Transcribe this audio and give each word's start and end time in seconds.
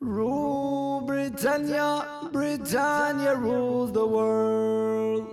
Rule 0.00 1.06
Britannia, 1.06 2.02
Britannia 2.32 3.34
rules 3.34 3.92
the 3.92 4.00
world. 4.00 5.26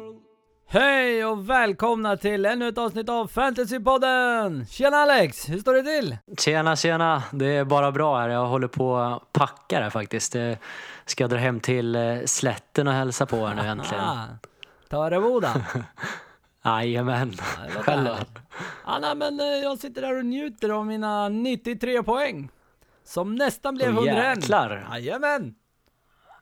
Hej 0.67 1.25
och 1.25 1.49
välkomna 1.49 2.17
till 2.17 2.45
ännu 2.45 2.67
ett 2.67 2.77
avsnitt 2.77 3.09
av 3.09 3.27
Fantasypodden! 3.27 4.65
Tjena 4.65 4.97
Alex, 4.97 5.49
hur 5.49 5.59
står 5.59 5.73
det 5.73 5.83
till? 5.83 6.17
Tjena, 6.37 6.75
tjena. 6.75 7.23
Det 7.31 7.45
är 7.45 7.65
bara 7.65 7.91
bra 7.91 8.19
här. 8.19 8.29
Jag 8.29 8.45
håller 8.45 8.67
på 8.67 8.97
att 8.97 9.33
packa 9.33 9.79
här 9.79 9.89
faktiskt. 9.89 10.35
Jag 10.35 10.57
ska 11.05 11.27
dra 11.27 11.37
hem 11.37 11.59
till 11.59 11.95
eh, 11.95 12.17
slätten 12.25 12.87
och 12.87 12.93
hälsa 12.93 13.25
på 13.25 13.37
er 13.37 13.53
nu 13.55 13.61
äntligen. 13.67 14.03
Ah, 14.03 14.25
ta 14.89 15.09
det 15.09 15.19
goda. 15.19 15.65
Jajamän. 16.65 17.33
Själv 17.81 18.05
då? 18.05 18.15
Ah, 18.85 18.99
nej, 18.99 19.15
men 19.15 19.39
eh, 19.39 19.45
jag 19.45 19.77
sitter 19.77 20.01
där 20.01 20.17
och 20.17 20.25
njuter 20.25 20.69
av 20.69 20.85
mina 20.85 21.29
93 21.29 22.03
poäng. 22.03 22.49
Som 23.05 23.35
nästan 23.35 23.75
blev 23.75 23.97
Åh, 23.97 24.07
101. 24.07 24.37
jäklar. 24.37 24.87
Jajamän! 24.91 25.55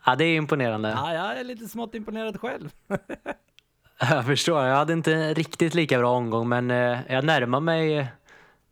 Ja, 0.05 0.16
det 0.16 0.26
är 0.26 0.35
imponerande. 0.35 0.90
Ja, 0.90 1.13
jag 1.13 1.40
är 1.40 1.44
lite 1.44 1.67
smått 1.67 1.95
imponerad 1.95 2.40
själv. 2.40 2.70
Jag 3.99 4.26
förstår. 4.26 4.66
Jag 4.66 4.76
hade 4.76 4.94
inte 4.94 5.34
riktigt 5.34 5.73
lika 5.73 5.98
bra 5.99 6.12
omgång, 6.12 6.49
men 6.49 6.71
eh, 6.71 6.99
jag 7.09 7.23
närmar 7.26 7.59
mig 7.59 8.07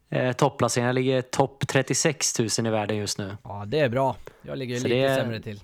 eh, 0.10 0.34
topplaceringen. 0.36 0.88
Jag 0.88 0.94
ligger 0.96 1.22
topp 1.22 1.64
36 1.68 2.40
000 2.40 2.48
i 2.58 2.70
världen 2.70 2.98
just 2.98 3.18
nu. 3.18 3.38
Ja, 3.44 3.64
det 3.68 3.80
är 3.80 3.90
bra. 3.90 4.16
Jag 4.42 4.58
ligger 4.58 4.80
Så 4.80 4.88
lite 4.88 5.08
det 5.08 5.16
sämre 5.16 5.42
till. 5.42 5.62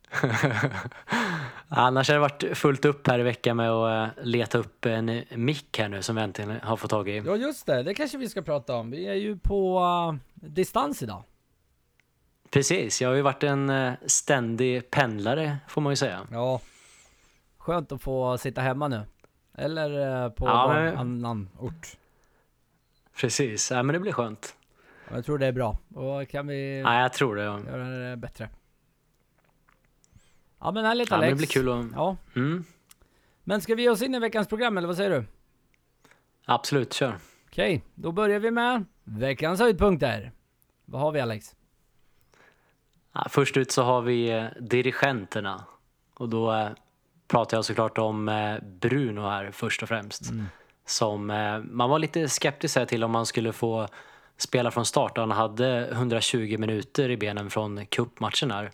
Annars 1.67 2.07
har 2.07 2.13
det 2.15 2.19
varit 2.19 2.57
fullt 2.57 2.85
upp 2.85 3.07
här 3.07 3.19
i 3.19 3.23
veckan 3.23 3.57
med 3.57 3.69
att 3.71 4.17
eh, 4.17 4.23
leta 4.25 4.57
upp 4.57 4.85
en 4.85 5.23
mick 5.35 5.77
här 5.79 5.89
nu 5.89 6.01
som 6.01 6.17
jag 6.17 6.23
äntligen 6.23 6.59
har 6.63 6.77
fått 6.77 6.89
tag 6.89 7.09
i. 7.09 7.17
Ja, 7.25 7.35
just 7.35 7.65
det. 7.65 7.83
Det 7.83 7.93
kanske 7.93 8.17
vi 8.17 8.29
ska 8.29 8.41
prata 8.41 8.75
om. 8.75 8.91
Vi 8.91 9.07
är 9.07 9.13
ju 9.13 9.37
på 9.37 9.79
eh, 9.79 10.47
distans 10.49 11.03
idag. 11.03 11.23
Precis, 12.51 13.01
jag 13.01 13.09
har 13.09 13.15
ju 13.15 13.21
varit 13.21 13.43
en 13.43 13.69
eh, 13.69 13.93
ständig 14.05 14.91
pendlare 14.91 15.57
får 15.67 15.81
man 15.81 15.91
ju 15.91 15.95
säga. 15.95 16.19
Ja. 16.31 16.61
Skönt 17.57 17.91
att 17.91 18.01
få 18.01 18.37
sitta 18.37 18.61
hemma 18.61 18.87
nu. 18.87 19.01
Eller 19.57 20.29
på 20.29 20.45
Ja, 20.47 20.67
någon 20.73 20.83
men- 20.85 20.97
annan 20.97 21.49
ort. 21.59 21.87
Precis, 23.19 23.71
ja, 23.71 23.83
men 23.83 23.93
det 23.93 23.99
blir 23.99 24.11
skönt. 24.11 24.55
Ja, 25.09 25.15
Jag 25.15 25.25
tror 25.25 25.37
det 25.37 25.47
är 25.47 25.51
bra. 25.51 25.77
Och 25.95 26.29
kan 26.29 26.47
vi 26.47 26.79
Ja, 26.79 27.01
jag 27.01 27.13
tror 27.13 27.35
det. 27.35 27.43
Ja. 27.43 27.59
göra 27.59 27.83
det 28.09 28.17
bättre. 28.17 28.49
Ja 30.59 30.71
men 30.71 30.85
härligt 30.85 31.09
Ja, 31.09 31.17
men 31.17 31.23
Alex. 31.23 31.33
det 31.33 31.37
blir 31.37 31.47
kul 31.63 31.69
att... 31.69 31.85
Ja. 31.95 32.17
Mm, 32.35 32.63
Men 33.43 33.61
ska 33.61 33.75
vi 33.75 33.81
ge 33.83 33.89
oss 33.89 34.01
in 34.01 34.15
i 34.15 34.19
veckans 34.19 34.47
program 34.47 34.77
eller 34.77 34.87
vad 34.87 34.97
säger 34.97 35.09
du? 35.09 35.25
absolut, 36.45 36.93
kör. 36.93 37.15
Okej, 37.47 37.83
då 37.95 38.11
börjar 38.11 38.39
vi 38.39 38.51
med 38.51 38.85
veckans 39.03 39.59
höjdpunkter. 39.59 40.31
Vad 40.85 41.01
har 41.01 41.11
vi 41.11 41.19
Alex? 41.19 41.55
Ja, 43.13 43.27
först 43.29 43.57
ut 43.57 43.71
så 43.71 43.83
har 43.83 44.01
vi 44.01 44.29
eh, 44.31 44.45
dirigenterna. 44.59 45.63
Och 46.13 46.29
då 46.29 46.53
eh, 46.53 46.69
pratar 47.27 47.57
jag 47.57 47.65
såklart 47.65 47.97
om 47.97 48.29
eh, 48.29 48.55
Bruno 48.63 49.21
här 49.21 49.51
först 49.51 49.83
och 49.83 49.89
främst. 49.89 50.23
Som 50.85 51.29
eh, 51.29 51.59
man 51.59 51.89
var 51.89 51.99
lite 51.99 52.29
skeptisk 52.29 52.75
här 52.77 52.85
till 52.85 53.03
om 53.03 53.11
man 53.11 53.25
skulle 53.25 53.53
få 53.53 53.87
spela 54.37 54.71
från 54.71 54.85
start. 54.85 55.17
Han 55.17 55.31
hade 55.31 55.87
120 55.91 56.57
minuter 56.59 57.09
i 57.09 57.17
benen 57.17 57.49
från 57.49 57.85
cupmatchen 57.85 58.51
här. 58.51 58.71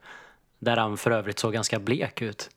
Där 0.60 0.78
han 0.78 0.98
för 0.98 1.12
övrigt 1.12 1.40
såg 1.40 1.54
ganska 1.54 1.80
blek 1.80 2.22
ut. 2.22 2.50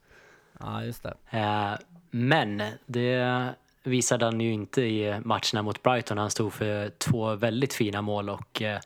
Ja 0.60 0.84
just 0.84 1.02
det. 1.02 1.14
Eh, 1.38 1.74
Men 2.10 2.62
det 2.86 3.54
visade 3.82 4.24
han 4.24 4.41
ju 4.41 4.52
inte 4.52 4.82
i 4.82 5.20
matcherna 5.24 5.62
mot 5.62 5.82
Brighton. 5.82 6.19
Han 6.19 6.30
stod 6.30 6.52
för 6.52 6.88
två 6.88 7.34
väldigt 7.34 7.74
fina 7.74 8.02
mål 8.02 8.30
och 8.30 8.62
eh, 8.62 8.80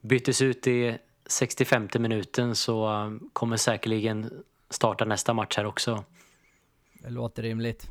byttes 0.00 0.42
ut 0.42 0.66
i 0.66 0.98
65 1.26 1.88
minuten 1.98 2.54
så 2.56 3.18
kommer 3.32 3.56
säkerligen 3.56 4.44
starta 4.70 5.04
nästa 5.04 5.34
match 5.34 5.56
här 5.56 5.66
också. 5.66 6.04
Det 6.92 7.10
låter 7.10 7.42
rimligt. 7.42 7.90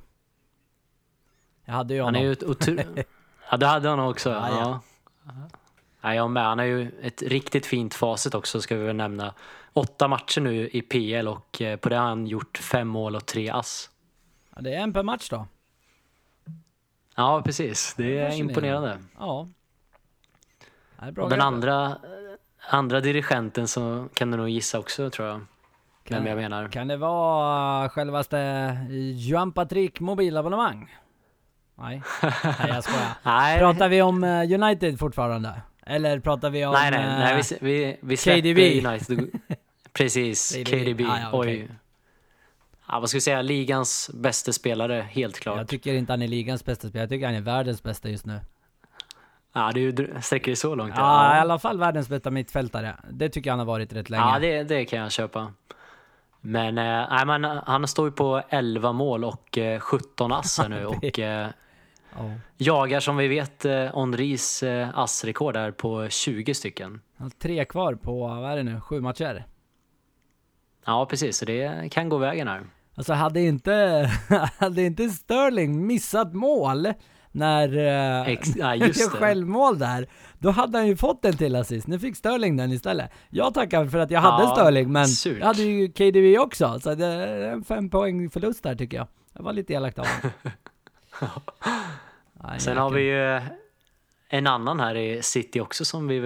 Jag 1.65 1.73
hade 1.73 1.93
ju 1.93 1.99
Han 1.99 2.05
honom. 2.07 2.21
är 2.21 2.25
ju 2.25 2.31
ett 2.31 2.43
otro... 2.43 2.77
Ja, 3.51 3.57
det 3.57 3.65
hade 3.65 3.89
han 3.89 3.99
också. 3.99 4.29
Ja, 4.29 4.49
ja. 4.49 4.79
Ja. 5.25 5.31
Ja, 6.01 6.15
jag 6.15 6.31
med. 6.31 6.43
Han 6.43 6.57
har 6.59 6.65
ju 6.65 6.91
ett 7.01 7.21
riktigt 7.21 7.65
fint 7.65 7.93
facit 7.93 8.35
också 8.35 8.61
ska 8.61 8.75
vi 8.75 8.83
väl 8.83 8.95
nämna. 8.95 9.33
Åtta 9.73 10.07
matcher 10.07 10.41
nu 10.41 10.69
i 10.69 10.81
PL 10.81 11.27
och 11.27 11.61
eh, 11.61 11.77
på 11.77 11.89
det 11.89 11.95
har 11.95 12.05
han 12.07 12.27
gjort 12.27 12.57
fem 12.57 12.87
mål 12.87 13.15
och 13.15 13.25
tre 13.25 13.49
ass. 13.49 13.89
Ja, 14.55 14.61
det 14.61 14.73
är 14.75 14.79
en 14.79 14.93
per 14.93 15.03
match 15.03 15.29
då. 15.29 15.47
Ja, 17.15 17.41
precis. 17.45 17.93
Det 17.97 18.17
är 18.19 18.31
imponerande. 18.39 18.99
Ja. 19.19 19.47
Det 20.99 21.05
är 21.05 21.11
bra 21.11 21.23
Och 21.23 21.29
den 21.29 21.41
andra, 21.41 21.97
andra 22.69 22.99
dirigenten 22.99 23.67
så 23.67 24.07
kan 24.13 24.31
du 24.31 24.37
nog 24.37 24.49
gissa 24.49 24.79
också 24.79 25.09
tror 25.09 25.27
jag. 25.27 25.41
Kan- 26.03 26.17
Vem 26.17 26.27
jag 26.27 26.35
menar. 26.37 26.67
Kan 26.67 26.87
det 26.87 26.97
vara 26.97 27.89
självaste 27.89 28.77
Johan 29.15 29.51
Patrick 29.51 29.99
mobilabonnemang? 29.99 30.95
Nej, 31.75 32.01
nej 32.43 32.55
jag 32.67 32.83
skojar. 32.83 33.13
Nej, 33.23 33.59
Pratar 33.59 33.89
vi 33.89 34.01
om 34.01 34.23
eh, 34.23 34.51
United 34.63 34.99
fortfarande? 34.99 35.61
Eller 35.85 36.19
pratar 36.19 36.49
vi 36.49 36.65
om... 36.65 36.73
nej, 36.73 36.91
nej, 36.91 37.05
nej 37.05 37.33
eh, 37.39 37.45
vi, 37.61 37.73
vi, 37.73 37.97
vi 38.01 38.17
släpper 38.17 38.41
KDB. 38.41 38.85
United. 38.87 39.29
Precis, 39.93 40.55
KDB. 40.55 40.65
KDB. 40.69 41.01
Ah, 41.09 41.19
ja, 41.19 41.29
Oj. 41.33 41.39
okej. 41.39 41.67
Ja, 42.87 42.99
vad 42.99 43.09
ska 43.09 43.15
vi 43.17 43.21
säga, 43.21 43.41
ligans 43.41 44.09
bästa 44.13 44.53
spelare, 44.53 45.05
helt 45.11 45.39
klart. 45.39 45.57
Jag 45.57 45.67
tycker 45.67 45.93
inte 45.93 46.13
han 46.13 46.21
är 46.21 46.27
ligans 46.27 46.65
bästa 46.65 46.87
spelare, 46.89 47.03
jag 47.03 47.09
tycker 47.09 47.25
han 47.25 47.35
är 47.35 47.41
världens 47.41 47.83
bästa 47.83 48.09
just 48.09 48.25
nu. 48.25 48.39
Ja, 49.53 49.71
det 49.73 49.79
är 49.79 49.81
ju- 49.81 50.21
sträcker 50.21 50.51
det 50.51 50.55
så 50.55 50.75
långt. 50.75 50.93
Ja, 50.97 51.35
i 51.37 51.39
alla 51.39 51.59
fall 51.59 51.77
världens 51.77 52.09
bästa 52.09 52.31
mittfältare. 52.31 52.95
Det 53.11 53.29
tycker 53.29 53.49
jag 53.49 53.53
han 53.53 53.59
har 53.59 53.65
varit 53.65 53.93
rätt 53.93 54.09
länge. 54.09 54.23
Ja, 54.23 54.39
det, 54.39 54.63
det 54.63 54.85
kan 54.85 54.99
jag 54.99 55.11
köpa. 55.11 55.53
Men, 56.41 56.77
eh, 56.77 57.07
nej, 57.09 57.25
men 57.25 57.43
han 57.43 57.87
står 57.87 58.07
ju 58.07 58.11
på 58.11 58.41
11 58.49 58.91
mål 58.91 59.23
och 59.23 59.57
eh, 59.57 59.79
17 59.79 60.31
ass 60.31 60.57
här 60.57 60.69
nu 60.69 60.85
och 60.85 61.19
eh, 61.19 61.47
Ja. 62.17 62.31
jagar 62.57 62.99
som 62.99 63.17
vi 63.17 63.27
vet 63.27 63.65
eh, 63.65 63.95
Henris 63.95 64.63
eh, 64.63 64.89
assrekord 64.99 65.53
där 65.53 65.71
på 65.71 66.07
20 66.09 66.53
stycken. 66.53 67.01
Tre 67.41 67.65
kvar 67.65 67.95
på, 67.95 68.27
vad 68.27 68.51
är 68.51 68.57
det 68.57 68.63
nu, 68.63 68.81
sju 68.81 69.01
matcher? 69.01 69.45
Ja, 70.85 71.05
precis. 71.09 71.37
Så 71.37 71.45
det 71.45 71.91
kan 71.91 72.09
gå 72.09 72.17
vägen 72.17 72.47
här. 72.47 72.61
Alltså 72.95 73.13
hade 73.13 73.41
inte, 73.41 74.09
hade 74.59 74.81
inte 74.83 75.09
Sterling 75.09 75.87
missat 75.87 76.33
mål 76.33 76.93
när 77.31 77.77
eh, 77.77 78.27
Ex- 78.33 78.55
ja, 78.55 78.75
just 78.75 79.11
det. 79.11 79.17
självmål 79.17 79.79
där, 79.79 80.07
då 80.39 80.49
hade 80.51 80.77
han 80.77 80.87
ju 80.87 80.95
fått 80.95 81.25
en 81.25 81.37
till 81.37 81.55
assist. 81.55 81.87
Nu 81.87 81.99
fick 81.99 82.15
Sterling 82.17 82.57
den 82.57 82.71
istället. 82.71 83.11
Jag 83.29 83.53
tackar 83.53 83.85
för 83.85 83.97
att 83.99 84.11
jag 84.11 84.21
hade 84.21 84.43
Ja, 84.43 84.55
Sterling, 84.55 84.91
men 84.91 85.07
surt. 85.07 85.37
jag 85.39 85.45
hade 85.47 85.61
ju 85.63 85.87
KDB 85.91 86.39
också, 86.39 86.79
så 86.79 86.95
det 86.95 87.05
är 87.05 87.39
en 87.51 87.63
fem 87.63 87.89
poäng 87.89 88.29
förlust 88.29 88.63
där 88.63 88.75
tycker 88.75 88.97
jag. 88.97 89.07
Det 89.33 89.43
var 89.43 89.53
lite 89.53 89.73
elakt 89.73 89.99
av 89.99 90.05
honom. 90.07 90.31
Nej, 92.33 92.59
Sen 92.59 92.77
har 92.77 92.89
vi 92.91 93.01
ju 93.01 93.35
eh, 93.35 93.43
en 94.29 94.47
annan 94.47 94.79
här 94.79 94.95
i 94.95 95.23
City 95.23 95.59
också 95.59 95.85
som 95.85 96.07
vi 96.07 96.19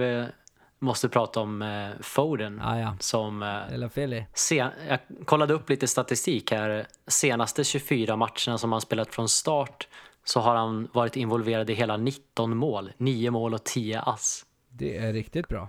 måste 0.78 1.08
prata 1.08 1.40
om, 1.40 1.62
eh, 1.62 1.88
Foden. 2.00 2.60
Ja, 2.64 2.78
ja. 2.78 2.96
Som, 3.00 3.42
eh, 3.42 4.28
sen, 4.34 4.70
jag 4.88 4.98
kollade 5.24 5.54
upp 5.54 5.70
lite 5.70 5.88
statistik 5.88 6.52
här. 6.52 6.86
Senaste 7.06 7.64
24 7.64 8.16
matcherna 8.16 8.58
som 8.58 8.72
han 8.72 8.80
spelat 8.80 9.14
från 9.14 9.28
start 9.28 9.88
så 10.24 10.40
har 10.40 10.54
han 10.54 10.88
varit 10.92 11.16
involverad 11.16 11.70
i 11.70 11.74
hela 11.74 11.96
19 11.96 12.56
mål. 12.56 12.92
9 12.96 13.30
mål 13.30 13.54
och 13.54 13.64
10 13.64 14.00
ass. 14.00 14.46
Det 14.68 14.96
är 14.96 15.12
riktigt 15.12 15.48
bra. 15.48 15.68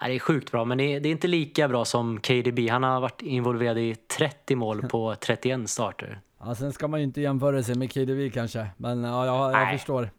Ja, 0.00 0.06
det 0.06 0.14
är 0.14 0.18
sjukt 0.18 0.52
bra, 0.52 0.64
men 0.64 0.78
det 0.78 0.84
är 0.84 1.06
inte 1.06 1.28
lika 1.28 1.68
bra 1.68 1.84
som 1.84 2.20
KDB. 2.20 2.68
Han 2.70 2.82
har 2.82 3.00
varit 3.00 3.22
involverad 3.22 3.78
i 3.78 3.94
30 3.94 4.56
mål 4.56 4.82
på 4.82 5.14
31 5.20 5.70
starter. 5.70 6.20
Ja, 6.40 6.54
sen 6.54 6.72
ska 6.72 6.88
man 6.88 7.00
ju 7.00 7.04
inte 7.04 7.20
jämföra 7.20 7.62
sig 7.62 7.74
med 7.74 7.92
KDB 7.92 8.32
kanske, 8.34 8.70
men 8.76 9.04
ja, 9.04 9.26
jag, 9.26 9.62
jag 9.62 9.72
förstår. 9.72 10.10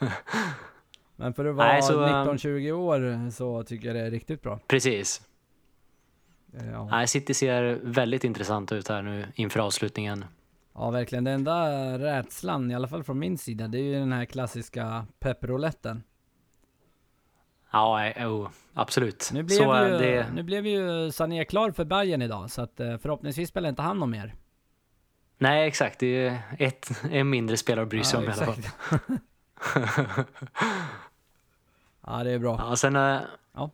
men 1.16 1.34
för 1.34 1.44
att 1.44 1.56
vara 1.56 1.68
Nej, 1.68 1.82
så, 1.82 2.04
eh, 2.04 2.08
19-20 2.08 2.72
år 2.72 3.30
så 3.30 3.62
tycker 3.62 3.86
jag 3.86 3.96
det 3.96 4.00
är 4.00 4.10
riktigt 4.10 4.42
bra. 4.42 4.58
Precis. 4.66 5.22
Eh, 6.52 6.70
Ja. 6.72 6.88
Nej, 6.90 7.06
City 7.08 7.34
ser 7.34 7.78
väldigt 7.82 8.24
intressant 8.24 8.72
ut 8.72 8.88
här 8.88 9.02
nu 9.02 9.26
inför 9.34 9.60
avslutningen. 9.60 10.24
ja, 10.74 10.90
verkligen. 10.90 11.24
Den 11.24 11.34
enda 11.34 11.68
rädslan, 11.98 12.70
i 12.70 12.74
alla 12.74 12.88
fall 12.88 13.04
från 13.04 13.18
min 13.18 13.38
sida, 13.38 13.68
det 13.68 13.78
är 13.78 13.82
ju 13.82 13.94
den 13.94 14.12
här 14.12 14.24
klassiska 14.24 15.06
pepperouletten. 15.18 16.02
Ja, 17.72 18.06
eh, 18.06 18.32
oh, 18.32 18.48
absolut. 18.74 19.30
Nu 19.32 19.42
blev, 19.42 19.56
Så, 19.56 19.74
eh, 19.74 19.88
ju, 19.90 19.98
det, 19.98 20.26
nu 20.34 20.42
blev 20.42 20.66
ju 20.66 21.10
Sané 21.12 21.44
klar 21.44 21.70
för 21.70 21.84
Bayern 21.84 22.22
idag, 22.22 22.50
så 22.50 22.62
att 22.62 22.80
eh, 22.80 22.98
förhoppningsvis 22.98 23.48
spelar 23.48 23.68
inte 23.68 23.82
han 23.82 23.98
någon 23.98 24.10
mer. 24.10 24.34
Nej, 25.40 25.68
exakt. 25.68 25.98
Det 25.98 26.26
är 26.26 26.38
ett, 26.58 27.02
en 27.10 27.30
mindre 27.30 27.56
spelare 27.56 27.82
att 27.82 27.88
bry 27.88 28.04
sig 28.04 28.18
om 28.18 28.24
i 28.24 28.26
alla 28.26 28.46
fall. 28.46 28.62
ja, 32.06 32.24
det 32.24 32.30
är 32.30 32.38
bra. 32.38 32.56
Ja, 32.68 32.76
sen, 32.76 32.96
eh, 32.96 33.18
Ja. 33.54 33.70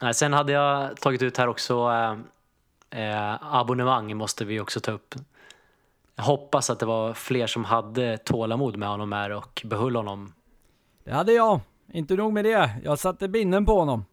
nej, 0.00 0.14
sen 0.14 0.32
hade 0.32 0.52
jag 0.52 0.96
tagit 0.96 1.22
ut 1.22 1.36
här 1.38 1.48
också 1.48 1.92
eh, 2.90 3.54
abonnemang 3.54 4.16
måste 4.16 4.44
vi 4.44 4.60
också 4.60 4.80
ta 4.80 4.92
upp. 4.92 5.14
Jag 6.16 6.24
hoppas 6.24 6.70
att 6.70 6.78
det 6.78 6.86
var 6.86 7.12
fler 7.14 7.46
som 7.46 7.64
hade 7.64 8.18
tålamod 8.18 8.76
med 8.76 8.88
honom 8.88 9.12
här 9.12 9.30
och 9.30 9.62
behöll 9.64 9.96
honom. 9.96 10.32
Det 11.04 11.12
hade 11.12 11.32
jag. 11.32 11.60
inte 11.92 12.14
nog 12.16 12.32
med 12.32 12.44
det. 12.44 12.70
Jag 12.84 12.98
satte 12.98 13.28
binden 13.28 13.66
på 13.66 13.78
honom. 13.78 14.04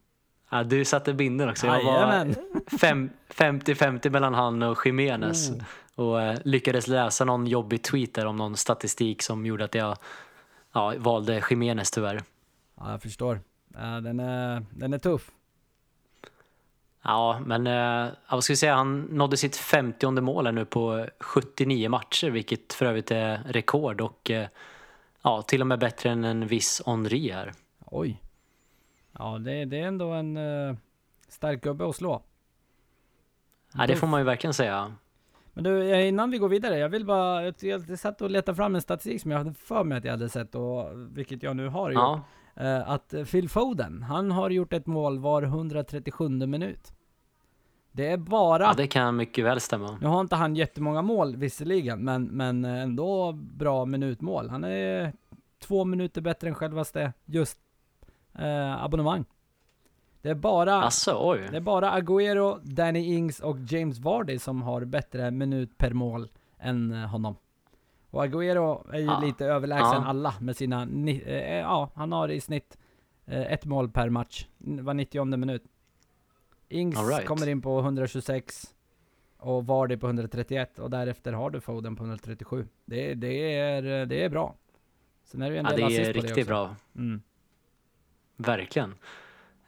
Ja, 0.50 0.62
du 0.62 0.84
satte 0.84 1.12
binden 1.14 1.48
också. 1.50 1.66
Jag 1.66 1.84
var 1.84 1.92
Jajamän. 1.92 2.34
fem- 2.80 3.10
50-50 3.34 4.10
mellan 4.10 4.34
han 4.34 4.62
och 4.62 4.86
Jimenez. 4.86 5.48
Mm. 5.50 5.64
Och 6.00 6.22
eh, 6.22 6.38
lyckades 6.44 6.88
läsa 6.88 7.24
någon 7.24 7.46
jobbig 7.46 7.82
tweet 7.82 8.14
där 8.14 8.26
om 8.26 8.36
någon 8.36 8.56
statistik 8.56 9.22
som 9.22 9.46
gjorde 9.46 9.64
att 9.64 9.74
jag 9.74 9.96
ja, 10.72 10.94
valde 10.98 11.42
Jimenez 11.50 11.90
tyvärr. 11.90 12.22
Ja, 12.74 12.90
jag 12.90 13.02
förstår. 13.02 13.40
Ja, 13.74 14.00
den, 14.00 14.20
är, 14.20 14.66
den 14.70 14.92
är 14.92 14.98
tuff. 14.98 15.30
Ja, 17.02 17.40
men 17.46 17.66
eh, 17.66 18.12
vad 18.30 18.44
ska 18.44 18.52
vi 18.52 18.56
säga, 18.56 18.74
han 18.74 19.00
nådde 19.00 19.36
sitt 19.36 19.56
50 19.56 20.10
mål 20.10 20.46
här 20.46 20.52
nu 20.52 20.64
på 20.64 21.06
79 21.20 21.88
matcher, 21.88 22.30
vilket 22.30 22.72
för 22.72 22.86
övrigt 22.86 23.10
är 23.10 23.42
rekord 23.46 24.00
och 24.00 24.30
eh, 24.30 24.48
ja, 25.22 25.42
till 25.42 25.60
och 25.60 25.66
med 25.66 25.78
bättre 25.78 26.10
än 26.10 26.24
en 26.24 26.46
viss 26.46 26.82
Henri 26.86 27.30
här. 27.30 27.52
Oj. 27.86 28.22
Ja, 29.18 29.38
det, 29.38 29.64
det 29.64 29.80
är 29.80 29.86
ändå 29.86 30.10
en 30.10 30.36
uh, 30.36 30.76
stark 31.28 31.62
gubbe 31.62 31.88
att 31.88 31.96
slå. 31.96 32.22
Ja, 33.72 33.86
det 33.86 33.96
får 33.96 34.06
man 34.06 34.20
ju 34.20 34.24
verkligen 34.24 34.54
säga. 34.54 34.94
Men 35.52 35.64
du, 35.64 35.90
eh, 35.90 36.08
innan 36.08 36.30
vi 36.30 36.38
går 36.38 36.48
vidare, 36.48 36.78
jag 36.78 36.88
vill 36.88 37.04
bara, 37.04 37.44
jag, 37.44 37.54
jag 37.60 37.98
satt 37.98 38.22
och 38.22 38.30
letade 38.30 38.56
fram 38.56 38.74
en 38.74 38.80
statistik 38.80 39.22
som 39.22 39.30
jag 39.30 39.38
hade 39.38 39.54
för 39.54 39.84
mig 39.84 39.98
att 39.98 40.04
jag 40.04 40.12
hade 40.12 40.28
sett, 40.28 40.54
och, 40.54 40.88
vilket 41.12 41.42
jag 41.42 41.56
nu 41.56 41.68
har 41.68 41.90
gjort. 41.90 41.98
Ja, 41.98 42.24
Eh, 42.60 42.90
att 42.90 43.14
Phil 43.30 43.48
Foden, 43.48 44.02
han 44.02 44.30
har 44.30 44.50
gjort 44.50 44.72
ett 44.72 44.86
mål 44.86 45.18
var 45.18 45.42
137 45.42 46.28
minut. 46.28 46.92
Det 47.92 48.06
är 48.06 48.16
bara, 48.16 48.62
ja, 48.62 48.74
det 48.76 48.86
kan 48.86 49.16
mycket 49.16 49.44
väl 49.44 49.60
stämma. 49.60 49.98
nu 50.00 50.06
har 50.06 50.20
inte 50.20 50.36
han 50.36 50.56
jättemånga 50.56 51.02
mål 51.02 51.36
visserligen, 51.36 52.04
men, 52.04 52.24
men 52.24 52.64
ändå 52.64 53.32
bra 53.32 53.84
minutmål. 53.84 54.50
Han 54.50 54.64
är 54.64 55.12
två 55.58 55.84
minuter 55.84 56.20
bättre 56.20 56.48
än 56.48 56.54
självaste 56.54 57.12
just 57.24 57.58
eh, 58.38 58.84
abonnemang. 58.84 59.24
Det 60.22 60.30
är 60.30 60.34
bara 60.34 60.74
Alltså, 60.74 61.16
oj. 61.20 61.48
det 61.50 61.56
är 61.56 61.60
bara 61.60 62.00
Agüero, 62.00 62.60
Danny 62.62 63.14
Ings 63.14 63.40
och 63.40 63.56
James 63.68 63.98
Vardy 63.98 64.38
som 64.38 64.62
har 64.62 64.84
bättre 64.84 65.30
minut 65.30 65.78
per 65.78 65.92
mål 65.92 66.28
än 66.58 66.92
eh, 66.92 67.08
honom. 67.08 67.36
Och 68.10 68.24
Agüero 68.24 68.92
är 68.94 68.98
ju 68.98 69.04
Ja. 69.04 69.20
lite 69.20 69.46
överlägsen 69.46 70.02
Ja. 70.02 70.06
alla 70.06 70.34
med 70.40 70.56
sina, 70.56 70.84
ni- 70.84 71.22
eh, 71.26 71.58
ja 71.58 71.90
han 71.94 72.12
har 72.12 72.28
i 72.28 72.40
snitt 72.40 72.78
eh, 73.26 73.52
ett 73.52 73.64
mål 73.64 73.90
per 73.90 74.08
match, 74.08 74.46
var 74.58 74.94
90 74.94 75.36
minut. 75.36 75.64
Ings 76.68 76.98
right. 77.10 77.26
kommer 77.26 77.48
in 77.48 77.62
på 77.62 77.78
126 77.80 78.74
och 79.38 79.66
Vardy 79.66 79.96
på 79.96 80.06
131 80.06 80.78
och 80.78 80.90
därefter 80.90 81.32
har 81.32 81.50
du 81.50 81.60
Foden 81.60 81.96
på 81.96 82.02
137. 82.04 82.68
Det, 82.84 83.14
det, 83.14 83.54
är, 83.54 84.06
det 84.06 84.24
är 84.24 84.28
bra. 84.28 84.54
Sen 85.24 85.42
är 85.42 85.46
det 85.50 85.52
ju 85.54 85.58
en 85.58 85.64
Ja, 85.64 85.70
del 85.70 85.80
det 85.80 85.86
assist 85.86 86.08
är 86.08 86.12
riktigt 86.12 86.34
det 86.34 86.44
bra. 86.44 86.76
Mm. 86.96 87.22
Verkligen. 88.36 88.94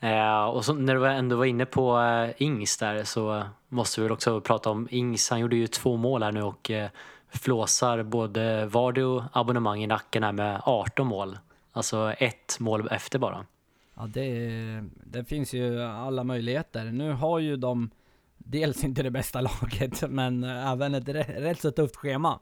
Eh, 0.03 0.45
och 0.45 0.65
så 0.65 0.75
när 0.75 0.95
du 0.95 1.07
ändå 1.07 1.37
var 1.37 1.45
inne 1.45 1.67
på 1.67 2.01
eh, 2.01 2.43
Ings 2.43 2.77
där 2.77 3.05
så 3.05 3.43
måste 3.69 4.01
vi 4.01 4.03
väl 4.05 4.13
också 4.13 4.41
prata 4.41 4.71
om 4.71 4.89
Ings. 4.91 5.31
Han 5.31 5.41
gjorde 5.41 5.57
ju 5.57 5.67
två 5.67 5.97
mål 5.97 6.23
här 6.23 6.33
nu 6.33 6.43
och 6.43 6.71
eh, 6.71 6.91
flåsar 7.29 8.03
både 8.03 8.67
Vardy 8.67 9.03
och 9.03 9.23
abonnemang 9.33 9.83
i 9.83 9.87
nacken 9.87 10.23
här 10.23 10.33
med 10.33 10.61
18 10.65 11.07
mål. 11.07 11.39
Alltså 11.73 12.13
ett 12.19 12.57
mål 12.61 12.89
efter 12.91 13.19
bara. 13.19 13.47
Ja, 13.95 14.07
det, 14.07 14.85
det 15.05 15.25
finns 15.25 15.55
ju 15.55 15.83
alla 15.83 16.25
möjligheter. 16.25 16.85
Nu 16.85 17.13
har 17.13 17.39
ju 17.39 17.57
de 17.57 17.91
dels 18.39 18.85
inte 18.85 19.03
det 19.03 19.11
bästa 19.11 19.41
laget, 19.41 20.03
men 20.11 20.45
eh, 20.45 20.73
även 20.73 20.95
ett 20.95 21.09
rätt, 21.09 21.29
rätt 21.29 21.61
så 21.61 21.71
tufft 21.71 21.97
schema. 21.97 22.39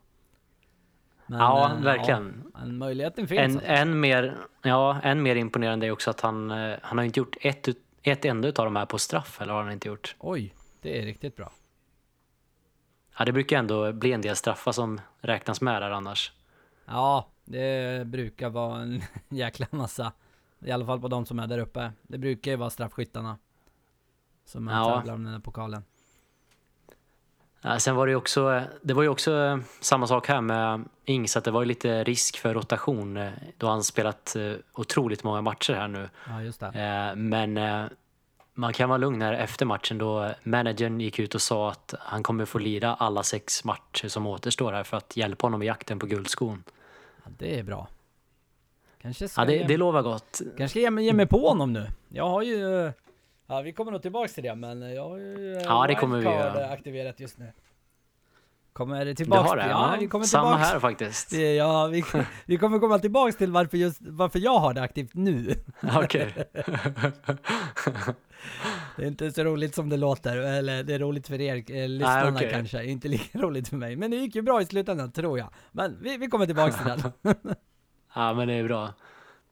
Men, 1.31 1.39
ja, 1.41 1.73
eh, 1.73 1.81
verkligen. 1.83 2.51
Ja, 2.55 2.61
men 2.61 2.79
möjligheten 2.79 3.29
finns. 3.29 3.41
En, 3.41 3.55
alltså. 3.57 3.67
än, 3.73 4.01
mer, 4.01 4.37
ja, 4.63 5.01
än 5.03 5.23
mer 5.23 5.37
imponerande 5.37 5.87
är 5.87 5.91
också 5.91 6.11
att 6.11 6.21
han, 6.21 6.51
eh, 6.51 6.79
han 6.83 6.99
har 6.99 7.05
inte 7.05 7.21
gjort 7.21 7.37
ett, 7.41 7.69
ett 8.03 8.25
enda 8.25 8.49
av 8.49 8.53
de 8.65 8.77
här 8.77 8.87
på 8.87 8.99
straff, 8.99 9.41
eller 9.41 9.53
har 9.53 9.63
han 9.63 9.73
inte 9.73 9.89
gjort? 9.89 10.17
Oj, 10.19 10.55
det 10.81 10.99
är 10.99 11.03
riktigt 11.05 11.37
bra. 11.37 11.53
Ja, 13.19 13.25
det 13.25 13.33
brukar 13.33 13.59
ändå 13.59 13.93
bli 13.93 14.13
en 14.13 14.21
del 14.21 14.37
straffar 14.37 14.73
som 14.73 15.01
räknas 15.21 15.61
med 15.61 15.83
där 15.83 15.91
annars. 15.91 16.33
Ja, 16.87 17.27
det 17.45 18.07
brukar 18.07 18.49
vara 18.51 18.81
en 18.81 19.03
jäkla 19.29 19.67
massa. 19.71 20.13
I 20.65 20.71
alla 20.71 20.87
fall 20.87 21.01
på 21.01 21.09
de 21.09 21.27
som 21.27 21.39
är 21.39 21.47
där 21.47 21.59
uppe. 21.59 21.93
Det 22.03 22.19
brukar 22.19 22.51
ju 22.51 22.57
vara 22.57 22.71
straffskyttarna. 22.71 23.39
Som 24.45 24.69
Ja. 24.69 24.97
tävlar 24.97 25.15
om 25.15 25.25
den 25.25 25.33
här 25.33 25.41
pokalen. 25.41 25.85
Ja, 27.63 27.79
sen 27.79 27.97
var 27.97 28.07
det 28.07 28.17
också, 28.17 28.63
det 28.83 28.95
var 28.95 29.03
ju 29.03 29.09
också 29.09 29.33
eh, 29.33 29.59
samma 29.81 30.07
sak 30.07 30.29
här 30.29 30.41
med 30.41 30.85
Ings, 31.05 31.37
att 31.37 31.45
det 31.45 31.51
var 31.51 31.65
lite 31.65 32.05
risk 32.05 32.39
för 32.39 32.55
rotation 32.55 33.17
eh, 33.17 33.31
då 33.59 33.67
han 33.67 33.83
spelat 33.85 34.37
eh, 34.37 34.53
otroligt 34.73 35.25
många 35.25 35.41
matcher 35.41 35.73
här 35.73 35.89
nu. 35.89 36.09
Ja, 36.29 36.43
just 36.43 36.61
det. 36.61 36.67
Eh, 36.67 37.17
Men 37.17 37.57
eh, 37.57 37.85
man 38.55 38.73
kan 38.73 38.89
vara 38.89 38.99
lugn 38.99 39.23
här 39.23 39.33
efter 39.33 39.67
matchen 39.67 39.99
då 39.99 40.31
managern 40.43 41.01
gick 41.01 41.19
ut 41.19 41.35
och 41.35 41.43
sa 41.43 41.71
att 41.71 41.95
han 42.01 42.23
kommer 42.23 42.45
få 42.45 42.59
lira 42.59 42.95
alla 42.95 43.23
sex 43.23 43.65
matcher 43.65 44.09
som 44.09 44.27
återstår 44.27 44.73
här 44.73 44.85
för 44.85 44.97
att 44.97 45.17
hjälpa 45.17 45.47
honom 45.47 45.63
i 45.63 45.67
jakten 45.67 45.99
på 45.99 46.07
guldskon. 46.07 46.65
Ja, 47.25 47.31
det 47.39 47.59
är 47.59 47.63
bra. 47.63 47.89
Kanske 49.03 49.29
ska 49.29 49.41
Ja, 49.41 49.45
det, 49.45 49.65
det 49.65 49.77
lovar 49.77 50.03
gott. 50.03 50.41
Kanske 50.57 50.69
ska 50.69 50.79
ge 50.79 50.91
mig, 50.91 51.05
ge 51.05 51.13
mig 51.13 51.27
på 51.27 51.49
honom 51.49 51.73
nu. 51.73 51.87
Jag 52.09 52.29
har 52.29 52.43
ju... 52.43 52.93
Ja, 53.51 53.61
vi 53.61 53.73
kommer 53.73 53.93
nog 53.93 54.03
tillbaks 54.03 54.35
till 54.35 54.43
det, 54.45 54.55
men 54.55 54.95
jag 54.95 55.09
har 55.09 55.17
ju 55.19 55.57
eh, 55.57 55.63
Ja, 55.63 55.87
det 55.87 55.95
kommer 55.95 56.19
vi 56.19 56.25
göra. 56.25 56.67
aktiverat 56.69 57.21
just 57.21 57.39
nu. 57.39 57.53
Kommer 58.73 59.05
Du 59.05 59.15
tillbaks 59.15 59.49
har 59.49 59.57
det? 59.57 59.63
till, 59.63 59.71
Ja, 59.71 59.97
vi 60.01 60.07
kommer 60.07 60.25
samma 60.25 60.51
tillbaks. 60.51 60.73
här 60.73 60.81
faktiskt. 60.81 61.33
Ja, 61.33 61.87
vi, 61.87 62.05
vi 62.47 62.59
kommer 62.59 62.79
komma 62.79 62.99
tillbaks 62.99 63.37
till 63.37 63.53
varför 63.53 63.77
just, 63.77 63.99
varför 64.03 64.39
jag 64.39 64.59
har 64.59 64.75
det 64.75 64.83
aktivt 64.83 65.15
nu. 65.15 65.55
Okej. 65.97 66.35
Det 68.97 69.03
är 69.03 69.07
inte 69.09 69.33
så 69.33 69.45
roligt 69.45 69.75
som 69.75 69.89
det 69.89 69.97
låter, 69.97 70.37
eller 70.37 70.83
det 70.83 70.95
är 70.95 70.99
roligt 70.99 71.29
för 71.29 71.41
er 71.41 71.57
eh, 71.57 71.89
lyssnarna 71.89 72.37
okej. 72.37 72.51
kanske, 72.53 72.85
inte 72.85 73.09
lika 73.09 73.39
roligt 73.39 73.69
för 73.69 73.77
mig. 73.77 73.97
Men 73.97 74.11
det 74.11 74.17
gick 74.17 74.35
ju 74.35 74.43
bra 74.43 74.63
i 74.63 74.67
slutändan, 74.67 75.13
tror 75.13 75.39
jag. 75.39 75.49
Men 75.73 75.99
vi, 76.03 76.17
vi 76.17 76.27
kommer 76.27 76.47
tillbaks 76.47 76.77
till 76.77 76.87
det. 76.87 77.13
Ja, 78.15 78.35
men 78.35 78.49
det 78.49 78.55
är 78.55 78.65
bra. 78.65 78.93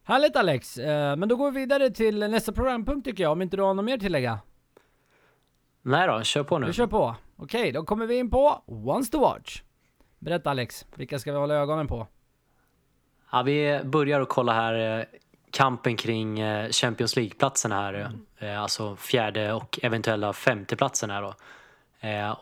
Härligt 0.08 0.37
Alex! 0.37 0.78
Eh, 0.78 1.16
Men 1.16 1.28
då 1.28 1.37
går 1.37 1.50
vi 1.50 1.60
vidare 1.60 1.90
till 1.90 2.19
nästa 2.19 2.52
programpunkt 2.52 3.05
tycker 3.05 3.22
jag, 3.22 3.32
om 3.32 3.43
inte 3.43 3.56
du 3.56 3.62
har 3.62 3.75
något 3.75 3.84
mer 3.84 3.99
tillägga? 3.99 4.38
Nej 5.82 6.06
då, 6.08 6.22
kör 6.22 6.43
på 6.43 6.58
nu. 6.58 6.66
Vi 6.66 6.72
kör 6.72 6.87
på. 6.87 7.16
Okej, 7.37 7.72
då 7.72 7.82
kommer 7.84 8.06
vi 8.06 8.19
in 8.19 8.31
på 8.31 8.62
Once 8.66 9.12
to 9.12 9.20
Watch. 9.20 9.62
Berätta 10.19 10.50
Alex, 10.50 10.87
vilka 10.94 11.19
ska 11.19 11.32
vi 11.32 11.38
hålla 11.38 11.55
ögonen 11.55 11.87
på? 11.87 12.06
Ja, 13.32 13.43
vi 13.43 13.81
börjar 13.84 14.20
att 14.20 14.28
kolla 14.28 14.52
här 14.52 14.99
eh, 14.99 15.05
kampen 15.50 15.96
kring 15.96 16.40
eh, 16.40 16.70
Champions 16.70 17.16
League-platsen 17.16 17.72
här. 17.72 18.11
eh, 18.38 18.62
Alltså 18.62 18.97
fjärde 18.97 19.52
och 19.52 19.78
eventuella 19.83 20.33
femteplatsen 20.33 21.11
här 21.11 21.23
då. 21.23 21.35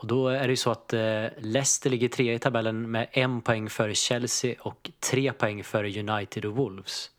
Och 0.00 0.06
då 0.06 0.28
är 0.28 0.42
det 0.42 0.50
ju 0.52 0.56
så 0.56 0.70
att 0.70 0.94
Leicester 1.38 1.90
ligger 1.90 2.08
trea 2.08 2.34
i 2.34 2.38
tabellen 2.38 2.90
med 2.90 3.06
en 3.12 3.40
poäng 3.40 3.70
före 3.70 3.94
Chelsea 3.94 4.54
och 4.60 4.90
tre 5.10 5.32
poäng 5.32 5.64
före 5.64 6.00
United 6.00 6.44
och 6.44 6.56
Wolves. 6.56 7.10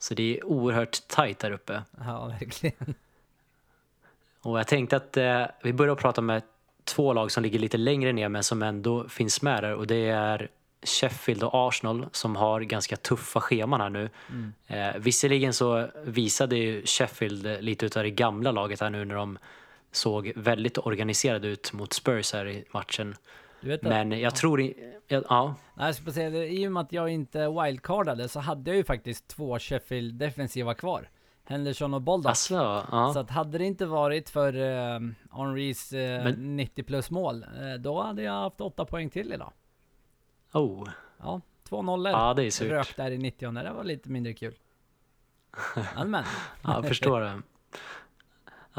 Så 0.00 0.14
det 0.14 0.38
är 0.38 0.44
oerhört 0.44 1.08
tajt 1.08 1.38
där 1.38 1.50
uppe. 1.50 1.82
Ja, 2.04 2.26
verkligen. 2.26 2.94
Och 4.42 4.58
jag 4.58 4.66
tänkte 4.66 4.96
att 4.96 5.16
eh, 5.16 5.46
vi 5.62 5.72
börjar 5.72 5.94
prata 5.94 6.20
med 6.20 6.42
två 6.84 7.12
lag 7.12 7.30
som 7.30 7.42
ligger 7.42 7.58
lite 7.58 7.76
längre 7.76 8.12
ner 8.12 8.28
men 8.28 8.44
som 8.44 8.62
ändå 8.62 9.08
finns 9.08 9.42
med 9.42 9.62
där 9.62 9.74
och 9.74 9.86
det 9.86 10.08
är 10.08 10.48
Sheffield 10.82 11.42
och 11.42 11.68
Arsenal 11.68 12.06
som 12.12 12.36
har 12.36 12.60
ganska 12.60 12.96
tuffa 12.96 13.40
scheman 13.40 13.80
här 13.80 13.90
nu. 13.90 14.10
Eh, 14.66 14.96
visserligen 14.96 15.52
så 15.52 15.88
visade 16.04 16.56
ju 16.56 16.86
Sheffield 16.86 17.62
lite 17.64 17.86
utav 17.86 18.02
det 18.02 18.10
gamla 18.10 18.50
laget 18.52 18.80
här 18.80 18.90
nu 18.90 19.04
när 19.04 19.14
de 19.14 19.38
såg 19.92 20.32
väldigt 20.36 20.78
organiserade 20.78 21.48
ut 21.48 21.72
mot 21.72 21.92
Spurs 21.92 22.32
här 22.32 22.46
i 22.48 22.64
matchen. 22.70 23.14
Men 23.82 24.20
jag 24.20 24.36
tror... 24.36 24.60
i- 24.60 24.94
Ja, 25.08 25.22
ja, 25.28 25.54
Nej, 25.74 25.86
jag 25.86 25.94
ska 25.94 26.04
bara 26.04 26.12
säga, 26.12 26.44
i 26.46 26.66
och 26.68 26.72
med 26.72 26.80
att 26.80 26.92
jag 26.92 27.08
inte 27.08 27.48
wildcardade 27.48 28.28
så 28.28 28.40
hade 28.40 28.70
jag 28.70 28.76
ju 28.76 28.84
faktiskt 28.84 29.28
två 29.28 29.58
Sheffield 29.58 30.14
defensiva 30.14 30.74
kvar. 30.74 31.08
Henderson 31.44 31.94
och 31.94 32.02
Baldock. 32.02 32.30
alltså, 32.30 32.54
ja. 32.90 33.10
Så 33.14 33.18
att 33.18 33.30
hade 33.30 33.58
det 33.58 33.64
inte 33.64 33.86
varit 33.86 34.30
för 34.30 34.56
uh, 34.56 35.00
Henrys 35.32 35.92
Men- 35.92 36.56
90 36.56 36.82
plus 36.82 37.10
mål, 37.10 37.42
eh, 37.42 37.74
då 37.80 38.02
hade 38.02 38.22
jag 38.22 38.32
haft 38.32 38.60
8 38.60 38.84
poäng 38.84 39.10
till 39.10 39.32
idag. 39.32 39.52
Oh, 40.52 40.88
Ja, 41.18 41.40
två 41.68 41.82
nollor. 41.82 42.12
ja 42.12 42.34
det 42.34 42.44
är 42.44 42.50
surt. 42.50 42.70
Rök 42.70 42.96
där 42.96 43.10
i 43.10 43.18
90 43.18 43.62
det 43.62 43.72
var 43.72 43.84
lite 43.84 44.10
mindre 44.10 44.32
kul. 44.32 44.54
Men, 45.96 46.10
men. 46.10 46.24
Ja, 46.62 46.74
jag 46.74 46.86
förstår 46.88 47.20
det. 47.20 47.42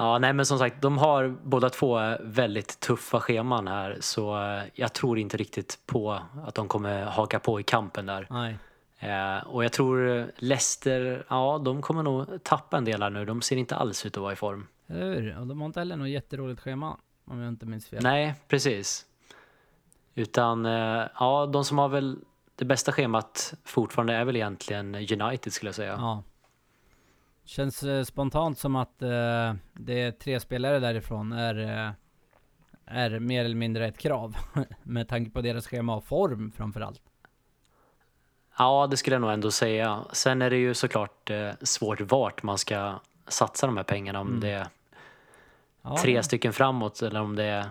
Ja, 0.01 0.17
nej 0.17 0.33
men 0.33 0.45
som 0.45 0.59
sagt, 0.59 0.81
de 0.81 0.97
har 0.97 1.35
båda 1.43 1.69
två 1.69 1.99
väldigt 2.21 2.79
tuffa 2.79 3.19
scheman 3.19 3.67
här 3.67 3.97
så 3.99 4.43
eh, 4.43 4.63
jag 4.73 4.93
tror 4.93 5.19
inte 5.19 5.37
riktigt 5.37 5.79
på 5.85 6.19
att 6.47 6.55
de 6.55 6.67
kommer 6.67 7.03
haka 7.03 7.39
på 7.39 7.59
i 7.59 7.63
kampen 7.63 8.05
där. 8.05 8.27
Nej. 8.29 8.57
Eh, 8.99 9.47
och 9.47 9.63
jag 9.63 9.71
tror 9.71 10.31
Leicester, 10.37 11.25
ja 11.29 11.61
de 11.65 11.81
kommer 11.81 12.03
nog 12.03 12.43
tappa 12.43 12.77
en 12.77 12.85
del 12.85 13.03
här 13.03 13.09
nu. 13.09 13.25
De 13.25 13.41
ser 13.41 13.55
inte 13.55 13.75
alls 13.75 14.05
ut 14.05 14.17
att 14.17 14.21
vara 14.23 14.33
i 14.33 14.35
form. 14.35 14.67
Hur? 14.87 15.39
Och 15.39 15.47
de 15.47 15.59
har 15.61 15.65
inte 15.65 15.79
heller 15.79 15.95
något 15.95 16.09
jätteroligt 16.09 16.61
schema. 16.61 16.97
Om 17.25 17.39
jag 17.39 17.47
inte 17.47 17.65
minns 17.65 17.87
fel. 17.87 18.03
Nej, 18.03 18.35
precis. 18.47 19.05
Utan, 20.15 20.65
eh, 20.65 21.03
ja 21.19 21.45
de 21.45 21.65
som 21.65 21.77
har 21.77 21.89
väl 21.89 22.19
det 22.55 22.65
bästa 22.65 22.91
schemat 22.91 23.53
fortfarande 23.63 24.13
är 24.13 24.25
väl 24.25 24.35
egentligen 24.35 24.95
United 24.95 25.53
skulle 25.53 25.67
jag 25.67 25.75
säga. 25.75 25.93
Ja. 25.97 26.23
Känns 27.45 27.83
eh, 27.83 28.03
spontant 28.03 28.59
som 28.59 28.75
att 28.75 29.01
eh, 29.01 29.53
det 29.73 30.01
är 30.01 30.11
tre 30.11 30.39
spelare 30.39 30.79
därifrån 30.79 31.31
är, 31.31 31.85
eh, 31.85 31.91
är 32.85 33.19
mer 33.19 33.45
eller 33.45 33.55
mindre 33.55 33.87
ett 33.87 33.97
krav. 33.97 34.35
Med 34.83 35.07
tanke 35.07 35.31
på 35.31 35.41
deras 35.41 35.67
schema 35.67 35.95
och 35.95 36.03
form 36.05 36.51
framförallt. 36.57 37.01
Ja, 38.57 38.87
det 38.91 38.97
skulle 38.97 39.13
jag 39.15 39.21
nog 39.21 39.31
ändå 39.31 39.51
säga. 39.51 40.03
Sen 40.11 40.41
är 40.41 40.49
det 40.49 40.57
ju 40.57 40.73
såklart 40.73 41.29
eh, 41.29 41.51
svårt 41.61 42.01
vart 42.01 42.43
man 42.43 42.57
ska 42.57 42.99
satsa 43.27 43.67
de 43.67 43.77
här 43.77 43.83
pengarna. 43.83 44.19
Om 44.19 44.27
Mm. 44.27 44.39
det 44.39 44.49
är 44.49 44.67
Ja, 45.83 45.97
tre 45.97 46.23
stycken 46.23 46.53
framåt 46.53 47.01
eller 47.01 47.21
om 47.21 47.35
det 47.35 47.43
är 47.43 47.65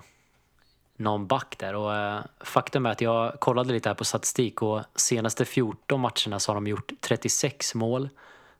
någon 0.97 1.27
back 1.27 1.57
där. 1.59 1.75
Och, 1.75 1.95
eh, 1.95 2.21
faktum 2.41 2.87
är 2.87 2.91
att 2.91 3.01
jag 3.01 3.41
kollade 3.41 3.73
lite 3.73 3.89
här 3.89 3.95
på 3.95 4.05
statistik 4.05 4.63
och 4.63 4.81
senaste 4.95 5.45
14 5.45 6.01
matcherna 6.01 6.39
så 6.39 6.51
har 6.51 6.55
de 6.55 6.67
gjort 6.67 6.93
36 7.01 7.75
mål, 7.75 8.09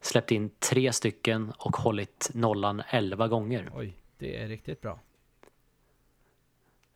släppt 0.01 0.31
in 0.31 0.51
tre 0.59 0.93
stycken 0.93 1.53
och 1.59 1.77
hållit 1.77 2.31
nollan 2.35 2.83
11 2.89 3.29
gånger. 3.29 3.71
Oj, 3.75 3.95
det 4.19 4.43
är 4.43 4.49
riktigt 4.49 4.81
bra. 4.81 4.99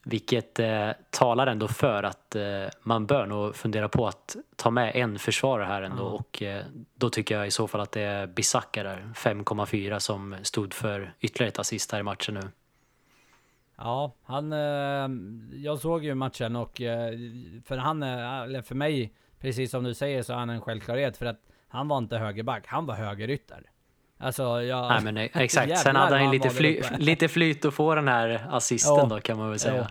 Vilket 0.07 0.59
eh, 0.59 0.91
talar 1.11 1.47
ändå 1.47 1.69
för 1.69 2.03
att 2.03 2.37
eh, 2.37 2.67
man 2.83 3.07
bör 3.07 3.27
nog 3.27 3.57
fundera 3.57 3.89
på 3.89 4.07
att 4.07 4.37
ta 4.57 4.71
med 4.71 4.97
en 4.97 5.19
försvarare 5.19 5.67
här 5.67 5.83
ändå 5.83 6.03
Ja. 6.03 6.11
och 6.11 6.43
eh, 6.43 6.65
då 6.95 7.11
tycker 7.11 7.37
jag 7.37 7.47
i 7.47 7.51
så 7.51 7.69
fall 7.69 7.81
att 7.81 7.93
det 7.93 8.03
är 8.03 8.27
Bisaka 8.27 8.83
där, 8.83 9.13
5,4 9.15 9.99
som 9.99 10.37
stod 10.43 10.75
för 10.75 11.15
ytterligare 11.21 11.49
ett 11.49 11.59
assist 11.59 11.93
här 11.93 12.01
i 12.01 12.03
matchen 12.03 12.35
nu. 12.35 12.41
Ja, 13.77 14.13
han... 14.25 14.53
Eh, 14.53 15.09
jag 15.63 15.79
såg 15.79 16.05
ju 16.05 16.15
matchen 16.15 16.57
och 16.57 16.81
eh, 16.81 17.19
för 17.65 17.77
han, 17.77 18.03
eh, 18.03 18.41
eller 18.41 18.63
för 18.63 18.75
mig, 18.75 19.13
precis 19.41 19.71
som 19.71 19.85
du 19.85 19.95
säger, 19.95 20.23
så 20.23 20.33
är 20.33 20.37
han 20.37 20.51
en 20.51 20.61
självklarhet 20.61 21.17
för 21.17 21.27
att 21.27 21.41
han 21.75 21.89
var 21.89 21.99
inte 21.99 22.19
högerback, 22.19 22.67
han 22.67 22.87
var 22.87 22.95
högerytter. 22.95 23.71
Alltså 24.19 24.63
jag... 24.63 24.89
Nej 24.89 25.01
men 25.05 25.17
eh, 25.17 25.31
exakt, 25.35 25.79
sen 25.79 25.97
hade 25.97 26.17
han 26.17 26.31
lite, 26.31 26.51
fly, 26.51 26.83
lite 26.99 27.29
flyt 27.29 27.65
att 27.65 27.75
få 27.75 27.95
den 27.95 28.09
här 28.09 28.47
assisten 28.51 28.97
Ja. 28.97 29.07
då 29.07 29.21
kan 29.21 29.39
man 29.39 29.51
väl 29.51 29.59
säga. 29.59 29.77
Ja. 29.77 29.89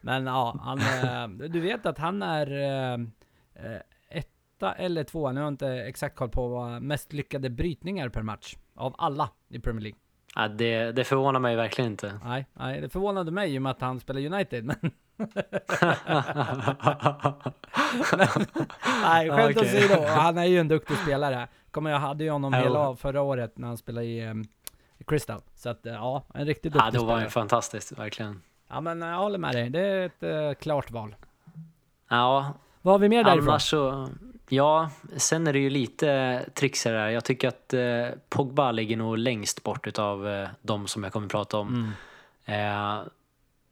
Men 0.00 0.26
ja, 0.26 0.56
han, 0.60 0.78
eh, 0.78 1.48
du 1.48 1.60
vet 1.60 1.86
att 1.86 1.98
han 1.98 2.22
är 2.22 2.52
eh, 2.52 2.92
eh, 3.54 3.80
etta 4.08 4.72
eller 4.72 5.04
tvåa, 5.04 5.32
nu 5.32 5.40
har 5.40 5.44
jag 5.44 5.52
inte 5.52 5.68
exakt 5.68 6.16
koll 6.16 6.28
på 6.28 6.48
vad 6.48 6.82
mest 6.82 7.12
lyckade 7.12 7.50
brytningar 7.50 8.08
per 8.08 8.22
match. 8.22 8.56
Av 8.74 8.94
alla 8.98 9.30
i 9.48 9.58
Premier 9.58 9.82
League. 9.82 9.98
Ja, 10.34 10.48
det, 10.48 10.92
det 10.92 11.04
förvånar 11.04 11.40
mig 11.40 11.56
verkligen 11.56 11.90
inte. 11.90 12.20
Nej, 12.24 12.46
nej, 12.52 12.80
det 12.80 12.88
förvånade 12.88 13.30
mig 13.30 13.54
i 13.54 13.58
och 13.58 13.62
med 13.62 13.70
att 13.70 13.80
han 13.80 14.00
spelar 14.00 14.26
United, 14.26 14.64
men... 14.82 14.90
nej, 19.02 19.30
skämt 19.30 19.56
Okej. 19.56 19.84
åsido, 19.84 20.04
han 20.08 20.38
är 20.38 20.44
ju 20.44 20.58
en 20.58 20.68
duktig 20.68 20.96
spelare. 20.96 21.48
Kommer 21.70 21.90
jag 21.90 21.98
hade 21.98 22.24
ju 22.24 22.30
honom 22.30 22.52
Ja. 22.52 22.58
hela 22.60 22.78
av 22.78 22.96
förra 22.96 23.22
året 23.22 23.58
när 23.58 23.68
han 23.68 23.76
spelade 23.76 24.06
i, 24.06 24.28
um, 24.30 24.44
Crystal. 25.06 25.40
Så 25.54 25.68
att 25.68 25.86
eh, 25.86 25.92
ja, 25.92 26.22
en 26.34 26.46
riktigt 26.46 26.74
Ja, 26.74 26.80
duktig 26.84 27.00
det 27.00 27.04
var 27.06 27.12
ju 27.14 27.16
spelare. 27.16 27.30
fantastiskt, 27.30 27.92
verkligen. 27.98 28.42
Ja 28.68 28.80
men 28.80 29.02
jag 29.02 29.16
håller 29.18 29.38
med 29.38 29.52
dig, 29.54 29.70
det 29.70 29.80
är 29.80 30.06
ett 30.06 30.22
eh, 30.22 30.52
klart 30.62 30.90
val. 30.90 31.14
Ja, 32.08 32.52
Vad 32.82 32.94
har 32.94 32.98
vi 32.98 33.08
mer 33.08 33.24
därifrån? 33.24 33.48
Annars 33.48 33.70
så, 33.70 34.08
ja, 34.48 34.90
sen 35.16 35.46
är 35.46 35.52
det 35.52 35.58
ju 35.58 35.70
lite 35.70 36.40
trixigare 36.54 36.98
där. 36.98 37.08
Jag 37.08 37.24
tycker 37.24 37.48
att 37.48 37.74
eh, 37.74 38.18
Pogba 38.28 38.72
ligger 38.72 38.96
nog 38.96 39.18
längst 39.18 39.62
bort 39.62 39.86
utav 39.86 40.28
eh, 40.28 40.48
de 40.62 40.86
som 40.86 41.04
jag 41.04 41.12
kommer 41.12 41.28
prata 41.28 41.58
om. 41.58 41.68
Mm. 41.68 41.90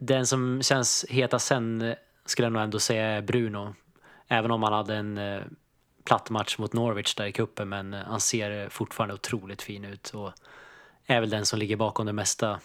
Den 0.03 0.27
som 0.27 0.63
känns 0.63 1.05
hetast 1.09 1.47
sen 1.47 1.95
skulle 2.25 2.47
jag 2.47 2.53
nog 2.53 2.63
ändå 2.63 2.79
säga 2.79 3.07
är 3.07 3.23
Bruno. 3.23 3.75
Även 4.29 4.51
om 4.51 4.63
han 4.63 4.73
hade 4.73 4.97
en 4.97 5.19
eh, 5.19 5.43
platt 6.05 6.31
match 6.31 6.59
mot 6.59 6.73
Norwich 6.73 7.15
där 7.15 7.27
i 7.27 7.33
kuppen 7.33 7.69
men 7.69 7.95
eh, 7.95 8.01
han 8.01 8.21
ser 8.21 8.69
fortfarande 8.69 9.15
otroligt 9.15 9.63
fin 9.63 9.85
ut 9.85 10.11
och 10.11 10.33
är 11.07 11.21
väl 11.21 11.31
den 11.31 11.47
som 11.47 11.59
ligger 11.59 11.77
bakom 11.77 12.07
det 12.07 12.13
mesta. 12.13 12.61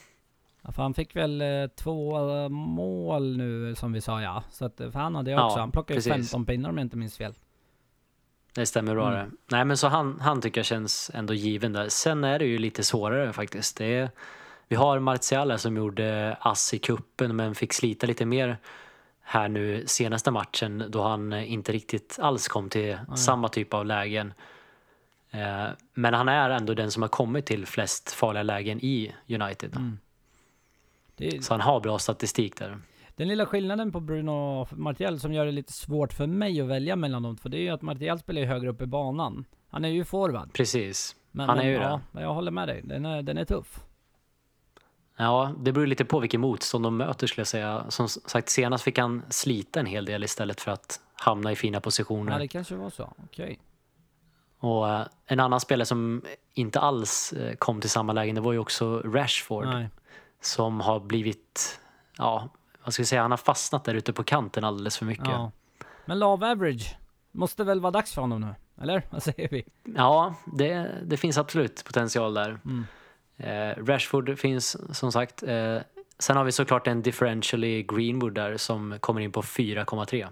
Ja, 0.62 0.72
för 0.72 0.82
han 0.82 0.94
fick 0.94 1.16
väl 1.16 1.42
eh, 1.42 1.68
två 1.76 2.50
mål 2.50 3.38
nu 3.38 3.76
som 3.76 3.94
vi 3.94 4.02
sa 4.02 4.22
ja. 4.22 4.44
Så 4.52 4.66
att, 4.66 4.78
för 4.78 5.00
han 5.00 5.16
hade 5.16 5.32
jag 5.32 5.40
Ja, 5.40 5.46
också. 5.46 5.60
Han 5.60 5.72
plockade 5.72 5.94
ju 6.00 6.10
precis. 6.10 6.32
15 6.32 6.46
pinnar 6.46 6.70
om 6.70 6.78
jag 6.78 6.86
inte 6.86 6.98
minns 6.98 7.18
fel. 7.18 7.34
Det 8.54 8.66
stämmer 8.66 8.96
bra 8.96 9.12
Mm. 9.14 9.30
det. 9.30 9.36
Nej 9.56 9.66
men 9.66 9.78
så 9.78 9.88
han, 9.88 10.20
han 10.20 10.42
tycker 10.42 10.60
jag 10.60 10.66
känns 10.66 11.12
ändå 11.14 11.34
given 11.34 11.74
där. 11.74 11.90
Sen 11.90 12.24
är 12.24 12.40
det 12.40 12.46
ju 12.46 12.58
lite 12.58 12.84
svårare 12.84 13.34
faktiskt. 13.34 13.78
Det 13.78 13.86
är, 13.86 14.10
vi 14.68 14.76
har 14.76 15.00
Martial 15.00 15.60
som 15.60 15.78
gjorde 15.78 16.38
ass 16.40 16.74
i 16.74 16.80
kuppen 16.80 17.36
men 17.36 17.56
fick 17.56 17.74
slita 17.74 18.08
lite 18.08 18.26
mer 18.26 18.58
här 19.22 19.50
nu 19.50 19.84
senaste 19.88 20.32
matchen 20.32 20.84
då 20.90 21.04
han 21.04 21.34
inte 21.34 21.72
riktigt 21.72 22.18
alls 22.22 22.48
kom 22.48 22.70
till 22.70 22.98
samma 23.16 23.50
typ 23.50 23.74
av 23.74 23.86
lägen. 23.86 24.34
Eh, 25.32 25.66
Men 25.94 26.14
han 26.14 26.28
är 26.28 26.50
ändå 26.50 26.74
den 26.74 26.92
som 26.92 27.02
har 27.02 27.10
kommit 27.10 27.46
till 27.46 27.66
flest 27.66 28.12
farliga 28.12 28.44
lägen 28.44 28.80
i 28.86 29.16
United. 29.30 29.76
Mm. 29.76 30.00
Det 31.16 31.28
är, 31.28 31.42
Så 31.42 31.54
han 31.54 31.62
har 31.62 31.80
bra 31.80 32.00
statistik 32.00 32.58
där. 32.58 32.78
den 33.16 33.28
lilla 33.28 33.46
skillnaden 33.46 33.92
på 33.92 34.00
Bruno 34.00 34.32
och 34.62 34.78
Martial 34.78 35.20
som 35.20 35.34
gör 35.34 35.46
det 35.46 35.52
lite 35.52 35.74
svårt 35.74 36.14
för 36.14 36.28
mig 36.28 36.62
att 36.62 36.68
välja 36.68 36.96
mellan 36.96 37.24
dem 37.24 37.38
två, 37.38 37.50
det 37.50 37.58
är 37.58 37.62
ju 37.62 37.70
att 37.70 37.82
Martial 37.82 38.20
spelar 38.20 38.42
ju 38.42 38.48
högre 38.48 38.70
upp 38.70 38.82
i 38.82 38.86
banan. 38.86 39.46
Han 39.70 39.86
är 39.86 39.90
ju 39.90 40.06
forward. 40.06 40.54
Precis. 40.54 41.16
Men, 41.32 41.50
Han 41.50 41.58
är 41.58 41.64
men, 41.64 41.72
ju 41.72 41.78
det. 41.78 41.84
ja, 41.84 42.02
men 42.12 42.24
jag 42.24 42.34
håller 42.34 42.52
med 42.52 42.68
dig. 42.68 42.82
Den 42.84 43.06
är, 43.06 43.22
den 43.22 43.38
är 43.38 43.46
tuff. 43.46 43.80
Ja, 45.18 45.52
det 45.58 45.72
beror 45.72 45.88
lite 45.88 46.06
på 46.06 46.20
vilken 46.20 46.42
motstånd 46.42 46.86
de 46.86 46.98
möter 46.98 47.28
skulle 47.28 47.40
jag 47.42 47.48
säga. 47.48 47.86
Som 47.90 48.08
sagt, 48.10 48.50
senast 48.50 48.84
fick 48.84 48.98
han 48.98 49.22
slita 49.30 49.80
en 49.80 49.86
hel 49.86 50.06
del 50.06 50.24
istället 50.24 50.62
för 50.62 50.72
att 50.72 51.00
hamna 51.16 51.52
i 51.52 51.56
fina 51.56 51.76
Ja, 51.76 51.80
positioner. 51.82 52.40
det 52.40 52.48
kanske 52.48 52.76
var 52.76 52.90
så. 52.90 53.14
Okej. 53.24 53.60
Och 54.60 54.90
eh, 54.90 55.06
en 55.26 55.40
annan 55.40 55.60
spelare 55.60 55.86
som 55.86 56.22
inte 56.54 56.80
alls 56.80 57.34
eh, 57.34 57.56
kom 57.56 57.82
till 57.82 57.90
samma 57.90 58.14
lägen, 58.14 58.36
det 58.36 58.42
var 58.42 58.52
ju 58.54 58.60
också 58.60 59.00
Rashford. 59.06 59.66
Nej. 59.66 59.90
Som 60.42 60.80
har 60.80 61.00
blivit, 61.00 61.80
ja, 62.18 62.50
vad 62.84 62.94
ska 62.94 63.02
jag 63.02 63.08
säga, 63.08 63.22
han 63.22 63.32
har 63.32 63.38
fastnat 63.38 63.84
där 63.84 63.94
ute 63.96 64.14
på 64.14 64.24
kanten 64.24 64.64
alldeles 64.64 64.98
för 64.98 65.06
mycket. 65.06 65.26
Ja. 65.28 65.52
Men 66.06 66.20
love 66.20 66.52
average. 66.52 66.96
Måste 67.32 67.64
väl 67.64 67.80
vara 67.80 67.92
dags 67.92 68.14
för 68.14 68.22
honom 68.22 68.42
nu? 68.42 68.56
Eller? 68.82 69.08
Vad 69.12 69.24
säger 69.24 69.50
vi? 69.50 69.66
Ja, 69.96 70.36
det, 70.46 70.92
det 71.04 71.18
finns 71.18 71.38
absolut 71.38 71.84
potential 71.86 72.34
där. 72.34 72.50
Mm. 72.50 72.86
Eh, 73.38 73.84
Rashford 73.86 74.40
finns 74.40 74.98
som 74.98 75.12
sagt. 75.12 75.44
Eh, 75.44 75.78
sen 76.20 76.38
har 76.38 76.44
vi 76.44 76.52
såklart 76.52 76.88
en 76.88 77.02
differential 77.02 77.64
i 77.64 77.84
Greenwood 77.84 78.34
där 78.34 78.58
som 78.58 78.98
kommer 79.00 79.22
in 79.22 79.32
på 79.32 79.42
4,3. 79.42 80.28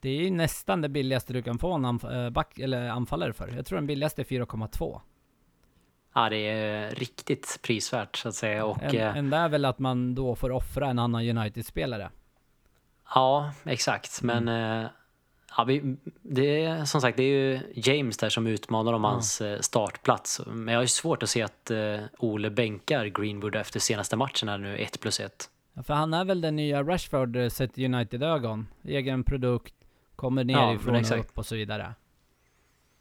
Det 0.00 0.08
är 0.08 0.22
ju 0.22 0.30
nästan 0.30 0.80
det 0.80 0.88
billigaste 0.88 1.32
du 1.32 1.42
kan 1.42 1.58
få 1.58 1.72
en 1.72 1.86
anf- 1.86 2.24
eh, 2.24 2.30
back, 2.30 2.58
eller 2.58 2.88
anfallare 2.88 3.32
för. 3.32 3.48
Jag 3.48 3.66
tror 3.66 3.76
den 3.76 3.86
billigaste 3.86 4.22
är 4.22 4.24
4,2. 4.24 5.00
Ja, 6.14 6.28
det 6.30 6.36
är 6.36 6.90
riktigt 6.90 7.58
prisvärt 7.62 8.16
så 8.16 8.28
att 8.28 8.34
säga. 8.34 8.64
Och, 8.64 8.82
En, 8.82 8.96
eh, 8.96 9.16
enda 9.16 9.38
är 9.38 9.48
väl 9.48 9.64
att 9.64 9.78
man 9.78 10.14
då 10.14 10.34
får 10.36 10.50
offra 10.52 10.86
en 10.90 10.98
annan 10.98 11.38
United-spelare. 11.38 12.10
Ja, 13.14 13.52
exakt. 13.64 14.22
Mm. 14.22 14.44
Men 14.44 14.82
eh, 14.84 14.90
ja, 15.56 15.64
vi, 15.64 15.96
det 16.22 16.64
är 16.64 16.84
som 16.84 17.00
sagt 17.00 17.16
det 17.16 17.22
är 17.22 17.32
ju 17.38 17.60
James 17.74 18.16
där 18.16 18.28
som 18.28 18.46
utmanar 18.46 18.92
om 18.92 19.04
Ja. 19.04 19.10
hans 19.10 19.40
eh, 19.40 19.60
startplats. 19.60 20.40
Men 20.46 20.68
jag 20.72 20.78
har 20.78 20.82
ju 20.84 20.88
svårt 20.88 21.22
att 21.22 21.28
se 21.30 21.42
att 21.42 21.70
eh, 21.70 21.96
Ole 22.18 22.50
bänkar 22.50 23.06
Greenwood 23.06 23.54
efter 23.56 23.80
senaste 23.80 24.16
matchen 24.16 24.48
här 24.48 24.58
nu, 24.58 24.76
1 24.76 25.00
plus 25.00 25.20
1. 25.20 25.50
Ja, 25.72 25.82
för 25.82 25.94
han 25.94 26.14
är 26.14 26.24
väl 26.24 26.40
den 26.40 26.56
nya 26.56 26.82
Rashford 26.82 27.36
eh, 27.36 27.48
sett 27.48 27.78
United-ögon. 27.78 28.66
Egen 28.84 29.24
produkt, 29.24 29.74
kommer 30.16 30.44
Ja, 30.44 30.66
nerifrån 30.66 30.94
och 30.94 31.00
exakt. 31.00 31.20
upp 31.30 31.38
och 31.38 31.46
så 31.46 31.54
vidare. 31.56 31.94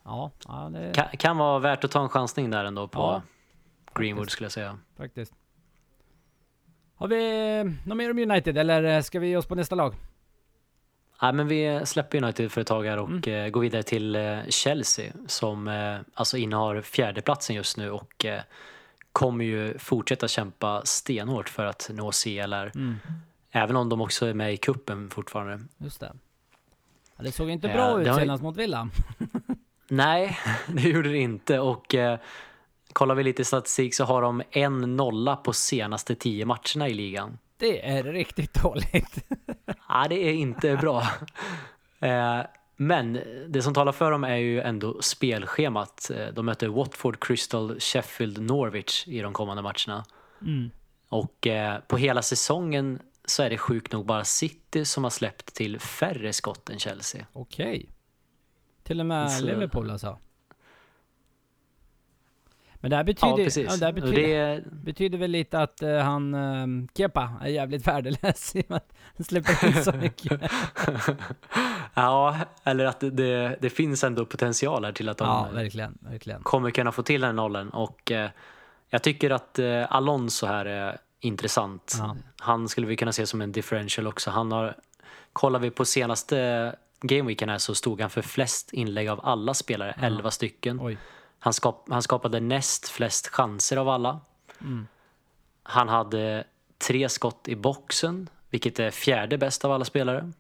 Ja, 0.04 0.32
ja 0.48 0.70
det 0.74 0.92
Kan, 0.96 1.06
kan 1.18 1.38
vara 1.38 1.60
värt 1.60 1.84
att 1.84 1.92
ta 1.92 2.02
en 2.04 2.10
chansning 2.10 2.50
där 2.50 2.66
ändå 2.66 2.88
på 2.88 3.00
Ja, 3.00 3.22
Greenwood 3.94 4.22
faktiskt. 4.24 4.34
skulle 4.34 4.46
jag 4.46 4.52
säga. 4.52 4.78
faktiskt. 4.98 5.34
Har 6.96 7.08
vi 7.08 7.64
något 7.86 7.98
mer 7.98 8.12
om 8.12 8.20
United 8.20 8.58
eller 8.58 9.02
ska 9.02 9.20
vi 9.20 9.28
ge 9.28 9.38
oss 9.38 9.46
på 9.46 9.56
nästa 9.56 9.76
lag? 9.76 9.94
Nej, 11.22 11.34
men 11.34 11.48
vi 11.48 11.82
släpper 11.86 12.24
United 12.24 12.52
för 12.52 12.62
ett 12.62 12.68
tag 12.68 12.84
här 12.86 12.98
och 12.98 13.10
Mm. 13.10 13.24
eh, 13.46 13.50
går 13.50 13.62
vidare 13.62 13.84
till 13.84 14.16
eh, 14.16 14.38
Chelsea 14.50 15.14
som 15.28 15.68
eh, 15.68 15.98
alltså 16.14 16.38
innehar 16.38 16.82
fjärdeplatsen 16.82 17.56
just 17.56 17.78
nu 17.78 17.92
och 17.92 18.26
eh, 18.26 18.42
kommer 19.12 19.46
ju 19.46 19.78
fortsätta 19.78 20.28
kämpa 20.28 20.82
stenhårt 20.86 21.50
för 21.50 21.66
att 21.66 21.90
nå 21.94 22.12
CLR. 22.12 22.72
Mm, 22.76 22.96
Även 23.52 23.76
om 23.76 23.90
de 23.90 24.02
också 24.02 24.26
är 24.26 24.34
med 24.34 24.54
i 24.54 24.58
kuppen 24.58 25.10
fortfarande. 25.10 25.60
just 25.78 26.00
det. 26.00 26.12
Ja, 27.18 27.24
det 27.24 27.32
såg 27.32 27.50
inte 27.50 27.68
Ja, 27.68 27.74
bra 27.74 27.96
det 27.96 28.02
ut 28.02 28.08
har 28.08 28.20
senast 28.20 28.44
mot 28.44 28.58
Villa. 28.58 28.90
Nej, 29.88 30.38
det 30.68 30.82
gjorde 30.90 31.10
det 31.10 31.18
inte. 31.18 31.60
Och 31.60 31.96
eh, 31.96 32.20
kollar 32.94 33.16
vi 33.16 33.24
lite 33.24 33.46
statistik 33.46 33.96
så 33.96 34.04
har 34.06 34.22
de 34.22 34.44
en 34.52 34.96
nolla 34.96 35.36
på 35.36 35.54
senaste 35.54 36.16
tio 36.16 36.46
matcherna 36.46 36.90
i 36.90 36.94
ligan. 36.94 37.38
Det 37.58 37.86
är 37.90 38.04
riktigt 38.04 38.54
dåligt. 38.64 39.26
Ja, 39.90 40.06
det 40.10 40.16
är 40.30 40.34
inte 40.34 40.76
bra. 40.76 41.04
Eh, 42.00 42.42
men 42.76 43.20
det 43.48 43.62
som 43.62 43.74
talar 43.74 43.92
för 43.92 44.12
dem 44.12 44.24
är 44.24 44.36
ju 44.36 44.62
ändå 44.62 45.02
spelschemat. 45.02 46.12
Eh, 46.16 46.28
De 46.34 46.46
möter 46.46 46.68
Watford, 46.68 47.24
Crystal, 47.24 47.80
Sheffield, 47.80 48.42
Norwich 48.42 49.08
i 49.08 49.22
de 49.22 49.34
kommande 49.34 49.64
matcherna. 49.64 50.06
Mm. 50.42 50.70
Och 51.10 51.48
eh, 51.48 51.80
på 51.88 51.98
hela 51.98 52.22
säsongen 52.22 53.00
så 53.26 53.44
är 53.44 53.50
det 53.50 53.58
sjukt 53.58 53.92
nog 53.92 54.06
bara 54.06 54.24
City 54.24 54.86
som 54.86 55.04
har 55.04 55.12
släppt 55.12 55.54
till 55.54 55.80
färre 55.80 56.34
skott 56.34 56.70
än 56.70 56.80
Chelsea. 56.80 57.26
Okej. 57.34 57.90
Till 58.84 59.00
och 59.00 59.06
med 59.06 59.32
Så- 59.32 59.46
Liverpool 59.46 59.92
alltså. 59.92 60.20
Men 62.86 62.90
det 62.90 62.96
här 62.96 63.04
betyder, 63.04 63.30
Ja, 63.30 63.44
precis. 63.44 63.68
ja, 63.70 63.78
det 63.78 63.86
här 63.86 63.94
betyder, 63.94 64.56
det, 64.56 64.64
betyder 64.72 65.18
väl 65.18 65.32
lite 65.32 65.60
att 65.60 65.82
eh, 65.82 65.98
han, 65.98 66.34
uh, 66.34 66.88
Kepa, 66.98 67.34
är 67.42 67.48
jävligt 67.48 67.88
värdelös 67.88 68.56
i 68.56 68.62
och 68.62 68.70
med 68.70 68.78
att 68.78 68.94
han 69.18 69.26
släpper 69.26 69.68
in 69.68 69.84
så 69.84 69.92
mycket. 69.92 70.42
ja, 71.94 72.38
eller 72.64 72.86
att 72.86 73.00
det, 73.00 73.58
det, 73.62 73.70
finns 73.70 74.04
ändå 74.04 74.26
potential 74.26 74.86
här 74.86 74.92
till 74.92 75.10
att 75.10 75.18
de 75.18 75.28
ja, 75.28 75.50
verkligen, 75.54 75.98
verkligen. 76.00 76.42
kommer 76.44 76.72
kunna 76.72 76.92
få 76.92 77.04
till 77.04 77.22
den 77.22 77.36
nollen. 77.36 77.70
Och 77.70 78.12
eh, 78.12 78.30
jag 78.90 79.04
tycker 79.04 79.30
att 79.30 79.60
eh, 79.60 79.96
Alonso 79.96 80.46
här 80.46 80.66
är 80.66 80.98
intressant. 81.20 81.96
Ja. 82.00 82.16
Han 82.40 82.70
skulle 82.70 82.88
vi 82.88 82.96
kunna 82.96 83.12
se 83.12 83.26
som 83.26 83.42
en 83.42 83.52
differential 83.52 84.08
också. 84.08 84.32
Han 84.32 84.52
har, 84.52 84.76
kollar 85.34 85.60
vi 85.60 85.70
på 85.70 85.86
senaste 85.86 86.76
gameweeken 87.02 87.50
här 87.50 87.58
så 87.58 87.76
stod 87.76 88.02
han 88.02 88.10
för 88.10 88.22
flest 88.22 88.74
inlägg 88.74 89.08
av 89.08 89.20
alla 89.24 89.54
spelare, 89.54 89.96
11 90.02 90.32
stycken. 90.32 90.80
Oj. 90.82 90.98
Han, 91.46 91.54
skap, 91.54 91.88
han 91.90 92.02
skapade 92.02 92.40
näst 92.40 92.90
flest 92.90 93.28
chanser 93.28 93.78
av 93.78 93.90
alla. 93.90 94.20
Mm. 94.62 94.88
Han 95.64 95.90
hade 95.90 96.44
tre 96.88 97.10
skott 97.10 97.48
i 97.48 97.56
boxen, 97.56 98.30
vilket 98.50 98.80
är 98.80 98.92
fjärde 98.92 99.38
bäst 99.38 99.66
av 99.66 99.72
alla 99.72 99.86
spelare. 99.86 100.32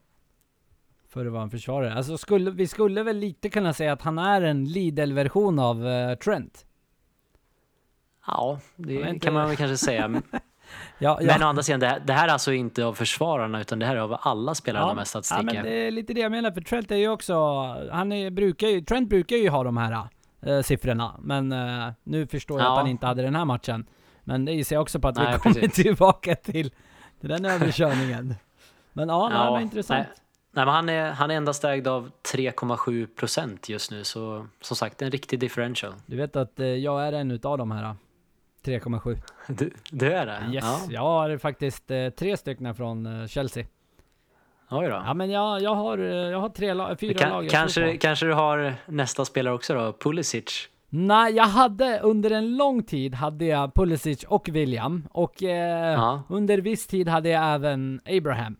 För 1.09 1.25
att 1.25 1.31
vara 1.31 1.43
en 1.43 1.49
försvarare. 1.49 1.93
Alltså 1.93 2.17
skulle, 2.17 2.51
vi 2.51 2.67
skulle 2.67 3.03
väl 3.03 3.17
lite 3.17 3.49
kunna 3.49 3.73
säga 3.73 3.93
att 3.93 4.01
han 4.01 4.17
är 4.17 4.41
en 4.41 4.65
Lidl-version 4.65 5.59
av 5.59 5.87
eh, 5.87 6.15
Trent. 6.15 6.65
Ja, 8.27 8.59
det 8.75 8.93
inte. 8.93 9.19
kan 9.25 9.33
man 9.33 9.47
väl 9.47 9.57
kanske 9.57 9.77
säga. 9.77 10.07
Men 10.07 10.23
Ja, 10.97 11.19
ja. 11.21 11.37
å 11.39 11.43
andra 11.43 11.63
sidan, 11.63 11.79
det 11.79 11.87
här, 11.87 11.99
det 11.99 12.13
här 12.13 12.27
är 12.27 12.31
alltså 12.31 12.53
inte 12.53 12.85
av 12.85 12.93
försvararna 12.93 13.61
utan 13.61 13.79
det 13.79 13.85
här 13.85 13.95
är 13.95 13.99
av 13.99 14.17
alla 14.21 14.55
spelarna 14.55 14.93
med 14.93 15.01
ja, 15.01 15.05
statistik. 15.05 15.43
men 15.43 15.63
det 15.63 15.87
är 15.87 15.91
lite 15.91 16.13
det 16.13 16.21
jag 16.21 16.31
menar, 16.31 16.51
för 16.51 16.61
Trent 16.61 16.91
är 16.91 16.95
ju 16.95 17.09
också, 17.09 17.33
han 17.91 18.11
är, 18.11 18.29
brukar 18.31 18.67
ju, 18.67 18.81
Trent 18.81 19.09
brukar 19.09 19.35
ju 19.35 19.49
ha 19.49 19.63
de 19.63 19.77
här 19.77 20.07
äh, 20.45 20.61
siffrorna, 20.61 21.15
men 21.21 21.51
äh, 21.51 21.93
nu 22.03 22.27
förstår 22.27 22.59
jag 22.59 22.65
Ja. 22.67 22.71
att 22.71 22.77
han 22.77 22.87
inte 22.87 23.05
hade 23.05 23.21
den 23.21 23.35
här 23.35 23.45
matchen. 23.45 23.85
Men 24.23 24.45
det 24.45 24.51
gissar 24.51 24.75
jag 24.75 24.81
också 24.81 24.99
på 24.99 25.07
att 25.07 25.17
vi 25.19 25.23
Nej, 25.23 25.39
kommer 25.39 25.55
precis. 25.55 25.73
tillbaka 25.83 26.35
till, 26.35 26.71
till 27.21 27.29
den 27.29 27.45
överkörningen. 27.45 28.35
Men 28.93 29.09
ja, 29.09 29.29
det 29.29 29.35
här 29.37 29.51
var 29.51 29.59
intressant. 29.59 29.99
Nej, 30.07 30.07
nej, 30.51 30.65
men 30.65 30.73
han, 30.73 30.89
är, 30.89 31.11
han 31.11 31.31
är 31.31 31.35
endast 31.35 31.63
ägd 31.63 31.87
av 31.87 32.11
3,7 32.33 33.07
procent 33.15 33.69
just 33.69 33.91
nu, 33.91 34.03
så 34.03 34.47
som 34.61 34.77
sagt 34.77 35.01
en 35.01 35.11
riktig 35.11 35.39
differential. 35.39 35.93
Du 36.05 36.17
vet 36.17 36.35
att 36.35 36.59
eh, 36.59 36.65
jag 36.67 37.07
är 37.07 37.13
en 37.13 37.31
utav 37.31 37.57
de 37.57 37.71
här 37.71 37.83
äh, 37.83 37.93
3,7. 38.65 39.17
Du, 39.47 39.71
du 39.91 40.13
är 40.13 40.25
det? 40.25 40.53
Yes, 40.53 40.63
Ja. 40.65 40.79
jag 40.89 41.01
har 41.01 41.37
faktiskt 41.37 41.91
eh, 41.91 42.09
tre 42.09 42.37
stycken 42.37 42.75
från 42.75 43.21
eh, 43.21 43.27
Chelsea. 43.27 43.65
Oj 44.69 44.87
då. 44.87 45.01
Ja 45.05 45.13
men 45.13 45.29
jag, 45.29 45.61
jag, 45.61 45.75
har, 45.75 45.97
eh, 45.97 46.05
jag 46.05 46.39
har 46.39 46.49
tre 46.49 46.95
fyra 46.99 47.13
Kan, 47.19 47.29
lag 47.29 47.49
kanske, 47.49 47.97
kanske 47.97 48.25
du 48.25 48.33
har 48.33 48.73
nästa 48.85 49.25
spelare 49.25 49.53
också 49.53 49.73
då, 49.73 49.93
Pulisic? 49.93 50.69
Nej, 50.89 51.33
jag 51.33 51.43
hade 51.43 51.99
under 51.99 52.31
en 52.31 52.57
lång 52.57 52.83
tid 52.83 53.15
hade 53.15 53.45
jag 53.45 53.73
Pulisic 53.73 54.23
och 54.23 54.49
William 54.49 55.07
och 55.11 55.43
eh, 55.43 55.93
Ja. 55.93 56.23
under 56.29 56.57
viss 56.57 56.87
tid 56.87 57.07
hade 57.07 57.29
jag 57.29 57.53
även 57.53 58.01
Abraham. 58.05 58.55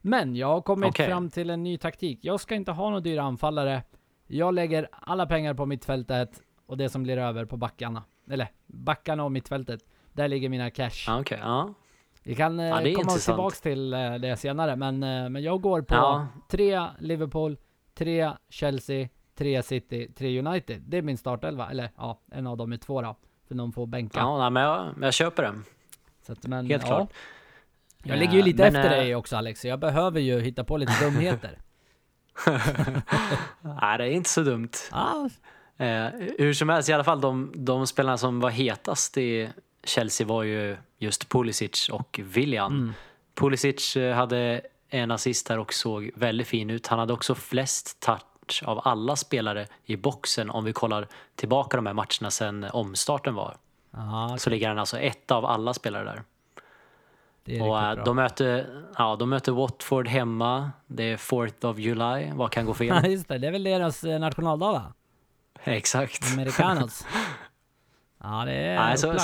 Men 0.00 0.36
jag 0.36 0.46
har 0.48 0.60
kommit 0.60 0.88
Okej. 0.88 1.06
fram 1.08 1.30
till 1.30 1.50
en 1.50 1.62
ny 1.62 1.78
taktik. 1.78 2.18
Jag 2.22 2.40
ska 2.40 2.54
inte 2.54 2.72
ha 2.72 2.84
några 2.88 3.00
dyra 3.00 3.22
anfallare. 3.22 3.82
Jag 4.26 4.54
lägger 4.54 4.88
alla 4.92 5.26
pengar 5.26 5.54
på 5.54 5.66
mittfältet 5.66 6.30
och 6.66 6.76
det 6.76 6.88
som 6.88 7.02
blir 7.02 7.18
över 7.18 7.44
på 7.44 7.56
backarna. 7.56 8.02
Eller 8.30 8.48
backarna 8.66 9.24
och 9.24 9.32
mittfältet. 9.32 9.80
Där 10.12 10.28
ligger 10.28 10.48
mina 10.48 10.70
cash. 10.70 11.18
Okej. 11.20 11.38
ja. 11.42 11.74
Vi 12.26 12.34
kan 12.34 12.60
eh, 12.60 12.66
Ja, 12.66 12.80
är 12.80 12.94
komma 12.94 13.10
tillbaks 13.12 13.60
till 13.60 13.92
eh, 13.92 14.14
det 14.14 14.36
senare, 14.36 14.76
men, 14.76 15.02
eh, 15.02 15.28
men 15.28 15.42
jag 15.42 15.60
går 15.60 15.82
på 15.82 15.94
Ja. 15.94 16.26
tre 16.48 16.82
Liverpool, 16.98 17.56
tre 17.94 18.32
Chelsea, 18.50 19.08
tre 19.38 19.62
City, 19.62 20.12
tre 20.16 20.38
United. 20.38 20.82
Det 20.86 20.98
är 20.98 21.02
min 21.02 21.18
startelva, 21.18 21.70
eller 21.70 21.90
ja, 21.96 22.20
en 22.32 22.46
av 22.46 22.56
dem 22.56 22.72
är 22.72 22.76
två 22.76 23.02
då. 23.02 23.16
För 23.48 23.54
någon 23.54 23.72
får 23.72 23.86
bänka. 23.86 24.18
Ja, 24.18 24.50
men 24.50 24.62
jag, 24.62 24.94
jag 25.02 25.14
köper 25.14 25.42
den. 25.42 25.64
Att, 26.28 26.46
men, 26.46 26.66
Helt 26.66 26.82
ja. 26.82 26.88
klart. 26.88 27.12
Jag 28.04 28.18
ligger 28.18 28.32
ju 28.32 28.38
Eh, 28.38 28.44
lite 28.44 28.62
men, 28.62 28.76
efter 28.76 28.90
eh, 28.92 28.98
dig 28.98 29.14
också 29.14 29.36
Alex, 29.36 29.60
så 29.60 29.68
jag 29.68 29.80
behöver 29.80 30.20
ju 30.20 30.40
hitta 30.40 30.64
på 30.64 30.76
lite 30.76 31.04
dumheter. 31.04 31.58
Nej, 33.60 33.98
det 33.98 34.04
är 34.04 34.10
inte 34.10 34.30
så 34.30 34.40
dumt. 34.42 34.70
ah, 34.90 35.28
Eh, 35.76 36.06
hur 36.38 36.52
som 36.52 36.68
helst, 36.68 36.88
i 36.88 36.92
alla 36.92 37.04
fall 37.04 37.20
de, 37.20 37.52
de 37.56 37.86
spelarna 37.86 38.18
som 38.18 38.40
var 38.40 38.50
hetast 38.50 39.16
i 39.16 39.50
Chelsea 39.84 40.26
var 40.26 40.42
ju 40.42 40.76
just 41.04 41.28
Pulisic 41.28 41.88
och 41.88 42.20
William. 42.22 42.72
mm. 42.72 42.92
Pulisic 43.34 43.96
eh, 43.96 44.14
hade 44.14 44.60
en 44.88 45.10
assist 45.10 45.48
här 45.48 45.58
och 45.58 45.72
såg 45.74 46.10
väldigt 46.14 46.46
fin 46.46 46.70
ut. 46.70 46.86
Han 46.86 46.98
hade 46.98 47.12
också 47.12 47.34
flest 47.34 48.00
touch 48.00 48.62
av 48.64 48.80
alla 48.84 49.16
spelare 49.16 49.66
i 49.84 49.96
boxen 49.96 50.50
om 50.50 50.64
vi 50.64 50.72
kollar 50.72 51.08
tillbaka 51.34 51.76
de 51.76 51.86
här 51.86 51.92
matcherna 51.94 52.30
sedan 52.30 52.66
omstarten 52.72 53.34
var. 53.34 53.56
Ja, 53.90 54.36
Så 54.38 54.50
ligger 54.50 54.68
han 54.68 54.78
alltså 54.78 54.98
ett 54.98 55.30
av 55.30 55.44
alla 55.46 55.74
spelare 55.74 56.04
där. 56.04 56.22
Och 57.60 57.82
eh, 57.82 58.04
de 58.04 58.16
möter, 58.16 58.82
ja, 58.98 59.16
de 59.16 59.30
möter 59.30 59.52
Watford 59.52 60.08
hemma. 60.08 60.72
Det 60.86 61.02
är 61.04 61.16
4th 61.16 61.66
of 61.66 61.78
July. 61.78 62.30
Vad 62.34 62.50
kan 62.50 62.66
gå 62.66 62.74
fel? 62.74 63.06
just 63.10 63.28
det, 63.28 63.38
det 63.38 63.46
är 63.46 63.52
väl 63.52 63.64
deras 63.64 64.04
eh, 64.04 64.20
nationaldag 64.20 64.72
va? 64.72 64.92
Exakt. 65.64 66.32
Americanos. 66.32 67.06
ja 68.22 68.44
det 68.44 68.52
är 68.52 68.76
Nej, 68.76 68.98
så, 68.98 69.16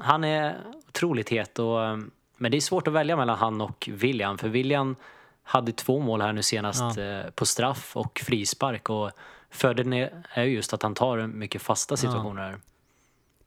han 0.00 0.24
är 0.24 0.56
otroligt 0.96 1.28
het. 1.28 1.58
Och, 1.58 1.78
um, 1.80 2.10
men 2.36 2.50
det 2.50 2.56
är 2.56 2.60
svårt 2.60 2.88
att 2.88 2.94
välja 2.94 3.16
mellan 3.16 3.38
han 3.38 3.60
och 3.60 3.88
William. 3.92 4.38
För 4.38 4.48
William 4.48 4.96
hade 5.42 5.72
två 5.72 6.00
mål 6.00 6.20
här 6.20 6.32
nu 6.32 6.42
senast 6.42 6.98
eh, 6.98 7.30
på 7.34 7.46
straff 7.46 7.96
och 7.96 8.20
frispark. 8.24 8.90
Och 8.90 9.10
fördelen 9.50 9.92
är 9.92 10.22
är 10.34 10.44
ju 10.44 10.54
just 10.54 10.72
att 10.72 10.82
han 10.82 10.94
tar 10.94 11.26
mycket 11.26 11.62
fasta 11.62 11.96
situationer. 11.96 12.42
här. 12.42 12.58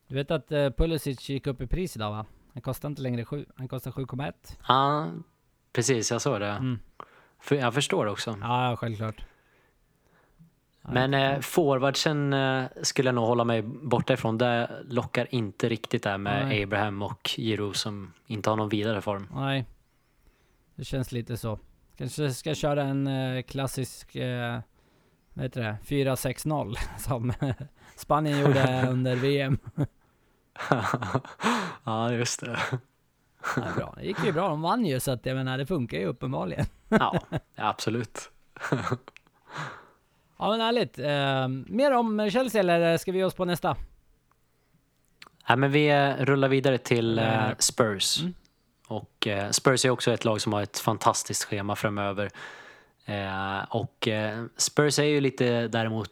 Du 0.08 0.16
vet 0.16 0.32
att 0.32 0.52
uh, 0.52 0.70
Pulisic 0.70 1.30
gick 1.30 1.48
upp 1.48 1.62
i 1.62 1.68
pris 1.68 1.96
idag 1.96 2.12
va? 2.12 2.26
Han 2.54 2.62
kostar 2.62 2.90
inte 2.90 3.02
längre 3.02 3.26
7, 3.26 3.46
han 3.56 3.68
kostar 3.68 3.92
7,1. 3.92 4.34
Ja, 4.68 5.10
precis. 5.74 6.12
Jag 6.12 6.22
såg 6.22 6.40
det. 6.40 6.48
Mm. 6.48 6.80
För, 7.40 7.56
jag 7.56 7.74
förstår 7.74 8.06
också. 8.06 8.38
Ja, 8.42 8.76
självklart. 8.80 9.24
Men 10.82 11.14
eh, 11.14 11.40
forwardsen 11.40 12.34
eh, 12.34 12.66
skulle 12.82 13.08
jag 13.08 13.16
nog 13.16 13.26
hålla 13.26 13.44
mig 13.44 13.62
borta 13.62 14.14
ifrån. 14.14 14.38
Det 14.38 14.70
lockar 14.90 15.28
inte 15.30 15.70
riktigt 15.70 16.04
där 16.04 16.18
med 16.18 16.48
Nej. 16.48 16.64
Abraham 16.64 17.02
och 17.02 17.30
Giroud 17.30 17.76
som 17.76 18.14
inte 18.28 18.50
har 18.50 18.58
någon 18.58 18.70
vidare 18.70 19.02
form. 19.02 19.28
Nej. 19.36 19.66
Det 20.76 20.86
känns 20.86 21.12
lite 21.12 21.38
så. 21.38 21.60
Kanske 21.98 22.34
ska 22.34 22.56
köra 22.56 22.84
en 22.84 23.08
eh, 23.08 23.42
klassisk, 23.42 24.16
eh, 24.16 24.60
vad 25.34 25.44
heter 25.46 25.62
det, 25.62 25.78
4-6-0 25.86 26.76
som 26.98 27.34
Spanien 27.96 28.40
gjorde 28.40 28.88
under 28.92 29.16
VM. 29.16 29.58
ja, 31.84 32.12
just 32.12 32.40
det. 32.40 32.60
Ja, 33.56 33.64
bra. 33.76 33.94
Det 33.98 34.06
gick 34.06 34.24
ju 34.26 34.32
bra, 34.32 34.50
de 34.50 34.62
vann 34.62 34.86
ju 34.86 35.00
så 35.00 35.12
att 35.12 35.26
jag 35.26 35.36
menar 35.36 35.58
det 35.58 35.66
funkar 35.66 35.98
ju 35.98 36.06
uppenbarligen. 36.06 36.66
Ja, 36.90 37.20
absolut. 37.56 38.32
Ja 40.40 40.50
men 40.50 40.62
härligt. 40.62 41.00
Eh, 41.00 41.48
mer 41.74 41.92
om 41.92 42.30
Chelsea 42.30 42.60
eller 42.60 42.98
ska 42.98 43.12
vi 43.12 43.18
ge 43.18 43.24
oss 43.24 43.34
på 43.34 43.46
nästa? 43.46 43.76
Nej, 45.50 45.58
men 45.58 45.72
vi 45.72 45.90
eh, 45.90 46.26
rullar 46.26 46.48
vidare 46.48 46.78
till 46.78 47.20
eh. 47.20 47.50
Spurs. 47.60 48.20
Mm. 48.20 48.34
Och 48.88 49.28
eh, 49.28 49.50
Spurs 49.50 49.86
är 49.86 49.90
också 49.90 50.12
ett 50.12 50.26
lag 50.26 50.42
som 50.42 50.54
har 50.54 50.62
ett 50.62 50.80
fantastiskt 50.80 51.44
schema 51.44 51.76
framöver. 51.76 52.30
Eh, 53.06 53.60
och 53.70 54.08
eh, 54.08 54.46
Spurs 54.58 55.00
är 55.00 55.04
ju 55.04 55.22
lite 55.22 55.68
däremot, 55.68 56.10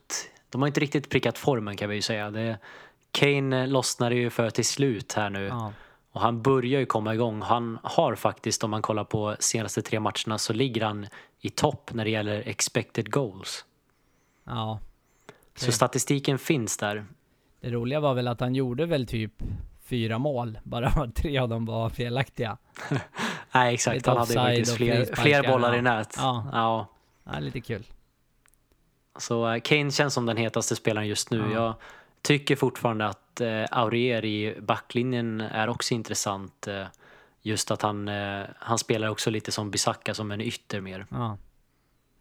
de 0.50 0.62
har 0.62 0.68
inte 0.68 0.80
riktigt 0.80 1.10
prickat 1.10 1.38
formen 1.38 1.78
kan 1.78 1.90
vi 1.90 1.96
ju 1.96 2.02
säga. 2.02 2.32
Det, 2.32 2.58
Kane 3.12 3.68
lossnade 3.68 4.16
ju 4.16 4.30
för 4.30 4.50
till 4.50 4.66
slut 4.66 5.14
här 5.14 5.30
nu. 5.30 5.48
Ja. 5.48 5.74
Och 6.12 6.22
han 6.22 6.42
börjar 6.42 6.80
ju 6.80 6.86
komma 6.86 7.14
igång. 7.14 7.42
Han 7.42 7.80
har 7.84 8.16
faktiskt, 8.16 8.64
om 8.64 8.72
man 8.72 8.82
kollar 8.82 9.04
på 9.04 9.36
senaste 9.40 9.82
tre 9.82 10.00
matcherna, 10.00 10.38
så 10.38 10.54
ligger 10.54 10.86
han 10.86 11.08
i 11.40 11.50
topp 11.50 11.94
när 11.94 12.04
det 12.04 12.12
gäller 12.12 12.44
expected 12.48 13.12
goals. 13.12 13.66
Ja. 14.48 14.80
Så 15.56 15.72
statistiken 15.72 16.40
finns 16.40 16.78
där. 16.78 17.06
Det 17.62 17.70
roliga 17.70 18.00
var 18.00 18.14
väl 18.14 18.28
att 18.28 18.40
han 18.40 18.56
gjorde 18.56 18.86
väl 18.86 19.08
typ 19.08 19.44
fyra 19.86 20.18
mål, 20.18 20.60
bara 20.64 21.12
tre 21.16 21.38
av 21.38 21.50
dem 21.50 21.66
var 21.66 21.90
felaktiga. 21.90 22.58
Nej, 23.52 23.74
exakt. 23.74 23.96
Lite 23.96 24.10
Han 24.10 24.20
hade 24.20 24.34
ju 24.34 24.40
faktiskt 24.40 24.78
fler, 24.78 25.16
fler 25.16 25.48
bollar 25.48 25.76
i 25.76 25.82
nät. 25.82 26.14
Ja. 26.18 26.46
ja. 26.52 26.88
Ja, 27.24 27.40
lite 27.40 27.62
kul. 27.62 27.84
Så 29.18 29.52
eh, 29.52 29.62
Kane 29.62 29.92
känns 29.92 30.14
som 30.14 30.26
den 30.26 30.38
hetaste 30.38 30.76
spelaren 30.76 31.08
just 31.08 31.32
nu. 31.32 31.38
Ja. 31.38 31.52
Jag 31.52 31.74
tycker 32.22 32.56
fortfarande 32.56 33.06
att 33.06 33.42
eh, 33.42 33.66
Aurier 33.72 34.26
i 34.26 34.58
backlinjen 34.62 35.42
är 35.42 35.70
också 35.70 35.94
intressant. 35.94 36.68
Eh, 36.68 36.86
just 37.42 37.72
att 37.72 37.82
han, 37.82 38.08
eh, 38.08 38.46
han 38.60 38.78
spelar 38.78 39.08
också 39.08 39.30
lite 39.30 39.52
som 39.52 39.72
Bissaka, 39.72 40.14
som 40.14 40.32
en 40.32 40.42
ytter 40.42 40.82
mer. 40.82 41.06
Ja. 41.10 41.38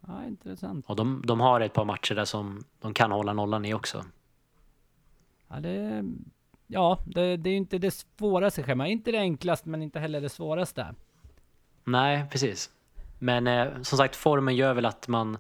Ja, 0.07 0.25
intressant. 0.27 0.85
Och 0.89 0.97
de, 0.97 1.23
de 1.27 1.41
har 1.41 1.61
ett 1.61 1.73
par 1.73 1.85
matcher 1.85 2.15
där 2.15 2.25
som 2.25 2.65
de 2.81 2.95
kan 2.95 3.11
hålla 3.13 3.33
nollan 3.33 3.65
i 3.65 3.75
också. 3.75 4.05
Ja, 5.49 5.61
det, 5.61 6.05
ja, 6.67 6.99
det, 7.07 7.37
det 7.37 7.51
är 7.51 7.53
ju 7.53 7.57
inte 7.57 7.79
det 7.79 7.91
svåraste 7.91 8.63
schemat. 8.63 8.89
Inte 8.89 9.13
det 9.13 9.19
enklaste, 9.19 9.69
men 9.69 9.83
inte 9.83 10.01
heller 10.01 10.21
det 10.21 10.29
svåraste. 10.29 10.95
Nej, 11.85 12.27
precis. 12.31 12.71
Men 13.19 13.47
eh, 13.47 13.83
som 13.83 13.99
sagt, 13.99 14.17
formen 14.17 14.57
gör 14.57 14.75
väl 14.75 14.85
att 14.87 15.09
man 15.09 15.39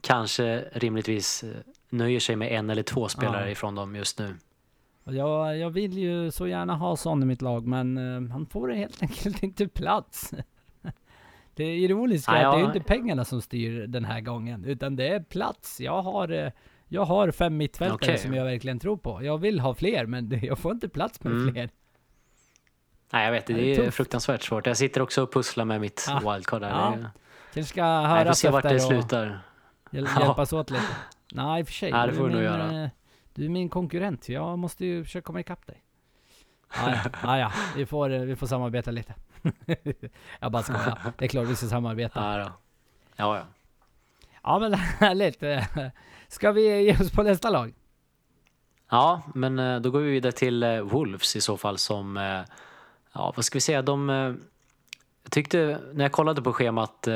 kanske 0.00 0.60
rimligtvis 0.72 1.42
eh, 1.44 1.50
nöjer 1.90 2.20
sig 2.20 2.36
med 2.36 2.52
en 2.52 2.70
eller 2.70 2.82
två 2.82 3.08
spelare 3.08 3.44
Ja. 3.44 3.50
ifrån 3.50 3.74
dem 3.74 3.96
just 3.96 4.18
nu. 4.18 4.36
Jag, 5.04 5.58
jag 5.58 5.70
vill 5.70 5.98
ju 5.98 6.30
så 6.30 6.46
gärna 6.46 6.76
ha 6.76 6.96
Son 6.96 7.22
i 7.22 7.26
mitt 7.26 7.42
lag, 7.42 7.66
men 7.66 7.98
eh, 7.98 8.32
han 8.32 8.46
får 8.46 8.68
helt 8.68 9.02
enkelt 9.02 9.42
inte 9.42 9.68
plats. 9.68 10.34
Det 11.60 11.76
ironiska 11.76 12.32
Nej, 12.32 12.42
är 12.42 12.46
att 12.46 12.52
det 12.52 12.56
är 12.58 12.60
ju 12.60 12.66
inte 12.66 12.80
pengarna 12.80 13.24
som 13.24 13.42
styr 13.42 13.86
den 13.86 14.04
här 14.04 14.20
gången, 14.20 14.64
utan 14.64 14.96
det 14.96 15.08
är 15.08 15.20
plats. 15.20 15.80
Jag 15.80 16.02
har, 16.02 16.28
eh, 16.32 16.50
jag 16.88 17.04
har 17.04 17.30
fem 17.30 17.56
mittfältare 17.56 17.94
Okej. 17.94 18.18
som 18.18 18.34
jag 18.34 18.44
verkligen 18.44 18.78
tror 18.78 18.96
på. 18.96 19.24
Jag 19.24 19.38
vill 19.38 19.60
ha 19.60 19.74
fler, 19.74 20.06
men 20.06 20.40
jag 20.42 20.58
får 20.58 20.72
inte 20.72 20.88
plats 20.88 21.24
med 21.24 21.32
Mm. 21.32 21.52
fler. 21.54 21.70
Nej, 23.12 23.24
jag 23.24 23.32
vet, 23.32 23.46
det, 23.46 23.52
Ja, 23.52 23.58
det 23.58 23.72
är 23.72 23.76
tufft. 23.76 23.96
fruktansvärt 23.96 24.42
svårt. 24.42 24.66
Jag 24.66 24.76
sitter 24.76 25.00
också 25.02 25.22
och 25.22 25.32
pusslar 25.32 25.64
med 25.64 25.80
mitt 25.80 26.06
Ah. 26.10 26.32
wildcard 26.32 26.60
där. 26.62 26.68
Ja, 26.68 26.94
Kanske 27.54 27.70
ska 27.72 27.82
Nej, 27.84 28.16
jag 28.18 28.26
får 28.26 28.32
se 28.34 28.50
vart 28.50 28.62
det 28.62 28.80
slutar. 28.80 29.40
hjäl- 29.90 30.08
Ja. 30.16 30.20
hjälpas 30.26 30.52
åt 30.52 30.70
lite. 30.70 30.84
Nej, 31.32 31.60
i 31.60 31.62
och 31.62 31.66
för 31.66 31.74
sig. 31.74 31.90
Ja, 31.94 32.06
det 32.06 32.12
du 32.12 32.16
får 32.18 32.24
är 32.24 32.28
du 32.28 32.34
nog 32.34 32.42
min, 32.58 32.70
göra. 32.70 32.84
eh, 32.84 32.88
Du 33.34 33.44
är 33.44 33.48
min 33.48 33.68
konkurrent. 33.68 34.28
Jag 34.28 34.58
måste 34.58 34.86
ju 34.86 35.04
försöka 35.04 35.22
komma 35.24 35.40
ikapp 35.40 35.66
dig. 35.66 35.82
Ja, 36.76 36.94
ja, 37.04 37.10
ja, 37.22 37.38
ja. 37.38 37.52
Vi, 37.76 37.86
får, 37.86 38.10
eh, 38.12 38.20
vi 38.20 38.36
får 38.36 38.46
samarbeta 38.46 38.90
lite. 38.90 39.14
Jag 40.40 40.52
bara 40.52 40.62
skojar. 40.62 41.12
Det 41.18 41.24
är 41.24 41.28
klart 41.28 41.48
vi 41.48 41.56
ska 41.56 41.66
samarbeta. 41.66 42.38
Ja, 42.38 42.44
då. 42.44 42.52
ja, 43.16 43.36
ja. 43.36 43.44
Ja 44.42 44.58
men 44.58 44.74
härligt. 44.74 45.42
Ska 46.28 46.52
vi 46.52 46.82
ge 46.82 46.96
oss 46.96 47.10
på 47.10 47.22
nästa 47.22 47.50
lag? 47.50 47.74
Ja, 48.90 49.22
men 49.34 49.58
eh, 49.58 49.80
då 49.80 49.90
går 49.90 50.00
vi 50.00 50.10
vidare 50.10 50.32
till 50.32 50.62
eh, 50.62 50.80
Wolves 50.80 51.36
i 51.36 51.40
så 51.40 51.56
fall 51.56 51.78
som, 51.78 52.16
eh, 52.16 52.40
ja 53.12 53.32
vad 53.36 53.44
ska 53.44 53.56
vi 53.56 53.60
säga, 53.60 53.82
de, 53.82 54.08
jag 55.22 55.32
tyckte 55.32 55.80
när 55.92 56.04
jag 56.04 56.12
kollade 56.12 56.42
på 56.42 56.52
schemat 56.52 57.08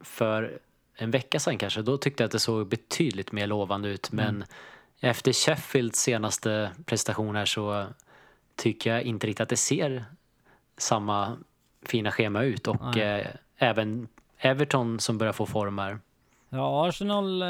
för 0.00 0.58
en 0.94 1.10
vecka 1.10 1.40
sedan 1.40 1.58
kanske, 1.58 1.82
då 1.82 1.96
tyckte 1.96 2.22
jag 2.22 2.26
att 2.28 2.32
det 2.32 2.38
såg 2.38 2.68
betydligt 2.68 3.32
mer 3.32 3.46
lovande 3.46 3.88
ut. 3.88 4.12
Men 4.12 4.44
efter 5.00 5.32
Sheffields 5.32 6.00
senaste 6.00 6.70
prestation 6.86 7.36
här 7.36 7.44
så 7.44 7.86
tycker 8.56 8.92
jag 8.92 9.02
inte 9.02 9.26
riktigt 9.26 9.40
att 9.40 9.48
det 9.48 9.56
ser 9.56 10.04
samma 10.80 11.36
fina 11.82 12.10
schema 12.10 12.42
ut 12.42 12.68
och 12.68 12.96
eh, 12.96 13.26
även 13.56 14.08
Everton 14.38 14.98
som 15.00 15.18
börjar 15.18 15.32
få 15.32 15.46
form 15.46 15.78
här. 15.78 15.98
Ja, 16.52 16.88
Arsenal... 16.88 17.42
Eh, 17.42 17.48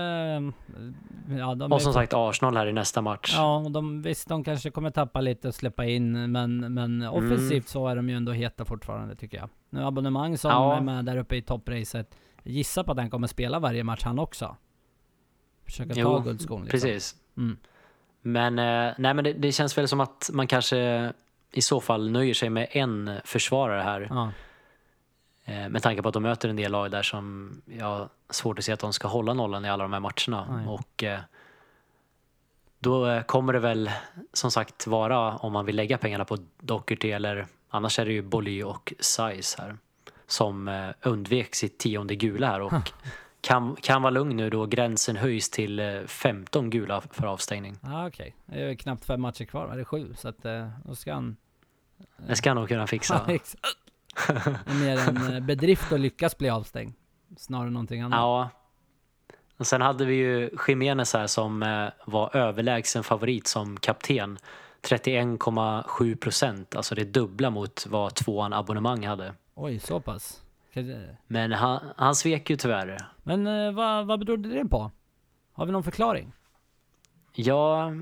ja, 1.38 1.54
de 1.54 1.72
Och 1.72 1.78
är- 1.78 1.82
som 1.82 1.92
sagt 1.92 2.12
Arsenal 2.14 2.56
här 2.56 2.66
i 2.66 2.72
nästa 2.72 3.00
match. 3.02 3.32
Ja, 3.36 3.56
och 3.56 3.70
de, 3.70 4.02
visst 4.02 4.28
de 4.28 4.44
kanske 4.44 4.70
kommer 4.70 4.90
tappa 4.90 5.20
lite 5.20 5.48
och 5.48 5.54
släppa 5.54 5.84
in, 5.84 6.32
men, 6.32 6.74
men 6.74 7.02
offensivt 7.02 7.68
så 7.68 7.88
är 7.88 7.96
de 7.96 8.08
ju 8.08 8.16
ändå 8.16 8.32
heta 8.32 8.64
fortfarande 8.64 9.14
tycker 9.16 9.36
jag. 9.38 9.48
Nu 9.70 9.84
abonnemang 9.84 10.38
som 10.38 10.50
Ja. 10.50 10.76
är 10.76 10.80
med 10.80 11.04
där 11.04 11.16
uppe 11.16 11.36
i 11.36 11.42
toppracet, 11.42 12.16
jag 12.42 12.52
gissar 12.54 12.82
på 12.84 12.92
att 12.92 12.98
han 12.98 13.10
kommer 13.10 13.26
spela 13.26 13.58
varje 13.58 13.84
match 13.84 14.02
han 14.02 14.18
också. 14.18 14.56
Försöka 15.64 15.94
ta 15.94 16.00
Jo, 16.00 16.18
guldskon 16.20 16.62
liksom. 16.62 16.70
Precis. 16.80 17.14
Mm. 17.36 17.56
Men, 18.22 18.58
eh, 18.58 18.94
nej, 18.98 19.14
men 19.14 19.24
det, 19.24 19.32
det 19.32 19.52
känns 19.52 19.78
väl 19.78 19.88
som 19.88 20.00
att 20.00 20.30
man 20.32 20.46
kanske 20.46 21.12
i 21.52 21.62
så 21.62 21.80
fall 21.80 22.10
nöjer 22.10 22.34
sig 22.34 22.50
med 22.50 22.68
en 22.70 23.20
försvarare 23.24 23.82
här. 23.82 24.06
Ja. 24.10 24.32
Eh, 25.44 25.68
med 25.68 25.82
tanke 25.82 26.02
på 26.02 26.08
att 26.08 26.14
de 26.14 26.22
möter 26.22 26.48
en 26.48 26.56
del 26.56 26.72
lag 26.72 26.90
där 26.90 27.02
som 27.02 27.52
jag 27.64 27.86
har 27.86 28.08
svårt 28.30 28.58
att 28.58 28.64
se 28.64 28.72
att 28.72 28.80
de 28.80 28.92
ska 28.92 29.08
hålla 29.08 29.34
nollan 29.34 29.64
i 29.64 29.70
alla 29.70 29.84
de 29.84 29.92
här 29.92 30.00
matcherna. 30.00 30.56
Nej. 30.56 30.66
Och 30.66 31.04
eh, 31.04 31.20
då 32.78 33.06
eh, 33.06 33.22
kommer 33.22 33.52
det 33.52 33.58
väl 33.58 33.90
som 34.32 34.50
sagt 34.50 34.86
vara 34.86 35.36
om 35.36 35.52
man 35.52 35.66
vill 35.66 35.76
lägga 35.76 35.98
pengarna 35.98 36.24
på 36.24 36.38
Doherty 36.60 37.10
eller 37.10 37.46
annars 37.68 37.98
är 37.98 38.04
det 38.04 38.12
ju 38.12 38.22
Bolly 38.22 38.62
och 38.62 38.92
Size 39.00 39.62
här. 39.62 39.76
Som 40.26 40.92
undvek 41.02 41.54
sitt 41.54 41.78
tionde 41.78 42.14
gula 42.14 42.46
här 42.46 42.60
och 42.60 42.72
kan, 43.40 43.76
kan 43.76 44.02
vara 44.02 44.10
lugn 44.10 44.36
nu 44.36 44.50
då 44.50 44.66
gränsen 44.66 45.16
höjs 45.16 45.50
till 45.50 45.78
eh, 45.78 46.00
15 46.06 46.70
gula 46.70 47.00
för 47.00 47.26
avstängning. 47.26 47.76
Ja, 47.82 48.06
okej. 48.06 48.34
Det 48.46 48.62
är 48.62 48.74
knappt 48.74 49.04
fem 49.04 49.20
matcher 49.20 49.44
kvar, 49.44 49.66
va? 49.66 49.74
det 49.74 49.80
är 49.80 49.84
sju, 49.84 50.14
så 50.18 50.28
att 50.28 50.44
eh, 50.44 50.68
då 50.84 50.94
ska 50.94 51.14
han... 51.14 51.36
Det 52.16 52.36
ska 52.36 52.50
han 52.50 52.56
nog 52.56 52.68
kunna 52.68 52.86
fixa. 52.86 53.24
Det 53.26 54.70
är 54.70 54.80
mer 54.80 55.08
en 55.08 55.34
eh, 55.34 55.40
bedrift 55.40 55.92
att 55.92 56.00
lyckas 56.00 56.38
bli 56.38 56.50
avstängd. 56.50 56.94
Snarare 57.36 57.66
än 57.66 57.72
någonting 57.72 58.00
annat. 58.00 58.18
Ja. 58.18 58.50
Och 59.56 59.66
sen 59.66 59.80
hade 59.80 60.04
vi 60.04 60.14
ju 60.14 60.50
Jiménez 60.68 61.14
här 61.14 61.26
som 61.26 61.62
eh, 61.62 61.88
var 62.04 62.36
överlägsen 62.36 63.04
favorit 63.04 63.46
som 63.46 63.76
kapten. 63.76 64.38
31,7 64.82 66.16
procent, 66.16 66.76
alltså 66.76 66.94
det 66.94 67.04
dubbla 67.04 67.50
mot 67.50 67.86
vad 67.86 68.14
tvåan 68.14 68.52
abonnemang 68.52 69.06
hade. 69.06 69.34
Oj, 69.54 69.78
så 69.78 70.00
pass. 70.00 70.42
Men 71.26 71.52
han, 71.52 71.80
han 71.96 72.14
svek 72.14 72.50
ju 72.50 72.56
tyvärr. 72.56 72.98
Men 73.22 73.46
eh, 73.46 73.72
vad, 73.72 74.06
vad 74.06 74.26
berodde 74.26 74.48
det 74.48 74.64
på? 74.64 74.90
Har 75.52 75.66
vi 75.66 75.72
någon 75.72 75.82
förklaring? 75.82 76.32
Ja, 77.32 77.92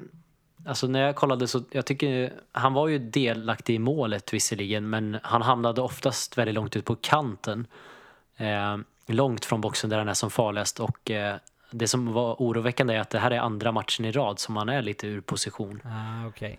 alltså 0.66 0.86
när 0.86 1.00
jag 1.00 1.16
kollade 1.16 1.48
så, 1.48 1.62
jag 1.70 1.86
tycker, 1.86 2.32
han 2.52 2.72
var 2.72 2.88
ju 2.88 2.98
delaktig 2.98 3.74
i 3.74 3.78
målet 3.78 4.34
visserligen, 4.34 4.90
men 4.90 5.18
han 5.22 5.42
hamnade 5.42 5.80
oftast 5.80 6.38
väldigt 6.38 6.54
långt 6.54 6.76
ut 6.76 6.84
på 6.84 6.96
kanten. 6.96 7.66
Eh, 8.36 8.76
långt 9.06 9.44
från 9.44 9.60
boxen 9.60 9.90
där 9.90 9.98
han 9.98 10.08
är 10.08 10.14
som 10.14 10.30
farligast 10.30 10.80
och 10.80 11.10
eh, 11.10 11.36
det 11.70 11.88
som 11.88 12.12
var 12.12 12.34
oroväckande 12.34 12.94
är 12.94 13.00
att 13.00 13.10
det 13.10 13.18
här 13.18 13.30
är 13.30 13.38
andra 13.38 13.72
matchen 13.72 14.04
i 14.04 14.12
rad 14.12 14.38
som 14.38 14.56
han 14.56 14.68
är 14.68 14.82
lite 14.82 15.06
ur 15.06 15.20
position. 15.20 15.82
Ah, 15.84 16.28
okej. 16.28 16.58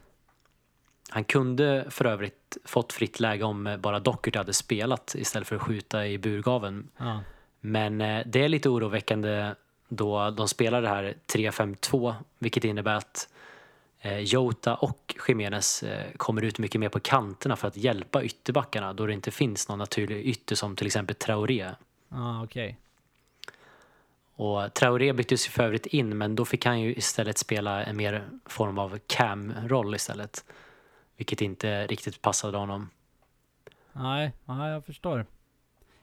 Han 1.09 1.23
kunde 1.23 1.85
för 1.89 2.05
övrigt 2.05 2.57
fått 2.65 2.93
fritt 2.93 3.19
läge 3.19 3.43
om 3.43 3.67
eh, 3.67 3.77
bara 3.77 3.99
Dockert 3.99 4.35
hade 4.35 4.53
spelat 4.53 5.15
istället 5.15 5.47
för 5.47 5.55
att 5.55 5.61
skjuta 5.61 6.07
i 6.07 6.17
burgaven. 6.17 6.89
Ja. 6.97 7.19
Men 7.59 8.01
eh, 8.01 8.23
det 8.25 8.43
är 8.43 8.49
lite 8.49 8.69
oroväckande 8.69 9.51
då 9.87 10.29
de 10.29 10.47
spelar 10.47 10.81
det 10.81 10.89
här 10.89 11.13
3-5-2 11.33 12.15
vilket 12.39 12.63
innebär 12.63 12.95
att 12.95 13.29
eh, 13.99 14.19
Jota 14.19 14.75
och 14.75 15.15
Jiménez 15.27 15.83
kommer 16.17 16.41
ut 16.41 16.57
mycket 16.57 16.81
mer 16.81 16.89
på 16.89 16.99
kanterna 16.99 17.55
för 17.55 17.67
att 17.67 17.77
hjälpa 17.77 18.23
ytterbackarna 18.23 18.93
då 18.93 19.05
det 19.05 19.13
inte 19.13 19.31
finns 19.31 19.69
någon 19.69 19.79
naturlig 19.79 20.25
ytter 20.25 20.55
som 20.55 20.75
till 20.75 20.87
exempel 20.87 21.15
Traoré. 21.15 21.69
Ah, 22.09 22.43
okej. 22.43 22.77
Och 24.35 24.73
Traoré 24.73 25.13
byttes 25.13 25.47
ju 25.47 25.51
för 25.51 25.63
övrigt 25.63 25.85
in 25.85 26.17
men 26.17 26.35
då 26.35 26.45
fick 26.45 26.65
han 26.65 26.81
ju 26.81 26.95
istället 26.95 27.37
spela 27.37 27.83
en 27.83 27.97
mer 27.97 28.23
form 28.45 28.77
av 28.79 28.99
cam-roll 29.07 29.95
istället. 29.95 30.43
Vilket 31.19 31.41
inte 31.41 31.87
riktigt 31.87 32.21
passade 32.21 32.57
honom. 32.57 32.89
Nej, 33.93 34.33
ja, 34.45 34.69
jag 34.69 34.85
förstår. 34.85 35.25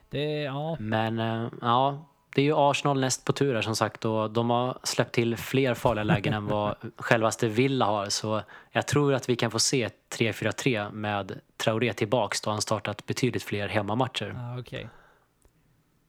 Det, 0.09 0.41
ja. 0.41 0.77
Men 0.79 1.19
eh, 1.19 1.49
ja, 1.61 2.05
det 2.35 2.41
är 2.41 2.45
ju 2.45 2.53
Arsenal 2.55 2.99
näst 2.99 3.25
på 3.25 3.33
tur 3.33 3.55
här 3.55 3.61
som 3.61 3.75
sagt 3.75 4.05
och 4.05 4.31
de 4.31 4.49
har 4.49 4.77
släppt 4.83 5.11
till 5.13 5.37
fler 5.37 5.73
farliga 5.73 6.03
lägen 6.03 6.33
än 6.33 6.45
vad 6.47 6.75
självaste 6.97 7.47
Villa 7.47 7.85
har. 7.85 8.09
Så 8.09 8.41
jag 8.71 8.87
tror 8.87 9.13
att 9.13 9.29
vi 9.29 9.35
kan 9.35 9.51
få 9.51 9.59
se 9.59 9.83
ett 9.83 9.95
3-4-3 10.17 10.91
med 10.91 11.39
Traoré 11.57 11.93
tillbaks 11.93 12.41
då 12.41 12.49
han 12.49 12.61
startat 12.61 13.05
betydligt 13.05 13.43
fler 13.43 13.67
hemmamatcher. 13.67 14.33
Ja, 14.35 14.59
okej. 14.59 14.89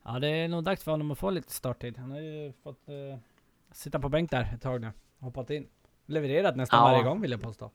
Ja, 0.05 0.19
det 0.19 0.29
är 0.29 0.49
nog 0.49 0.65
dags 0.65 0.85
för 0.85 0.91
honom 0.91 1.11
att 1.11 1.19
få 1.19 1.31
lite 1.31 1.53
starttid. 1.53 1.99
Han 1.99 2.11
har 2.11 2.21
ju 2.21 2.53
fått 2.63 2.89
eh, 2.89 3.19
sitta 3.73 3.99
på 3.99 4.09
bänk 4.09 4.31
där 4.31 4.51
ett 4.55 4.63
tag 4.63 4.81
nu. 4.81 4.93
Hoppat 5.19 5.51
in. 5.51 5.67
Levererat 6.07 6.57
nästan 6.57 6.79
Ja. 6.81 6.91
varje 6.91 7.03
gång 7.05 7.21
vill 7.21 7.31
jag 7.31 7.43
påstå. 7.43 7.71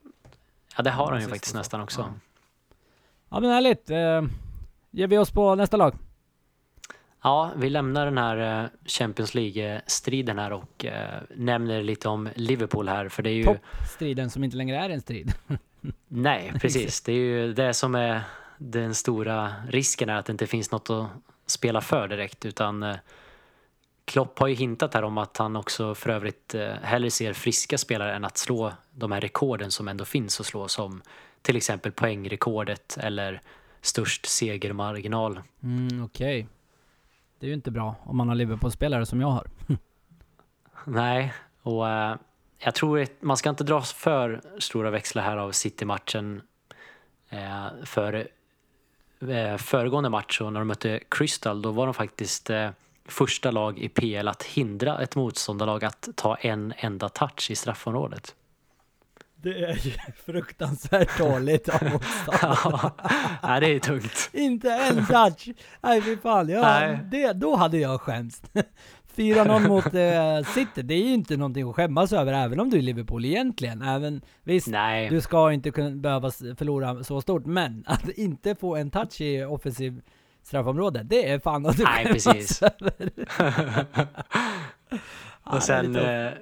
Ja, 0.76 0.82
det 0.82 0.90
har 0.90 1.06
han 1.06 1.14
ju 1.14 1.18
Precis 1.20 1.30
faktiskt 1.30 1.54
nästan 1.54 1.80
också. 1.80 2.00
Ja. 2.00 2.08
Ja 3.28 3.40
men 3.40 3.50
härligt. 3.50 3.90
Eh, 3.90 4.22
ger 4.90 5.06
vi 5.06 5.18
oss 5.18 5.30
på 5.30 5.54
nästa 5.54 5.76
lag? 5.76 5.94
Ja, 7.22 7.52
vi 7.56 7.70
lämnar 7.70 8.04
den 8.04 8.18
här 8.18 8.62
eh, 8.62 8.68
Champions 8.86 9.34
League-striden 9.34 10.38
här 10.38 10.52
och 10.52 10.84
eh, 10.84 11.20
nämner 11.36 11.82
lite 11.82 12.08
om 12.08 12.28
Liverpool 12.34 12.88
här 12.88 13.08
för 13.08 13.22
det 13.22 13.30
är 13.30 13.34
ju... 13.34 13.44
Toppstriden 13.44 14.30
som 14.30 14.44
inte 14.44 14.56
längre 14.56 14.76
är 14.76 14.90
en 14.90 15.00
strid. 15.00 15.32
Nej, 16.08 16.52
precis. 16.60 17.00
Det 17.00 17.12
är 17.12 17.16
ju 17.16 17.52
det 17.52 17.74
som 17.74 17.94
är 17.94 18.20
den 18.58 18.94
stora 18.94 19.52
risken 19.68 20.08
är 20.08 20.14
att 20.14 20.26
det 20.26 20.32
inte 20.32 20.46
finns 20.46 20.70
något 20.70 20.90
att 20.90 21.06
spela 21.46 21.80
för 21.80 22.08
direkt 22.08 22.44
utan 22.44 22.82
eh, 22.82 22.96
Klopp 24.04 24.38
har 24.38 24.46
ju 24.46 24.54
hintat 24.54 24.94
här 24.94 25.02
om 25.04 25.18
att 25.18 25.36
han 25.36 25.56
också 25.56 25.94
för 25.94 26.10
övrigt 26.10 26.54
eh, 26.54 26.72
hellre 26.82 27.10
ser 27.10 27.32
friska 27.32 27.78
spelare 27.78 28.14
än 28.14 28.24
att 28.24 28.36
slå 28.36 28.72
de 28.94 29.12
här 29.12 29.20
rekorden 29.20 29.70
som 29.70 29.88
ändå 29.88 30.04
finns 30.04 30.40
att 30.40 30.46
slå 30.46 30.68
som 30.68 31.02
till 31.42 31.56
exempel 31.56 31.92
poängrekordet 31.92 32.98
eller 33.00 33.40
störst 33.80 34.26
segermarginal. 34.26 35.40
Mm, 35.62 36.04
okej. 36.04 36.48
Det 37.38 37.46
är 37.46 37.48
ju 37.48 37.54
inte 37.54 37.70
bra 37.70 37.94
om 38.04 38.16
man 38.16 38.28
har 38.28 38.34
Liverpool-spelare 38.34 39.06
som 39.06 39.20
jag 39.20 39.28
har. 39.28 39.46
Nej, 40.84 41.32
och 41.62 41.88
eh, 41.88 42.16
jag 42.58 42.74
tror 42.74 43.00
att 43.00 43.22
man 43.22 43.36
ska 43.36 43.50
inte 43.50 43.64
dra 43.64 43.80
för 43.80 44.40
stora 44.58 44.90
växlar 44.90 45.22
här 45.22 45.36
av 45.36 45.52
City-matchen. 45.52 46.42
Eh, 47.28 47.66
för 47.84 48.28
eh, 49.20 49.56
föregående 49.56 50.10
match 50.10 50.40
och 50.40 50.52
när 50.52 50.60
de 50.60 50.68
mötte 50.68 51.00
Crystal 51.08 51.62
då 51.62 51.70
var 51.70 51.86
de 51.86 51.94
faktiskt 51.94 52.50
första 53.04 53.50
lag 53.50 53.78
i 53.78 53.88
PL 53.88 54.28
att 54.28 54.42
hindra 54.42 55.02
ett 55.02 55.16
motståndarlag 55.16 55.84
att 55.84 56.08
ta 56.14 56.36
en 56.36 56.74
enda 56.76 57.08
touch 57.08 57.50
i 57.50 57.54
straffområdet. 57.54 58.34
Det 59.44 59.64
är 59.64 59.86
ju 59.86 59.92
fruktansvärt 60.26 61.18
dåligt 61.18 61.68
av 61.68 61.82
motståndare. 61.92 62.90
ja, 63.42 63.60
det 63.60 63.66
är 63.74 63.78
tungt. 63.78 64.30
Inte 64.32 64.70
en 64.72 65.06
touch! 65.06 65.48
Nej 65.82 66.02
fy 66.02 66.16
fan, 66.16 66.48
ja, 66.48 66.60
Nej. 66.60 66.98
det, 67.10 67.32
då 67.32 67.56
hade 67.56 67.78
jag 67.78 68.00
skämts. 68.00 68.42
4-0 69.16 69.68
mot 69.68 69.86
eh, 69.94 70.52
City, 70.54 70.82
det 70.82 70.94
är 70.94 70.98
ju 71.06 71.14
inte 71.14 71.36
någonting 71.36 71.68
att 71.68 71.76
skämmas 71.76 72.12
över 72.12 72.32
även 72.32 72.60
om 72.60 72.70
du 72.70 72.78
är 72.78 72.82
Liverpool 72.82 73.24
egentligen. 73.24 73.82
Även, 73.82 74.20
visst, 74.42 74.66
Nej, 74.68 75.08
du 75.08 75.20
ska 75.20 75.52
inte 75.52 75.70
kunna 75.70 75.90
behöva 75.90 76.30
förlora 76.30 77.04
så 77.04 77.20
stort, 77.20 77.46
men 77.46 77.84
att 77.86 78.08
inte 78.08 78.54
få 78.54 78.76
en 78.76 78.90
touch 78.90 79.20
i 79.20 79.44
offensiv 79.44 80.00
straffområde, 80.42 81.02
det 81.02 81.30
är 81.30 81.38
fan 81.38 81.66
att 81.66 81.76
du 81.76 81.84
Nej, 81.84 82.04
skämmas 82.04 82.24
precis. 82.24 82.62
över. 82.62 83.10
Ja, 85.44 85.56
och 85.56 85.62
sen, 85.62 85.86
lite- 85.92 86.12
eh, 86.12 86.32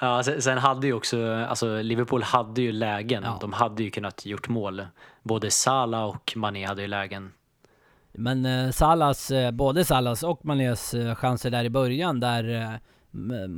ja, 0.00 0.22
sen, 0.22 0.58
hade 0.58 0.86
ju 0.86 0.92
också, 0.92 1.32
alltså 1.48 1.82
Liverpool 1.82 2.22
hade 2.22 2.62
ju 2.62 2.72
lägen. 2.72 3.22
Ja. 3.22 3.38
De 3.40 3.52
hade 3.52 3.82
ju 3.82 3.90
kunnat 3.90 4.26
gjort 4.26 4.48
mål. 4.48 4.86
Både 5.22 5.50
Salah 5.50 6.04
och 6.04 6.32
Mané 6.36 6.66
hade 6.66 6.82
ju 6.82 6.88
lägen. 6.88 7.32
Men 8.12 8.46
eh, 8.46 8.70
Salas, 8.70 9.30
eh, 9.30 9.50
både 9.50 9.84
Salas 9.84 10.22
och 10.22 10.44
Manés 10.44 10.94
eh, 10.94 11.14
chanser 11.14 11.50
där 11.50 11.64
i 11.64 11.70
början 11.70 12.20
där 12.20 12.62
eh, 12.62 12.70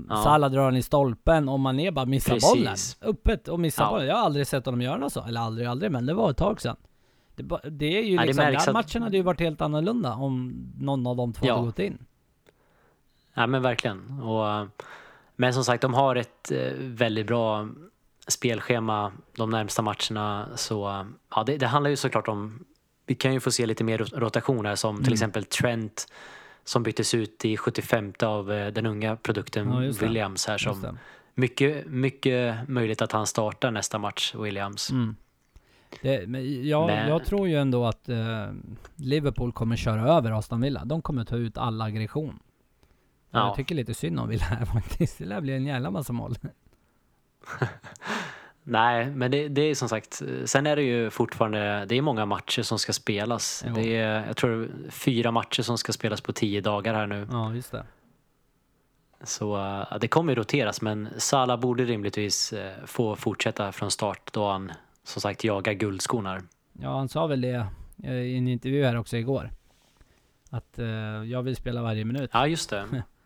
Ja. 0.08 0.16
Salah 0.24 0.50
drar 0.50 0.64
den 0.64 0.76
i 0.76 0.82
stolpen 0.82 1.48
och 1.48 1.60
Mané 1.60 1.90
bara 1.90 2.06
missar 2.06 2.32
Precis. 2.32 2.50
bollen. 2.50 2.76
Öppet 3.12 3.48
och 3.48 3.60
missar 3.60 3.84
Ja. 3.84 3.90
bollen. 3.90 4.06
Jag 4.06 4.16
har 4.16 4.22
aldrig 4.24 4.46
sett 4.46 4.64
honom 4.66 4.82
göra 4.82 4.96
något 4.96 5.12
så. 5.12 5.24
Eller 5.24 5.40
aldrig, 5.40 5.66
aldrig, 5.66 5.92
men 5.92 6.06
det 6.06 6.14
var 6.14 6.30
ett 6.30 6.36
tag 6.36 6.60
sedan. 6.60 6.76
Det, 7.36 7.70
det 7.70 7.98
är 7.98 8.02
ju 8.02 8.14
Ja, 8.14 8.22
liksom, 8.24 8.44
den 8.44 8.56
att- 8.56 8.72
matchen 8.72 9.02
hade 9.02 9.16
ju 9.16 9.22
varit 9.22 9.40
helt 9.40 9.60
annorlunda 9.60 10.14
om 10.14 10.52
någon 10.78 11.06
av 11.06 11.16
de 11.16 11.32
två 11.32 11.46
Ja. 11.46 11.54
hade 11.54 11.66
gått 11.66 11.78
in. 11.78 11.98
Ja 13.34 13.46
men 13.46 13.62
verkligen. 13.62 14.20
Och, 14.20 14.66
men 15.40 15.54
som 15.54 15.64
sagt, 15.64 15.82
de 15.82 15.94
har 15.94 16.16
ett 16.16 16.50
eh, 16.52 16.72
väldigt 16.78 17.26
bra 17.26 17.68
spelschema 18.28 19.12
de 19.36 19.50
närmsta 19.50 19.82
matcherna. 19.82 20.48
Så 20.56 21.06
ja, 21.34 21.44
det, 21.46 21.56
det 21.56 21.66
handlar 21.66 21.90
ju 21.90 21.96
såklart 21.96 22.28
om, 22.28 22.64
vi 23.06 23.14
kan 23.14 23.32
ju 23.32 23.40
få 23.40 23.50
se 23.50 23.66
lite 23.66 23.84
mer 23.84 23.98
rot- 23.98 24.12
rotationer 24.18 24.74
som 24.74 24.96
till 24.96 25.04
Mm. 25.04 25.12
exempel 25.12 25.44
Trent 25.44 26.06
som 26.64 26.82
byttes 26.82 27.14
ut 27.14 27.44
i 27.44 27.56
75 27.56 28.12
av 28.22 28.52
eh, 28.52 28.66
den 28.72 28.86
unga 28.86 29.16
produkten 29.16 29.68
Ja. 29.72 29.78
Williams 30.06 30.46
här 30.46 30.58
som 30.58 30.98
mycket, 31.34 31.86
mycket 31.86 32.68
möjligt 32.68 33.02
att 33.02 33.12
han 33.12 33.26
startar 33.26 33.70
nästa 33.70 33.98
match, 33.98 34.34
Williams. 34.34 34.90
Mm. 34.90 35.16
Det, 36.02 36.28
men 36.28 36.68
jag, 36.68 36.86
Men- 36.86 37.08
jag 37.08 37.24
tror 37.24 37.48
ju 37.48 37.56
ändå 37.56 37.86
att 37.86 38.08
eh, 38.08 38.46
Liverpool 38.96 39.52
kommer 39.52 39.76
köra 39.76 40.12
över 40.12 40.30
Aston 40.30 40.60
Villa. 40.60 40.84
De 40.84 41.02
kommer 41.02 41.24
ta 41.24 41.36
ut 41.36 41.58
all 41.58 41.80
aggression. 41.82 42.38
Ja. 43.30 43.46
Jag 43.46 43.56
tycker 43.56 43.74
lite 43.74 43.94
synd 43.94 44.20
om 44.20 44.28
Villa 44.28 44.44
här 44.50 44.64
faktiskt. 44.64 45.18
Det 45.18 45.24
lär 45.24 45.40
bli 45.40 45.52
en 45.52 45.66
jävla 45.66 45.90
massa 45.90 46.12
mål. 46.12 46.34
Nej, 48.62 49.10
men 49.10 49.30
det, 49.30 49.48
det 49.48 49.62
är 49.62 49.74
som 49.74 49.88
sagt, 49.88 50.22
sen 50.44 50.66
är 50.66 50.76
det 50.76 50.82
ju 50.82 51.10
fortfarande, 51.10 51.84
det 51.84 51.94
är 51.94 52.02
många 52.02 52.26
matcher 52.26 52.62
som 52.62 52.78
ska 52.78 52.92
spelas. 52.92 53.64
Jo. 53.66 53.74
Det 53.74 53.96
är, 53.96 54.26
jag 54.26 54.36
tror 54.36 54.70
fyra 54.90 55.30
matcher 55.30 55.62
som 55.62 55.78
ska 55.78 55.92
spelas 55.92 56.20
på 56.20 56.32
tio 56.32 56.60
dagar 56.60 56.94
här 56.94 57.06
nu. 57.06 57.28
Ja, 57.30 57.54
just 57.54 57.72
det. 57.72 57.84
Så 59.22 59.84
det 60.00 60.08
kommer 60.08 60.32
ju 60.32 60.36
roteras, 60.36 60.82
men 60.82 61.08
Salah 61.18 61.60
borde 61.60 61.84
rimligtvis 61.84 62.52
eh, 62.52 62.72
få 62.86 63.16
fortsätta 63.16 63.72
från 63.72 63.90
start 63.90 64.32
då 64.32 64.50
han 64.50 64.72
som 65.04 65.22
sagt 65.22 65.44
jagar 65.44 65.72
guldskon 65.72 66.28
Ja, 66.72 66.96
han 66.96 67.08
sa 67.08 67.26
väl 67.26 67.40
det 67.40 67.66
eh, 68.04 68.12
i 68.12 68.36
en 68.36 68.48
intervju 68.48 68.84
här 68.84 68.96
också 68.96 69.16
igår. 69.16 69.50
Att 70.50 70.78
eh, 70.78 70.86
jag 71.24 71.42
vill 71.42 71.56
spela 71.56 71.82
varje 71.82 72.04
minut. 72.04 72.30
Ja, 72.32 72.46
just 72.46 72.70
det. 72.70 73.02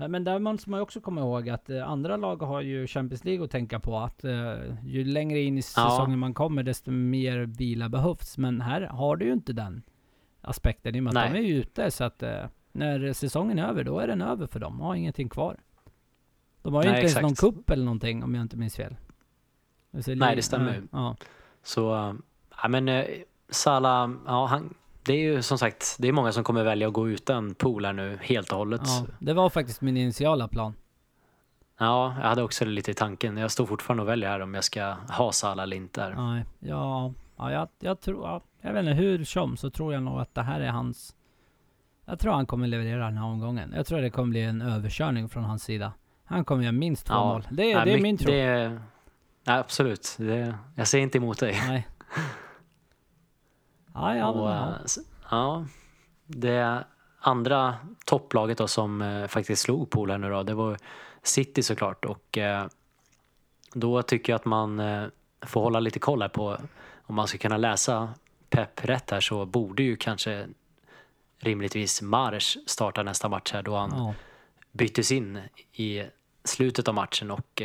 Men, 0.00 0.10
men 0.10 0.24
där 0.24 0.38
måste 0.38 0.70
man 0.70 0.80
också 0.80 1.00
komma 1.00 1.20
ihåg 1.20 1.48
att 1.48 1.70
eh, 1.70 1.88
andra 1.90 2.16
lag 2.16 2.42
har 2.42 2.60
ju 2.60 2.86
Champions 2.86 3.24
League 3.24 3.44
att 3.44 3.50
tänka 3.50 3.80
på. 3.80 3.98
Att 3.98 4.24
eh, 4.24 4.54
ju 4.84 5.04
längre 5.04 5.40
in 5.40 5.58
i 5.58 5.62
Ja. 5.76 5.90
säsongen 5.90 6.18
man 6.18 6.34
kommer, 6.34 6.62
desto 6.62 6.90
mer 6.90 7.38
vila 7.38 7.88
behövs. 7.88 8.38
Men 8.38 8.60
här 8.60 8.80
har 8.80 9.16
du 9.16 9.26
ju 9.26 9.32
inte 9.32 9.52
den 9.52 9.82
aspekten 10.40 10.94
i 10.94 10.98
och 11.00 11.04
med 11.04 11.16
att 11.16 11.32
de 11.32 11.38
är 11.38 11.42
ute. 11.42 11.90
Så 11.90 12.04
att 12.04 12.22
eh, 12.22 12.44
när 12.72 13.12
säsongen 13.12 13.58
är 13.58 13.68
över, 13.68 13.84
då 13.84 13.98
är 13.98 14.06
den 14.06 14.22
över 14.22 14.46
för 14.46 14.60
dem. 14.60 14.78
De 14.78 14.84
har 14.84 14.94
ingenting 14.94 15.28
kvar. 15.28 15.56
De 16.62 16.74
har 16.74 16.82
ju 16.82 16.90
Nej, 16.90 16.98
inte 16.98 17.12
ens 17.12 17.22
någon 17.22 17.32
exakt. 17.32 17.54
kupp 17.56 17.70
eller 17.70 17.84
någonting 17.84 18.24
om 18.24 18.34
jag 18.34 18.42
inte 18.42 18.56
minns 18.56 18.76
fel. 18.76 18.96
Alltså, 19.94 20.10
Nej, 20.14 20.36
det 20.36 20.42
stämmer 20.42 20.68
ja, 20.68 20.74
ju. 20.74 20.86
Ja. 20.92 21.16
Så, 21.62 22.14
ja 22.62 22.68
men 22.68 23.04
Salah, 23.48 24.10
ja 24.26 24.46
han, 24.46 24.74
det 25.08 25.12
är 25.12 25.22
ju 25.34 25.42
som 25.42 25.58
sagt, 25.58 25.96
det 25.98 26.08
är 26.08 26.12
många 26.12 26.32
som 26.32 26.44
kommer 26.44 26.64
välja 26.64 26.86
att 26.88 26.92
gå 26.94 27.08
utan 27.08 27.54
pool 27.54 27.84
här 27.84 27.92
nu 27.92 28.18
helt 28.22 28.52
och 28.52 28.58
hållet. 28.58 28.80
ja, 28.84 29.06
det 29.18 29.32
var 29.32 29.50
faktiskt 29.50 29.80
min 29.80 29.96
initiala 29.96 30.48
plan. 30.48 30.74
Ja, 31.78 32.14
jag 32.20 32.28
hade 32.28 32.42
också 32.42 32.64
det 32.64 32.70
lite 32.70 32.90
i 32.90 32.94
tanken. 32.94 33.36
Jag 33.36 33.50
står 33.50 33.66
fortfarande 33.66 34.02
och 34.02 34.08
väljer 34.08 34.28
här 34.28 34.40
om 34.40 34.54
jag 34.54 34.64
ska 34.64 34.96
ha 35.10 35.32
Salah 35.32 35.62
eller 35.62 35.76
inte. 35.76 36.08
Nej, 36.14 36.44
ja, 36.58 37.12
ja 37.36 37.52
jag, 37.52 37.68
jag 37.78 38.00
tror, 38.00 38.24
ja, 38.26 38.40
jag 38.60 38.72
vet 38.72 38.80
inte 38.80 38.92
hur 38.92 39.24
som 39.24 39.56
så 39.56 39.70
tror 39.70 39.94
jag 39.94 40.02
nog 40.02 40.20
att 40.20 40.34
det 40.34 40.42
här 40.42 40.60
är 40.60 40.68
hans 40.70 41.14
Jag 42.04 42.18
tror 42.18 42.32
han 42.32 42.46
kommer 42.46 42.66
leverera 42.66 43.04
den 43.04 43.16
här 43.18 43.24
omgången. 43.26 43.72
Jag 43.76 43.86
tror 43.86 44.00
det 44.00 44.10
kommer 44.10 44.30
bli 44.30 44.42
en 44.42 44.62
överkörning 44.62 45.28
från 45.28 45.44
hans 45.44 45.62
sida. 45.62 45.92
Han 46.24 46.44
kommer 46.44 46.62
göra 46.62 46.72
minst 46.72 47.06
två 47.06 47.14
Ja. 47.14 47.24
mål. 47.24 47.46
Det, 47.50 47.72
är- 47.72 47.76
Nej, 47.76 47.84
det 47.84 47.92
är 47.98 48.02
min 48.02 48.18
tro. 48.18 48.32
Det, 48.32 48.68
nej, 49.46 49.58
absolut, 49.58 50.16
det, 50.18 50.54
jag 50.74 50.88
säger 50.88 51.02
inte 51.04 51.18
emot 51.18 51.38
dig. 51.38 51.56
Nej. 51.68 51.88
Ja, 54.00 54.16
ja, 54.16 54.28
Och, 54.28 54.50
ja. 54.50 54.68
eh, 54.68 55.02
ja, 55.30 55.66
det 56.26 56.84
andra 57.20 57.74
topplaget 58.04 58.58
då 58.58 58.68
som 58.68 59.02
eh, 59.02 59.26
faktiskt 59.26 59.62
slog 59.62 59.90
Pool 59.90 60.10
här 60.10 60.18
nu 60.18 60.30
då, 60.30 60.42
det 60.42 60.54
var 60.54 60.78
City 61.22 61.62
såklart. 61.62 62.04
Och 62.04 62.38
eh, 62.38 62.66
då 63.74 64.02
tycker 64.02 64.32
jag 64.32 64.38
att 64.38 64.44
man 64.44 64.82
får 65.40 65.60
hålla 65.60 65.80
lite 65.80 65.98
koll 65.98 66.22
här 66.22 66.28
på 66.28 66.56
om 67.06 67.14
man 67.14 67.28
ska 67.28 67.38
kunna 67.38 67.56
läsa 67.56 68.14
Pep 68.50 68.84
rätt 68.84 69.10
här 69.10 69.20
så 69.20 69.46
borde 69.46 69.82
ju 69.82 69.96
kanske 69.96 70.46
rimligtvis 71.38 72.02
Mars 72.02 72.58
starta 72.66 73.02
nästa 73.02 73.28
match 73.28 73.52
här 73.52 73.62
då 73.62 73.76
han 73.76 73.90
ja. 73.94 74.14
byttes 74.72 75.12
in 75.12 75.40
i 75.72 76.02
slutet 76.44 76.88
av 76.88 76.94
matchen 76.94 77.30
och? 77.30 77.62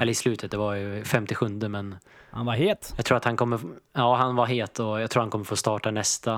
Eller 0.00 0.12
i 0.12 0.14
slutet, 0.14 0.50
det 0.50 0.56
var 0.56 0.74
ju 0.74 1.04
57 1.04 1.48
men 1.68 1.96
Han 2.30 2.46
var 2.46 2.54
het. 2.54 2.92
jag 2.96 3.04
tror 3.04 3.16
att 3.16 3.24
han 3.24 3.36
kommer, 3.36 3.60
ja 3.92 4.16
han 4.16 4.36
var 4.36 4.46
het 4.46 4.78
och 4.80 5.00
jag 5.00 5.10
tror 5.10 5.20
han 5.20 5.30
kommer 5.30 5.44
få 5.44 5.56
starta 5.56 5.90
nästa. 5.90 6.34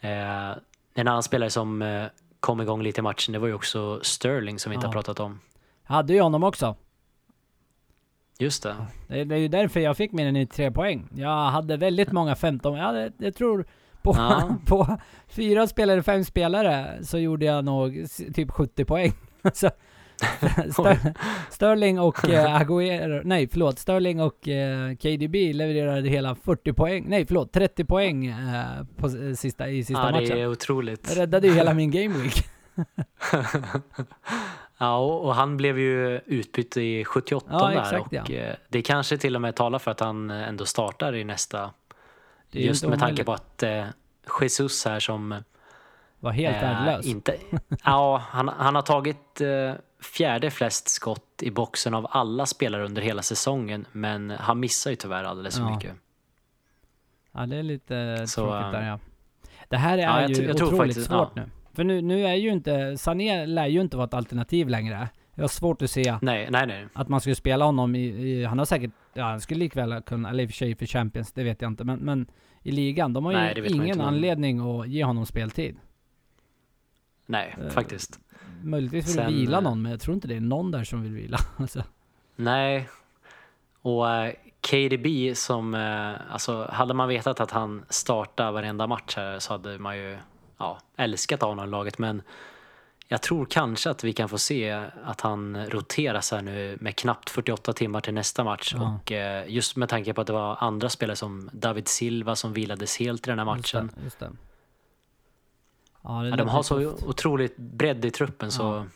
Eh, 0.00 0.50
en 0.94 1.08
annan 1.08 1.22
spelare 1.22 1.50
som 1.50 1.82
eh, 1.82 2.04
kom 2.40 2.60
igång 2.60 2.82
lite 2.82 3.00
i 3.00 3.02
matchen, 3.02 3.32
det 3.32 3.38
var 3.38 3.48
ju 3.48 3.54
också 3.54 4.00
Sterling 4.02 4.58
som 4.58 4.70
vi 4.70 4.74
inte 4.74 4.84
Ja. 4.84 4.88
har 4.88 4.92
pratat 4.92 5.20
om. 5.20 5.40
Jag 5.86 5.94
hade 5.94 6.12
ju 6.12 6.20
honom 6.20 6.42
också. 6.44 6.76
Just 8.38 8.62
det. 8.62 8.76
Det, 9.08 9.24
det 9.24 9.34
är 9.34 9.38
ju 9.38 9.48
därför 9.48 9.80
jag 9.80 9.96
fick 9.96 10.12
mer 10.12 10.26
än 10.26 10.46
tre 10.46 10.70
poäng. 10.70 11.08
Jag 11.14 11.50
hade 11.50 11.76
väldigt 11.76 12.12
många 12.12 12.34
15. 12.34 12.74
Jag, 12.76 12.84
hade, 12.84 13.12
jag 13.18 13.34
tror 13.34 13.64
på, 14.02 14.14
Ja. 14.16 14.56
på 14.66 14.98
fyra 15.28 15.66
spelare, 15.66 16.02
fem 16.02 16.24
spelare, 16.24 16.98
så 17.04 17.18
gjorde 17.18 17.44
jag 17.44 17.64
nog 17.64 18.06
typ 18.34 18.50
70 18.50 18.84
poäng. 18.84 19.12
så, 19.52 19.70
Sterling 21.50 22.00
och 22.00 22.28
eh, 22.28 22.60
Agüero, 22.60 23.22
nej 23.24 23.48
förlåt, 23.52 23.78
Sterling 23.78 24.20
och 24.20 24.48
eh, 24.48 24.94
KDB 24.96 25.52
levererade 25.52 26.08
hela 26.08 26.34
40 26.34 26.72
poäng, 26.72 27.04
nej 27.08 27.26
förlåt, 27.26 27.52
30 27.52 27.84
poäng 27.84 28.26
eh, 28.26 28.84
på 28.96 29.10
sista, 29.36 29.68
i 29.68 29.84
sista 29.84 30.02
Ja, 30.02 30.06
det 30.06 30.12
matchen. 30.20 30.38
är 30.38 30.46
otroligt. 30.46 31.06
Jag 31.08 31.18
räddade 31.18 31.46
ju 31.46 31.54
hela 31.54 31.74
min 31.80 31.90
game 31.90 32.14
week. 32.18 32.44
Ja, 34.78 34.98
och 34.98 35.34
han 35.34 35.56
blev 35.56 35.78
ju 35.78 36.20
utbytt 36.26 36.76
i 36.76 37.04
78 37.04 37.46
Ja, 37.50 37.68
där 37.68 37.80
exakt, 37.80 38.06
och 38.06 38.30
ja. 38.30 38.34
eh, 38.34 38.54
det 38.68 38.82
kanske 38.82 39.18
till 39.18 39.34
och 39.34 39.42
med 39.42 39.54
talar 39.56 39.78
för 39.78 39.90
att 39.90 40.00
han 40.00 40.30
ändå 40.30 40.66
startar 40.66 41.14
i 41.14 41.24
nästa. 41.24 41.70
Det 42.50 42.60
Just 42.60 42.86
med 42.86 42.98
tanke 42.98 43.24
på 43.24 43.32
att 43.32 43.62
eh, 43.62 43.84
Jesus 44.40 44.84
här 44.84 45.00
som 45.00 45.42
Var 46.20 46.30
helt 46.32 46.62
värdelös. 46.62 47.06
Inte, 47.06 47.36
ja, 47.84 48.22
han, 48.28 48.48
han 48.48 48.74
har 48.74 48.82
tagit 48.82 49.40
eh, 49.40 49.72
fjärde 50.04 50.50
flest 50.50 50.88
skott 50.88 51.42
i 51.42 51.50
boxen 51.50 51.94
av 51.94 52.06
alla 52.10 52.46
spelare 52.46 52.84
under 52.84 53.02
hela 53.02 53.22
säsongen, 53.22 53.86
men 53.92 54.30
han 54.30 54.60
missar 54.60 54.90
ju 54.90 54.96
tyvärr 54.96 55.24
alldeles 55.24 55.56
för 55.56 55.62
Ja. 55.64 55.74
mycket. 55.74 55.92
Ja 57.32 57.46
det 57.46 57.56
är 57.56 57.62
lite 57.62 58.26
Så, 58.26 58.40
tråkigt 58.40 58.72
där 58.72 58.86
ja. 58.88 58.98
Det 59.68 59.76
här 59.76 59.98
är 59.98 60.02
ja, 60.02 60.20
jag 60.20 60.30
ju 60.30 60.42
jag 60.42 60.54
otroligt 60.54 60.76
faktiskt- 60.76 61.06
svårt 61.06 61.32
ja. 61.34 61.42
nu. 61.42 61.50
För 61.72 61.84
nu, 61.84 62.02
nu 62.02 62.26
är 62.26 62.34
ju 62.34 62.48
inte, 62.50 62.96
Sané 62.98 63.46
lär 63.46 63.66
ju 63.66 63.80
inte 63.80 63.96
vara 63.96 64.06
ett 64.06 64.14
alternativ 64.14 64.68
längre. 64.68 65.08
Jag 65.34 65.42
har 65.42 65.48
svårt 65.48 65.82
att 65.82 65.90
se 65.90 66.18
Nej, 66.22 66.48
nej, 66.50 66.66
nej. 66.66 66.86
att 66.92 67.08
man 67.08 67.20
skulle 67.20 67.34
spela 67.36 67.64
honom 67.64 67.94
i, 67.94 68.00
i 68.06 68.44
han 68.44 68.58
har 68.58 68.64
säkert, 68.64 68.90
ja 69.14 69.24
han 69.24 69.40
skulle 69.40 69.58
likväl 69.60 70.02
kunna, 70.02 70.30
eller 70.30 70.42
i 70.42 70.46
och 70.46 70.50
för 70.50 70.56
sig 70.56 70.74
för 70.76 70.86
Champions, 70.86 71.32
det 71.32 71.44
vet 71.44 71.62
jag 71.62 71.70
inte, 71.70 71.84
men, 71.84 71.98
men 71.98 72.26
i 72.62 72.72
ligan, 72.72 73.12
de 73.12 73.24
har 73.24 73.32
ju 73.56 73.66
ingen 73.66 74.00
anledning 74.00 74.60
att 74.80 74.88
ge 74.88 75.04
honom 75.04 75.26
speltid. 75.26 75.76
Nej, 77.26 77.54
Eh, 77.64 77.68
faktiskt. 77.70 78.20
Möjligtvis 78.64 79.06
vill 79.08 79.14
Sen, 79.14 79.26
vila 79.26 79.60
någon, 79.60 79.82
men 79.82 79.90
jag 79.92 80.00
tror 80.00 80.14
inte 80.14 80.28
det 80.28 80.36
är 80.36 80.40
någon 80.40 80.70
där 80.70 80.84
som 80.84 81.02
vill 81.02 81.12
vila. 81.12 81.38
alltså. 81.56 81.82
Nej. 82.36 82.88
Och 83.82 84.10
eh, 84.10 84.32
KDB 84.60 85.36
som, 85.36 85.74
eh, 85.74 86.32
alltså 86.32 86.68
hade 86.72 86.94
man 86.94 87.08
vetat 87.08 87.40
att 87.40 87.50
han 87.50 87.84
startar 87.88 88.52
varenda 88.52 88.86
match 88.86 89.16
här 89.16 89.38
så 89.38 89.52
hade 89.52 89.78
man 89.78 89.96
ju 89.96 90.18
ja, 90.58 90.78
älskat 90.96 91.42
honom 91.42 91.64
i 91.64 91.70
laget, 91.70 91.98
men 91.98 92.22
jag 93.08 93.22
tror 93.22 93.46
kanske 93.46 93.90
att 93.90 94.04
vi 94.04 94.12
kan 94.12 94.28
få 94.28 94.38
se 94.38 94.70
att 95.04 95.20
han 95.20 95.66
roteras 95.66 96.32
här 96.32 96.42
nu 96.42 96.78
med 96.80 96.96
knappt 96.96 97.30
48 97.30 97.72
timmar 97.72 98.00
till 98.00 98.14
nästa 98.14 98.44
match. 98.44 98.74
Ja. 98.76 98.98
Och 99.02 99.12
eh, 99.12 99.44
just 99.48 99.76
med 99.76 99.88
tanke 99.88 100.14
på 100.14 100.20
att 100.20 100.26
det 100.26 100.32
var 100.32 100.56
andra 100.60 100.88
spelare 100.88 101.16
som 101.16 101.50
David 101.52 101.88
Silva 101.88 102.36
som 102.36 102.52
vilades 102.52 102.98
helt 102.98 103.26
i 103.26 103.30
den 103.30 103.38
här 103.38 103.56
Just 103.56 103.74
matchen. 103.74 103.90
det, 103.96 104.04
just 104.04 104.18
det. 104.18 104.30
Ja, 106.04 106.26
Ja, 106.26 106.36
de 106.36 106.48
har 106.48 106.62
så 106.62 106.78
tufft. 106.78 107.06
otroligt 107.06 107.56
bredd 107.56 108.04
i 108.04 108.10
truppen 108.10 108.50
så... 108.50 108.86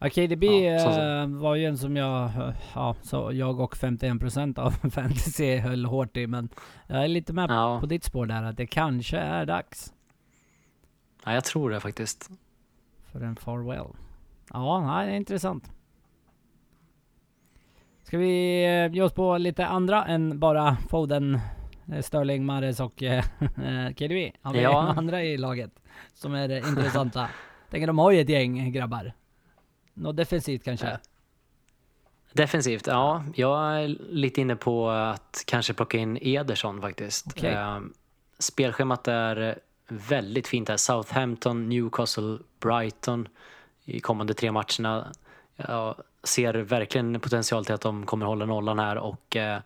Ja. 0.00 0.08
KDB 0.10 0.44
Ja, 0.44 1.20
eh, 1.22 1.26
var 1.26 1.54
ju 1.54 1.64
en 1.66 1.78
som 1.78 1.96
jag, 1.96 2.30
ja, 2.74 2.94
så 3.02 3.30
jag 3.32 3.60
och 3.60 3.76
51% 3.76 4.58
av 4.58 4.70
fantasy 4.90 5.56
höll 5.56 5.84
hårt 5.84 6.16
i, 6.16 6.26
men 6.26 6.48
jag 6.86 7.04
är 7.04 7.08
lite 7.08 7.32
med 7.32 7.50
Ja, 7.50 7.80
på 7.80 7.86
ditt 7.86 8.04
spår 8.04 8.26
där 8.26 8.42
att 8.42 8.56
det 8.56 8.66
kanske 8.66 9.18
är 9.18 9.46
dags 9.46 9.92
ja, 11.24 11.34
jag 11.34 11.44
tror 11.44 11.70
det 11.70 11.80
faktiskt. 11.80 12.30
för 13.12 13.20
en 13.20 13.36
farewell. 13.36 13.86
Ja, 14.52 14.80
nej, 14.86 15.06
det 15.06 15.12
är 15.12 15.16
intressant. 15.16 15.70
Ska 18.02 18.18
vi 18.18 18.64
eh, 18.64 18.94
ge 18.94 19.02
oss 19.02 19.12
på 19.12 19.38
lite 19.38 19.66
andra 19.66 20.04
än 20.04 20.38
bara 20.38 20.76
Foden, 20.88 21.38
Sterling, 22.02 22.44
Mahrez 22.46 22.80
och 22.80 23.02
eh, 23.02 23.24
KDB? 23.98 24.32
Har 24.42 24.52
vi 24.52 24.62
Ja. 24.62 24.94
andra 24.96 25.22
i 25.24 25.36
laget 25.36 25.70
som 26.14 26.34
är 26.34 26.48
eh, 26.50 26.68
intressanta? 26.68 27.28
Tänker 27.70 27.86
de 27.86 27.98
har 27.98 28.10
ju 28.10 28.20
ett 28.20 28.28
gäng 28.28 28.72
grabbar. 28.72 29.12
Något 29.94 30.16
defensivt 30.16 30.64
kanske? 30.64 30.98
Defensivt, 32.32 32.86
ja. 32.86 33.24
Jag 33.34 33.82
är 33.82 33.88
lite 34.10 34.40
inne 34.40 34.56
på 34.56 34.90
att 34.90 35.44
kanske 35.46 35.74
plocka 35.74 35.98
in 35.98 36.18
Ederson 36.22 36.80
faktiskt. 36.80 37.44
Eh, 37.44 37.80
spelschemat 38.38 39.08
är 39.08 39.58
väldigt 39.88 40.48
fint 40.48 40.68
här. 40.68 40.76
Southampton, 40.76 41.68
Newcastle, 41.68 42.38
Brighton 42.60 43.28
i 43.84 44.00
kommande 44.00 44.34
tre 44.34 44.52
matcherna. 44.52 45.12
Jag 45.56 45.94
ser 46.24 46.54
verkligen 46.54 47.20
potential 47.20 47.64
till 47.64 47.74
att 47.74 47.80
de 47.80 48.06
kommer 48.06 48.26
hålla 48.26 48.46
nollan 48.46 48.78
här 48.78 48.98
och 48.98 49.36
eh, 49.36 49.60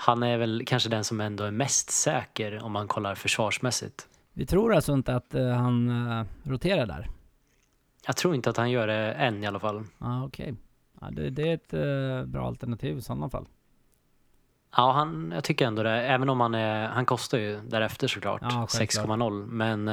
han 0.00 0.22
är 0.22 0.38
väl 0.38 0.62
kanske 0.66 0.88
den 0.88 1.04
som 1.04 1.20
ändå 1.20 1.44
är 1.44 1.50
mest 1.50 1.90
säker 1.90 2.62
om 2.64 2.72
man 2.72 2.88
kollar 2.88 3.14
försvarsmässigt. 3.14 4.08
Vi 4.32 4.46
tror 4.46 4.74
alltså 4.74 4.92
inte 4.92 5.14
att 5.16 5.34
eh, 5.34 5.48
han 5.48 6.08
eh, 6.10 6.24
roterar 6.42 6.86
där? 6.86 7.08
Jag 8.06 8.16
tror 8.16 8.34
inte 8.34 8.50
att 8.50 8.56
han 8.56 8.70
gör 8.70 8.86
det 8.86 9.12
än 9.12 9.44
i 9.44 9.46
alla 9.46 9.60
fall. 9.60 9.84
Ja, 9.98 10.24
okej. 10.24 10.54
Ja, 11.00 11.08
det, 11.10 11.30
det 11.30 11.42
är 11.50 11.54
ett 11.54 11.74
eh, 11.74 12.30
bra 12.30 12.46
alternativ 12.46 12.98
i 12.98 13.02
sådana 13.02 13.28
fall. 13.30 13.46
Ja, 14.76 14.92
han, 14.92 15.32
jag 15.34 15.44
tycker 15.44 15.66
ändå 15.66 15.82
det. 15.82 16.02
Även 16.02 16.28
om 16.28 16.40
han, 16.40 16.54
är, 16.54 16.88
han 16.88 17.06
kostar 17.06 17.38
ju 17.38 17.60
därefter 17.60 18.08
såklart. 18.08 18.40
Ja, 18.42 18.66
självklart. 18.70 19.06
6,0. 19.06 19.46
Men 19.46 19.84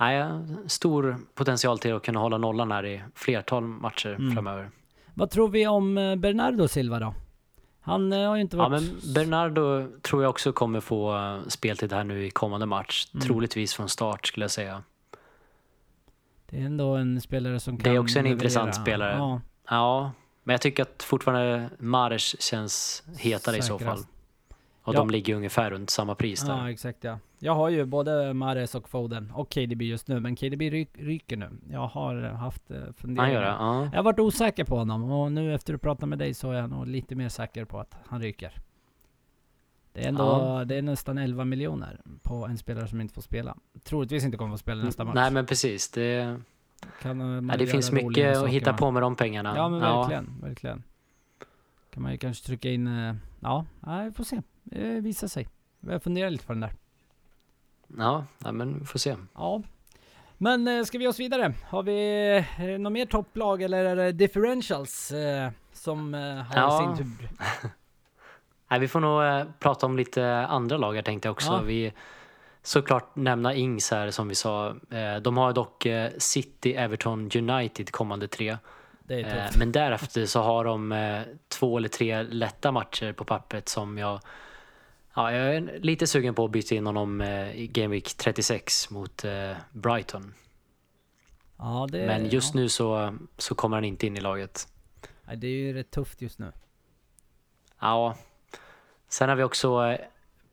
nej, 0.00 0.24
stor 0.66 1.16
potential 1.34 1.78
till 1.78 1.94
att 1.94 2.02
kunna 2.04 2.20
hålla 2.20 2.38
nollan 2.38 2.72
här 2.72 2.86
i 2.86 3.02
flertal 3.14 3.62
matcher 3.64 4.14
Mm. 4.14 4.32
framöver. 4.34 4.70
Vad 5.14 5.30
tror 5.30 5.48
vi 5.48 5.66
om 5.66 5.94
Bernardo 5.94 6.68
Silva 6.68 6.98
då? 6.98 7.14
Han 7.90 8.12
eh, 8.12 8.28
har 8.28 8.36
ju 8.36 8.42
inte 8.42 8.56
Ja, 8.56 8.68
varit... 8.68 8.82
men 8.82 9.14
Bernardo 9.14 9.88
tror 10.02 10.22
jag 10.22 10.30
också 10.30 10.52
kommer 10.52 10.80
få 10.80 11.16
eh, 11.16 11.38
speltid 11.48 11.92
här 11.92 12.04
nu 12.04 12.26
i 12.26 12.30
kommande 12.30 12.66
match. 12.66 13.06
Mm. 13.14 13.26
Troligtvis 13.26 13.74
från 13.74 13.88
start 13.88 14.26
skulle 14.26 14.44
jag 14.44 14.50
säga. 14.50 14.82
Det 16.50 16.60
är 16.60 16.64
ändå 16.66 16.94
en 16.96 17.20
spelare 17.20 17.60
som 17.60 17.76
Det 17.78 17.84
kan 17.84 17.94
är 17.94 17.98
också 17.98 18.18
en 18.18 18.24
leverera. 18.24 18.36
intressant 18.38 18.74
spelare. 18.74 19.14
Ja, 19.16 19.40
Ja, 19.70 20.12
men 20.42 20.52
jag 20.54 20.60
tycker 20.60 20.82
att 20.82 21.02
fortfarande 21.02 21.70
Mares 21.78 22.42
känns 22.42 23.02
hetare 23.18 23.56
i 23.56 23.62
så 23.62 23.78
fall. 23.78 23.98
Och 24.90 24.94
Ja. 24.94 24.98
de 24.98 25.10
ligger 25.10 25.34
ungefär 25.34 25.70
runt 25.70 25.90
samma 25.90 26.14
pris 26.14 26.42
där. 26.42 26.52
ja, 26.56 26.70
exakt 26.70 27.04
ja. 27.04 27.18
Jag 27.38 27.54
har 27.54 27.68
ju 27.68 27.84
både 27.84 28.34
Mares 28.34 28.74
och 28.74 28.88
Foden 28.88 29.30
och 29.34 29.52
KDB 29.54 29.82
just 29.82 30.08
nu, 30.08 30.20
men 30.20 30.36
KDB 30.36 30.70
ry 30.70 30.86
ryker 30.94 31.36
nu. 31.36 31.50
Jag 31.70 31.86
har 31.86 32.24
eh, 32.24 32.32
haft 32.34 32.70
eh, 32.70 32.76
funderingar. 32.96 33.22
Han 33.24 33.32
gör 33.32 33.40
det? 33.42 33.48
Ja. 33.58 33.84
Jag 33.84 33.98
har 33.98 34.02
varit 34.02 34.18
osäker 34.18 34.64
på 34.64 34.76
honom 34.76 35.10
och 35.12 35.32
nu 35.32 35.54
efter 35.54 35.74
att 35.74 35.80
prata 35.82 36.06
med 36.06 36.18
dig 36.18 36.34
så 36.34 36.50
är 36.50 36.56
jag 36.58 36.70
nog 36.70 36.86
lite 36.86 37.14
mer 37.14 37.28
säker 37.28 37.64
på 37.64 37.80
att 37.80 37.94
han 38.06 38.22
ryker. 38.22 38.52
Det 39.92 40.04
är 40.04 40.08
ändå, 40.08 40.24
Ja. 40.24 40.64
det 40.64 40.74
är 40.76 40.82
nästan 40.82 41.18
11 41.18 41.44
miljoner 41.44 42.00
på 42.22 42.46
en 42.46 42.58
spelare 42.58 42.86
som 42.88 43.00
inte 43.00 43.14
får 43.14 43.22
spela. 43.22 43.56
Troligtvis 43.84 44.24
inte 44.24 44.36
kommer 44.36 44.54
att 44.54 44.60
få 44.60 44.62
spela 44.62 44.84
nästa 44.84 45.04
match. 45.04 45.14
Nej 45.14 45.30
men 45.30 45.46
precis. 45.46 45.90
Det, 45.90 46.40
kan, 47.02 47.16
man 47.18 47.48
ja, 47.48 47.56
det 47.56 47.66
finns 47.66 47.92
mycket 47.92 48.36
att 48.36 48.48
hitta 48.48 48.70
med. 48.72 48.78
på 48.80 48.90
med 48.90 49.02
de 49.02 49.16
pengarna. 49.16 49.52
Ja 49.56 49.68
men 49.68 49.80
verkligen, 49.80 50.40
verkligen. 50.42 50.82
Kan 51.90 52.02
man 52.02 52.12
ju 52.12 52.18
kanske 52.18 52.46
trycka 52.46 52.70
in, 52.70 52.86
eh, 52.86 53.14
ja, 53.40 53.64
vi 54.04 54.12
får 54.12 54.24
se. 54.24 54.42
Det 54.62 55.00
visar 55.00 55.28
sig. 55.28 55.48
Jag 55.80 56.02
funderar 56.02 56.30
lite 56.30 56.46
på 56.46 56.52
den 56.52 56.60
där. 56.60 56.72
Ja, 57.98 58.24
men 58.52 58.78
vi 58.78 58.84
får 58.86 58.98
se. 58.98 59.16
Ja. 59.34 59.62
Men 60.38 60.68
eh, 60.68 60.84
ska 60.84 60.98
vi 60.98 61.04
ge 61.04 61.08
oss 61.08 61.20
vidare? 61.20 61.54
Har 61.68 61.82
vi 61.82 62.36
eh, 62.58 62.78
något 62.80 62.92
mer 62.92 63.06
topplag 63.06 63.62
eller 63.62 63.84
är 63.84 63.96
det 63.96 64.12
differentials 64.12 65.10
eh, 65.12 65.50
som 65.72 66.14
eh, 66.14 66.20
har 66.36 66.56
Ja. 66.56 66.94
sin 66.96 67.06
tur? 67.06 67.28
Nej, 68.70 68.80
vi 68.80 68.88
får 68.88 69.00
nog 69.00 69.22
eh, 69.24 69.44
prata 69.58 69.86
om 69.86 69.96
lite 69.96 70.36
andra 70.46 70.76
lag 70.76 70.94
här 70.94 71.02
tänkte 71.02 71.28
jag 71.28 71.32
också. 71.32 71.50
Ja. 71.52 71.60
Vi 71.60 71.92
såklart 72.62 73.16
nämna 73.16 73.54
Ings 73.54 73.90
här 73.90 74.10
som 74.10 74.28
vi 74.28 74.34
sa. 74.34 74.68
Eh, 74.90 75.16
de 75.22 75.36
har 75.36 75.52
dock 75.52 75.86
eh, 75.86 76.10
City, 76.18 76.72
Everton, 76.74 77.30
United 77.36 77.90
kommande 77.92 78.28
tre. 78.28 78.56
Det 79.02 79.20
är 79.20 79.44
Eh, 79.44 79.50
men 79.58 79.72
därefter 79.72 80.26
så 80.26 80.40
har 80.42 80.64
de 80.64 80.92
eh, 80.92 81.22
två 81.48 81.76
eller 81.78 81.88
tre 81.88 82.22
lätta 82.22 82.72
matcher 82.72 83.12
på 83.12 83.24
pappret 83.24 83.68
som 83.68 83.98
jag 83.98 84.20
Ja, 85.14 85.32
jag 85.32 85.56
är 85.56 85.78
lite 85.80 86.06
sugen 86.06 86.34
på 86.34 86.44
att 86.44 86.50
byta 86.50 86.74
in 86.74 86.86
honom 86.86 87.20
eh, 87.20 87.56
i 87.60 87.66
Game 87.66 87.88
Week 87.88 88.14
36 88.16 88.90
mot 88.90 89.24
eh, 89.24 89.52
Brighton. 89.72 90.34
Ja, 91.58 91.88
det, 91.90 92.06
Men 92.06 92.28
just 92.28 92.54
ja. 92.54 92.60
nu 92.60 92.68
så, 92.68 93.14
så 93.38 93.54
kommer 93.54 93.76
han 93.76 93.84
inte 93.84 94.06
in 94.06 94.16
i 94.16 94.20
laget. 94.20 94.68
Nej, 95.24 95.36
det 95.36 95.46
är 95.46 95.50
ju 95.50 95.72
rätt 95.72 95.90
tufft 95.90 96.22
just 96.22 96.38
nu. 96.38 96.52
Ja. 97.80 98.16
Sen 99.08 99.28
har 99.28 99.36
vi 99.36 99.42
också 99.42 99.84
eh, 99.84 99.98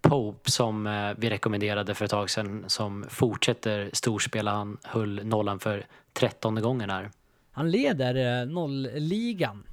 Pope 0.02 0.52
som 0.52 0.84
vi 1.18 1.30
rekommenderade 1.30 1.94
för 1.94 2.06
ett 2.06 2.12
tag 2.12 2.30
sedan 2.30 2.64
som 2.68 3.06
fortsätter 3.10 3.90
storspela. 3.94 4.52
Han 4.52 4.78
höll 4.84 5.26
nollan 5.26 5.60
för 5.60 5.86
trettonde 6.14 6.62
gången 6.62 6.90
här. 6.90 7.12
Han 7.52 7.72
leder 7.72 8.46
nollligan. 8.46 9.64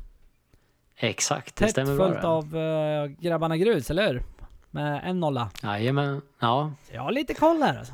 Exakt, 0.97 1.57
det 1.57 1.65
Tätt 1.65 1.71
stämmer 1.71 1.97
bra. 1.97 2.09
följt 2.09 2.23
det. 2.23 2.29
av 2.29 3.09
grabbarna 3.21 3.57
Grus, 3.57 3.91
eller 3.91 4.13
hur? 4.13 4.23
Med 4.75 5.01
en 5.05 5.21
nolla. 5.21 5.51
Jajamän, 5.63 6.23
ja. 6.39 6.73
Jag 6.93 7.03
har 7.03 7.13
lite 7.13 7.35
koll 7.35 7.63
här 7.63 7.79
alltså. 7.79 7.93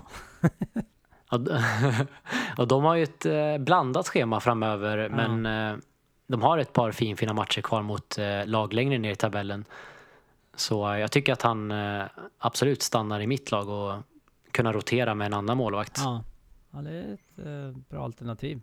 Och, 2.59 2.67
de 2.69 2.85
har 2.85 2.95
ju 2.95 3.03
ett 3.03 3.27
eh, 3.27 3.59
blandat 3.59 4.09
schema 4.09 4.41
framöver 4.41 4.99
Ja. 4.99 5.09
men 5.09 5.47
eh, 5.47 5.79
de 6.27 6.43
har 6.43 6.59
ett 6.59 6.73
par 6.73 6.93
finfina 6.93 7.33
matcher 7.33 7.61
kvar 7.61 7.83
mot 7.83 8.19
eh, 8.19 8.47
lag 8.47 8.73
längre 8.73 8.99
ner 8.99 9.11
i 9.11 9.17
tabellen. 9.17 9.65
Så 10.55 10.95
jag 10.95 11.11
tycker 11.11 11.33
att 11.33 11.43
han 11.43 11.73
absolut 12.39 12.83
stannar 12.83 13.21
i 13.21 13.27
mitt 13.27 13.51
lag 13.51 13.69
och 13.69 14.03
kunna 14.51 14.73
rotera 14.73 15.15
med 15.15 15.27
en 15.27 15.35
annan 15.35 15.57
målvakt. 15.57 15.99
Ja, 16.05 16.25
ja 16.71 16.79
det 16.79 16.91
är 16.91 17.13
ett 17.13 17.89
bra 17.89 18.05
alternativ. 18.05 18.61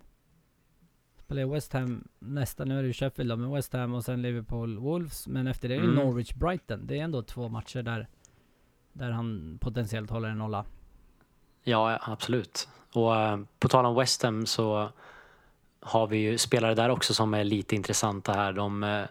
Spelar 1.27 1.41
i 1.41 1.45
West 1.45 1.73
Ham 1.73 2.07
nästa, 2.19 2.65
nu 2.65 2.77
är 2.77 2.81
det 2.81 2.87
ju 2.87 2.93
Sheffield 2.93 3.29
då, 3.31 3.35
men 3.35 3.51
West 3.51 3.73
Ham 3.73 3.93
och 3.93 4.03
sen 4.05 4.21
Liverpool 4.21 4.77
Wolves. 4.77 5.27
Men 5.27 5.47
efter 5.47 5.69
det 5.69 5.75
är 5.75 5.79
det 5.79 5.83
Mm. 5.87 5.95
Norwich 5.95 6.33
Brighton. 6.33 6.87
Det 6.87 6.99
är 6.99 7.03
ändå 7.03 7.21
två 7.21 7.49
matcher 7.49 7.81
där, 7.81 8.07
där 8.93 9.11
han 9.11 9.57
potentiellt 9.61 10.09
håller 10.09 10.29
en 10.29 10.37
nolla. 10.37 10.65
Ja, 11.63 11.99
absolut. 12.01 12.67
Och 12.93 13.15
eh, 13.15 13.39
på 13.59 13.67
tal 13.67 13.85
om 13.85 13.95
West 13.95 14.23
Ham 14.23 14.45
så 14.45 14.89
har 15.79 16.07
vi 16.07 16.17
ju 16.17 16.37
spelare 16.37 16.75
där 16.75 16.89
också 16.89 17.13
som 17.13 17.33
är 17.33 17.43
lite 17.43 17.75
intressanta 17.75 18.33
här. 18.33 18.53
De 18.53 18.83
eh, 18.83 19.03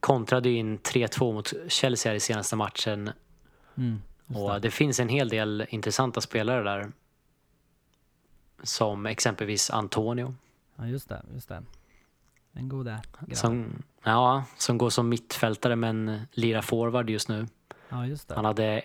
kontrade 0.00 0.48
ju 0.48 0.56
in 0.56 0.78
3-2 0.78 1.32
mot 1.32 1.52
Chelsea 1.68 2.10
här 2.10 2.16
i 2.16 2.20
senaste 2.20 2.56
matchen 2.56 3.10
Mm, 3.76 4.02
och 4.34 4.52
det. 4.52 4.58
det 4.58 4.70
finns 4.70 5.00
en 5.00 5.08
hel 5.08 5.28
del 5.28 5.66
intressanta 5.68 6.20
spelare 6.20 6.62
där. 6.62 6.92
Som 8.62 9.06
exempelvis 9.06 9.70
Antonio 9.70 10.34
Ja 10.76 10.86
just 10.86 11.08
det, 11.08 11.22
just 11.34 11.48
det. 11.48 11.62
En 12.52 12.68
god 12.68 12.86
där. 12.86 13.00
som, 13.32 13.82
ja, 14.02 14.44
som 14.58 14.78
går 14.78 14.90
som 14.90 15.08
mittfältare 15.08 15.76
men 15.76 16.20
lirar 16.32 16.62
forward 16.62 17.10
just 17.10 17.28
nu. 17.28 17.46
Ja 17.88 18.06
just 18.06 18.28
det. 18.28 18.34
Han 18.34 18.44
hade 18.44 18.82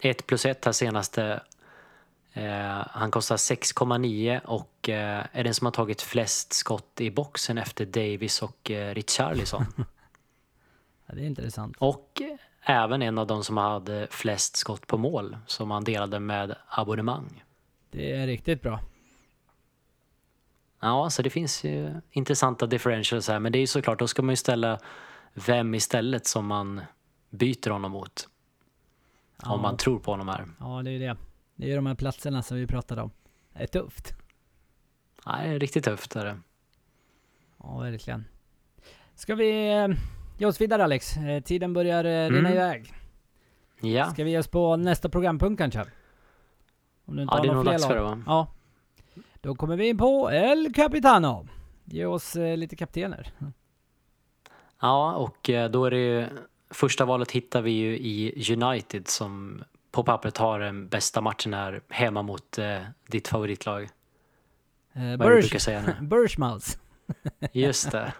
1 0.00 0.26
plus 0.26 0.46
1 0.46 0.64
här 0.64 0.72
senaste. 0.72 1.42
Eh, 2.32 2.86
han 2.90 3.10
kostar 3.10 3.36
6,9 3.36 4.40
och 4.44 4.88
eh, 4.88 5.26
är 5.32 5.44
den 5.44 5.54
som 5.54 5.64
har 5.64 5.72
tagit 5.72 6.02
flest 6.02 6.52
skott 6.52 7.00
i 7.00 7.10
boxen 7.10 7.58
efter 7.58 7.86
Davis 7.86 8.42
och 8.42 8.70
eh, 8.70 8.94
Richarlison. 8.94 9.64
Ja, 11.10 11.14
det 11.14 11.20
är 11.20 11.26
intressant. 11.26 11.76
och 11.78 12.22
även 12.62 13.02
en 13.02 13.18
av 13.18 13.26
de 13.26 13.44
som 13.44 13.56
hade 13.56 14.06
flest 14.10 14.56
skott 14.56 14.86
på 14.86 14.98
mål 14.98 15.36
som 15.46 15.70
han 15.70 15.84
delade 15.84 16.20
med 16.20 16.56
abonnemang. 16.68 17.44
Det 17.90 18.12
är 18.12 18.26
riktigt 18.26 18.62
bra. 18.62 18.80
Ja, 20.80 21.10
så 21.10 21.22
det 21.22 21.30
finns 21.30 21.64
ju 21.64 21.94
intressanta 22.10 22.66
differentials 22.66 23.28
här 23.28 23.38
men 23.38 23.52
det 23.52 23.58
är 23.58 23.60
ju 23.60 23.66
såklart, 23.66 23.98
då 23.98 24.06
ska 24.06 24.22
man 24.22 24.32
ju 24.32 24.36
ställa 24.36 24.78
vem 25.34 25.74
istället 25.74 26.26
som 26.26 26.46
man 26.46 26.80
byter 27.30 27.70
honom 27.70 27.92
mot. 27.92 28.28
Ja, 29.42 29.52
Om 29.52 29.62
man 29.62 29.76
tror 29.76 29.98
på 29.98 30.10
honom 30.10 30.28
här. 30.28 30.48
ja 30.60 30.82
det 30.82 30.90
är 30.90 30.92
ju 30.92 30.98
det. 30.98 31.16
Det 31.56 31.64
är 31.64 31.68
ju 31.68 31.76
de 31.76 31.86
här 31.86 31.94
platserna 31.94 32.42
som 32.42 32.56
vi 32.56 32.66
pratade 32.66 33.02
om. 33.02 33.10
Det 33.52 33.62
är 33.62 33.66
tufft. 33.66 34.12
Ja, 35.24 35.32
det 35.42 35.48
är 35.48 35.58
riktigt 35.58 35.84
tufft. 35.84 36.16
Är 36.16 36.24
det. 36.24 36.38
Ja, 37.58 37.78
verkligen. 37.78 38.24
Ska 39.14 39.34
vi 39.34 39.72
eh, 39.76 39.88
ge 40.38 40.46
oss 40.46 40.60
vidare 40.60 40.84
Alex? 40.84 41.16
Eh, 41.16 41.42
tiden 41.42 41.72
börjar 41.72 42.04
eh, 42.04 42.30
rinna 42.30 42.38
Mm. 42.48 42.52
iväg. 42.52 42.92
Ja. 43.80 44.10
Ska 44.10 44.24
vi 44.24 44.30
ge 44.30 44.38
oss 44.38 44.48
på 44.48 44.76
nästa 44.76 45.08
programpunkt 45.08 45.58
kanske? 45.60 45.84
Om 47.04 47.16
du 47.16 47.22
inte 47.22 47.34
Ja, 47.34 47.36
har 47.38 47.44
det 47.44 47.50
är 47.50 47.54
nog 47.54 47.64
dags 47.64 47.86
för 47.86 47.94
det 47.96 48.02
va? 48.02 48.22
Ja, 48.26 48.46
Då 49.40 49.54
kommer 49.54 49.76
vi 49.76 49.88
in 49.88 49.98
på 49.98 50.30
El 50.30 50.74
Capitano. 50.74 51.48
Ge 51.84 52.04
oss 52.04 52.36
eh, 52.36 52.56
lite 52.56 52.76
kaptener. 52.76 53.32
Ja, 54.80 55.14
och 55.14 55.50
eh, 55.50 55.70
då 55.70 55.84
är 55.84 55.90
det 55.90 55.98
ju, 55.98 56.26
första 56.70 57.04
valet 57.04 57.30
hittar 57.30 57.62
vi 57.62 57.70
ju 57.70 57.98
i 57.98 58.52
United 58.52 59.08
som 59.08 59.64
på 59.90 60.04
pappret 60.04 60.36
har 60.38 60.60
den 60.60 60.88
bästa 60.88 61.20
matchen 61.20 61.54
här 61.54 61.80
hemma 61.88 62.22
mot 62.22 62.58
eh, 62.58 62.82
ditt 63.06 63.28
favoritlag. 63.28 63.82
Eh, 64.92 65.02
Vad 65.02 65.10
du 65.12 65.16
brukar 65.16 65.40
Bursch, 65.40 65.60
säga 65.62 65.82
nu? 65.82 65.96
Burschmouth. 66.06 66.66
Just 67.52 67.90
det. 67.90 68.12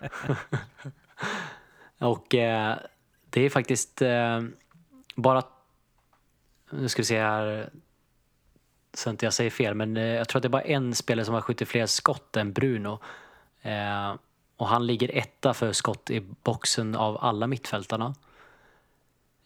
och 1.98 2.34
eh, 2.34 2.76
det 3.30 3.40
är 3.40 3.50
faktiskt 3.50 4.02
eh, 4.02 4.42
bara, 5.16 5.42
nu 6.70 6.88
ska 6.88 7.02
vi 7.02 7.06
se 7.06 7.20
här, 7.20 7.70
så 8.94 9.10
inte 9.10 9.26
jag 9.26 9.32
säger 9.32 9.50
fel, 9.50 9.74
men 9.74 9.96
eh, 9.96 10.02
jag 10.02 10.28
tror 10.28 10.38
att 10.38 10.42
det 10.42 10.46
är 10.46 10.50
bara 10.50 10.62
en 10.62 10.94
spelare 10.94 11.24
som 11.24 11.34
har 11.34 11.40
skjutit 11.40 11.68
fler 11.68 11.86
skott 11.86 12.36
än 12.36 12.52
Bruno. 12.52 12.98
Eh, 13.62 14.14
och 14.56 14.68
han 14.68 14.86
ligger 14.86 15.16
etta 15.16 15.54
för 15.54 15.72
skott 15.72 16.10
i 16.10 16.20
boxen 16.20 16.94
av 16.94 17.18
alla 17.20 17.46
mittfältarna. 17.46 18.14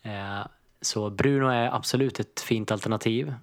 Eh, 0.03 0.47
så 0.80 1.11
Bruno 1.11 1.47
är 1.47 1.74
absolut 1.74 2.20
ett 2.20 2.40
fint 2.40 2.70
alternativ. 2.70 3.34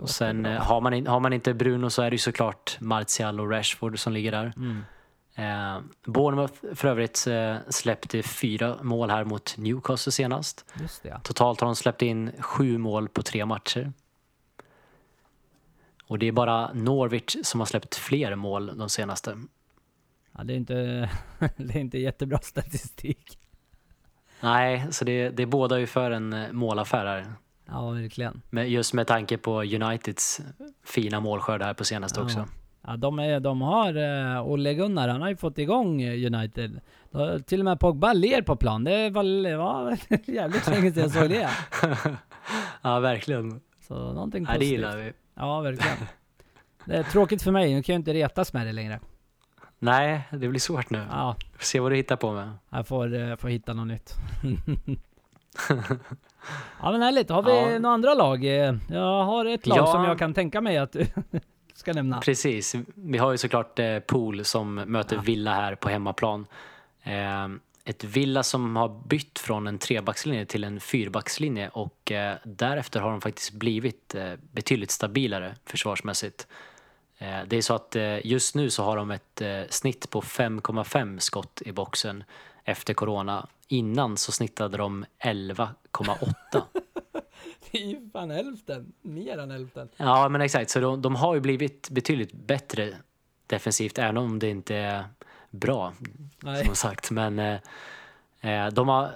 Och 0.00 0.10
sen 0.10 0.46
eh, 0.46 0.62
har 0.62 0.80
man, 0.80 0.94
in, 0.94 1.06
har 1.06 1.20
man 1.20 1.32
inte 1.32 1.54
Bruno 1.54 1.90
så 1.90 2.02
är 2.02 2.10
det 2.10 2.14
ju 2.14 2.18
såklart 2.18 2.76
Martial 2.80 3.40
och 3.40 3.50
Rashford 3.50 3.98
som 3.98 4.12
ligger 4.12 4.32
där. 4.32 4.52
Mm. 4.56 4.84
Eh, 5.34 5.82
Bournemouth 6.04 6.54
för 6.74 6.88
övrigt 6.88 7.26
eh, 7.26 7.56
släppte 7.68 8.22
fyra 8.22 8.76
mål 8.82 9.10
här 9.10 9.24
mot 9.24 9.54
Newcastle 9.58 10.12
senast. 10.12 10.64
Totalt 11.22 11.60
har 11.60 11.66
de 11.66 11.76
släppt 11.76 12.02
in 12.02 12.32
sju 12.40 12.78
mål 12.78 13.08
på 13.08 13.22
tre 13.22 13.46
matcher. 13.46 13.92
Och 16.06 16.18
det 16.18 16.28
är 16.28 16.32
bara 16.32 16.72
Norwich 16.72 17.36
som 17.42 17.60
har 17.60 17.66
släppt 17.66 17.94
fler 17.94 18.34
mål 18.34 18.78
de 18.78 18.88
senaste. 18.88 19.36
ja 20.38 20.44
det, 20.44 20.52
är 20.52 20.56
inte, 20.56 20.74
det 21.56 21.74
är 21.74 21.80
inte 21.80 21.98
jättebra 21.98 22.38
statistik. 22.38 23.38
Nej, 24.40 24.86
så 24.90 25.04
det, 25.04 25.28
det 25.30 25.46
båda 25.46 25.78
ju 25.80 25.86
för 25.86 26.10
en 26.10 26.32
eh, 26.32 26.52
målaffär 26.52 27.06
här. 27.06 27.26
Ja, 27.66 27.90
verkligen. 27.90 28.42
Men 28.50 28.70
just 28.70 28.92
med 28.94 29.06
tanke 29.06 29.38
på 29.38 29.62
Uniteds 29.62 30.40
fina 30.84 31.20
målskörd 31.20 31.62
här 31.62 31.74
på 31.74 31.84
senaste 31.84 32.20
Ja. 32.20 32.24
också. 32.24 32.48
Ja, 32.86 32.96
de, 32.96 33.18
är, 33.18 33.40
de 33.40 33.62
har, 33.62 33.96
uh, 33.96 34.48
Olle 34.48 34.74
Gunnar, 34.74 35.08
han 35.08 35.22
har 35.22 35.28
ju 35.28 35.36
fått 35.36 35.58
igång 35.58 36.02
eh, 36.02 36.34
United. 36.34 36.80
Då, 37.10 37.38
till 37.38 37.58
och 37.60 37.64
med 37.64 37.80
Pogba 37.80 38.12
ler 38.12 38.42
på 38.42 38.56
plan. 38.56 38.84
Det 38.84 39.10
var, 39.10 39.42
det 39.48 39.56
var 39.56 39.98
jävligt 40.30 40.66
länge 40.68 40.92
sedan 40.92 41.02
jag 41.02 41.10
såg 41.12 41.30
det. 41.30 41.50
ja, 42.82 43.00
verkligen. 43.00 43.60
Så 43.88 43.94
någonting 43.94 44.42
Ja, 44.44 44.52
det 44.52 44.58
positivt. 44.58 44.72
gillar 44.72 44.96
vi. 44.96 45.12
Ja, 45.34 45.60
verkligen. 45.60 45.96
Det 46.84 46.96
är 46.96 47.02
tråkigt 47.02 47.42
för 47.42 47.50
mig, 47.50 47.74
nu 47.74 47.82
kan 47.82 47.92
jag 47.92 48.00
inte 48.00 48.12
retas 48.12 48.52
med 48.52 48.66
det 48.66 48.72
längre. 48.72 49.00
Nej, 49.78 50.28
det 50.30 50.48
blir 50.48 50.60
svårt 50.60 50.90
nu. 50.90 51.06
Ja, 51.10 51.36
Får 51.56 51.64
se 51.64 51.80
vad 51.80 51.92
du 51.92 51.96
hittar 51.96 52.16
på 52.16 52.32
med. 52.32 52.50
jag 52.70 52.86
får, 52.86 53.14
eh, 53.14 53.36
får 53.36 53.48
hitta 53.48 53.72
något 53.72 53.86
nytt. 53.86 54.14
ja 56.82 56.92
men 56.92 57.02
härligt, 57.02 57.30
har 57.30 57.42
vi 57.42 57.72
Ja. 57.72 57.78
några 57.78 57.94
andra 57.94 58.14
lag? 58.14 58.44
Jag 58.90 59.24
har 59.24 59.44
ett 59.46 59.66
lag 59.66 59.78
Ja. 59.78 59.86
som 59.86 60.04
jag 60.04 60.18
kan 60.18 60.34
tänka 60.34 60.60
mig 60.60 60.78
att 60.78 60.92
du 60.92 61.06
ska 61.74 61.92
nämna. 61.92 62.20
Precis. 62.20 62.74
Vi 62.94 63.18
har 63.18 63.30
ju 63.32 63.38
såklart 63.38 63.78
eh, 63.78 63.98
Pool 63.98 64.44
som 64.44 64.74
möter 64.74 65.16
Ja. 65.16 65.22
Villa 65.22 65.54
här 65.54 65.74
på 65.74 65.88
hemmaplan. 65.88 66.46
Eh, 67.02 67.48
ett 67.84 68.04
Villa 68.04 68.42
som 68.42 68.76
har 68.76 68.88
bytt 68.88 69.38
från 69.38 69.66
en 69.66 69.78
trebackslinje 69.78 70.46
till 70.46 70.64
en 70.64 70.80
fyrbackslinje 70.80 71.68
och 71.68 72.12
eh, 72.12 72.36
därefter 72.44 73.00
har 73.00 73.10
de 73.10 73.20
faktiskt 73.20 73.52
blivit 73.52 74.14
eh, 74.14 74.32
betydligt 74.52 74.90
stabilare 74.90 75.56
försvarsmässigt. 75.64 76.46
Eh, 77.18 77.38
det 77.46 77.56
är 77.56 77.62
så 77.62 77.74
att 77.74 77.96
eh, 77.96 78.26
just 78.26 78.54
nu 78.54 78.70
så 78.70 78.82
har 78.82 78.96
de 78.96 79.10
ett 79.10 79.40
eh, 79.40 79.62
snitt 79.68 80.10
på 80.10 80.20
5,5 80.20 81.18
skott 81.18 81.62
i 81.64 81.72
boxen 81.72 82.24
efter 82.64 82.94
corona. 82.94 83.48
Innan 83.68 84.16
så 84.16 84.32
snittade 84.32 84.76
de 84.76 85.04
11,8. 85.20 86.62
Det 87.70 87.82
är 87.82 87.86
ju 87.86 88.10
fan 88.12 88.30
hälften, 88.30 88.92
mer 89.02 89.38
än 89.38 89.50
hälften. 89.50 89.88
Ja, 89.96 90.28
men 90.28 90.40
exakt. 90.40 90.70
Så 90.70 90.80
de, 90.80 91.02
de 91.02 91.14
har 91.14 91.34
ju 91.34 91.40
blivit 91.40 91.90
betydligt 91.90 92.32
bättre 92.32 92.96
defensivt, 93.46 93.98
även 93.98 94.16
om 94.16 94.38
det 94.38 94.48
inte 94.48 94.74
är 94.76 95.04
bra, 95.54 95.92
Nej. 96.42 96.64
som 96.64 96.76
sagt. 96.76 97.10
Men 97.10 97.38
eh, 97.38 97.58
eh, 98.40 98.66
de 98.66 98.88
har, 98.88 99.10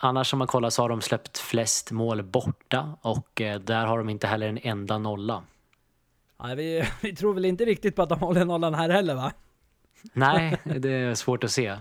annars 0.00 0.32
om 0.32 0.38
man 0.38 0.48
kollar 0.48 0.70
så 0.70 0.82
har 0.82 0.88
de 0.88 1.00
släppt 1.00 1.38
flest 1.38 1.90
mål 1.90 2.22
borta 2.22 2.96
och 3.00 3.40
eh, 3.40 3.60
där 3.60 3.86
har 3.86 3.98
de 3.98 4.08
inte 4.08 4.26
heller 4.26 4.48
en 4.48 4.58
enda 4.62 4.98
nolla. 4.98 5.42
Nej, 6.42 6.56
vi, 6.56 6.84
vi 7.02 7.16
tror 7.16 7.34
väl 7.34 7.44
inte 7.44 7.64
riktigt 7.64 7.96
på 7.96 8.02
att 8.02 8.08
de 8.08 8.18
håller 8.18 8.44
nollan 8.44 8.74
här 8.74 8.90
heller 8.90 9.14
va? 9.14 9.32
Nej, 10.12 10.60
det 10.64 10.90
är 10.90 11.14
svårt 11.14 11.44
att 11.44 11.50
se. 11.50 11.76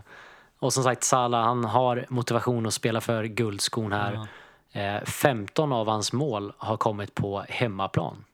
Och 0.60 0.74
som 0.74 0.84
sagt, 0.84 1.04
Salah, 1.04 1.44
han 1.44 1.66
har 1.66 2.06
motivation 2.10 2.66
att 2.66 2.74
spela 2.74 3.02
för 3.02 3.24
guldskon 3.24 3.92
här. 3.92 4.14
Ja, 4.14 4.28
Eh, 4.72 5.04
15 5.04 5.74
av 5.74 5.88
hans 5.88 6.14
mål 6.14 6.54
har 6.58 6.78
kommit 6.78 7.16
på 7.16 7.46
hemmaplan. 7.50 8.26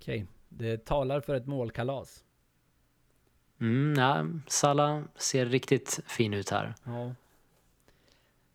Okej, 0.00 0.26
det 0.48 0.84
talar 0.84 1.20
för 1.20 1.34
ett 1.34 1.46
målkalas. 1.46 2.24
Mm, 3.60 3.94
ja, 3.98 4.24
Salah 4.46 5.02
ser 5.16 5.46
riktigt 5.46 6.00
fin 6.06 6.34
ut 6.34 6.50
här. 6.50 6.74
Ja. 6.84 7.14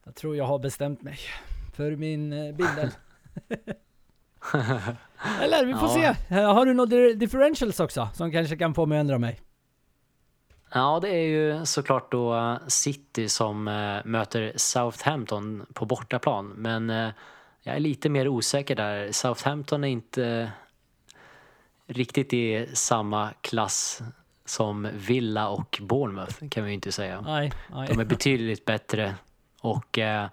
Jag 0.04 0.16
tror 0.16 0.36
jag 0.36 0.46
har 0.46 0.60
bestämt 0.60 1.02
mig 1.02 1.18
för 1.74 1.96
min 1.96 2.34
eh, 2.34 2.56
bindel. 2.56 2.90
Eller 5.42 5.66
vi 5.66 5.74
får 5.74 5.90
Ja. 6.04 6.16
se. 6.30 6.36
Eh, 6.36 6.54
Har 6.54 6.66
du 6.66 6.74
några 6.74 6.90
di- 6.90 7.14
differentials 7.14 7.80
också 7.80 8.10
som 8.14 8.32
kanske 8.32 8.58
kan 8.58 8.74
få 8.74 8.86
mig 8.86 8.98
att 8.98 9.02
ändra 9.02 9.18
mig? 9.20 9.40
Ja, 10.74 11.00
det 11.02 11.10
är 11.10 11.28
ju 11.28 11.66
såklart 11.66 12.12
då 12.12 12.36
eh, 12.36 12.58
City 12.68 13.30
som 13.30 13.64
möter 14.06 14.54
Southampton 14.56 15.66
på 15.74 15.86
bortaplan. 15.86 16.48
Men 16.48 16.90
jag 17.62 17.76
är 17.76 17.80
lite 17.80 18.10
mer 18.10 18.28
osäker 18.28 18.76
där. 18.76 19.12
Southampton 19.12 19.84
är 19.84 19.88
inte 19.88 20.52
riktigt 21.88 22.34
i 22.34 22.70
samma 22.74 23.30
klass 23.42 24.02
som 24.46 24.88
Villa 24.94 25.48
och 25.48 25.80
Bournemouth 25.82 26.48
kan 26.50 26.64
vi 26.64 26.70
ju 26.70 26.76
inte 26.76 26.92
säga. 26.92 27.22
Nej, 27.22 27.52
nej. 27.72 27.88
De 27.88 28.00
är 28.00 28.06
betydligt 28.06 28.66
bättre. 28.66 29.16
Och, 29.62 30.00
eh, 30.00 30.28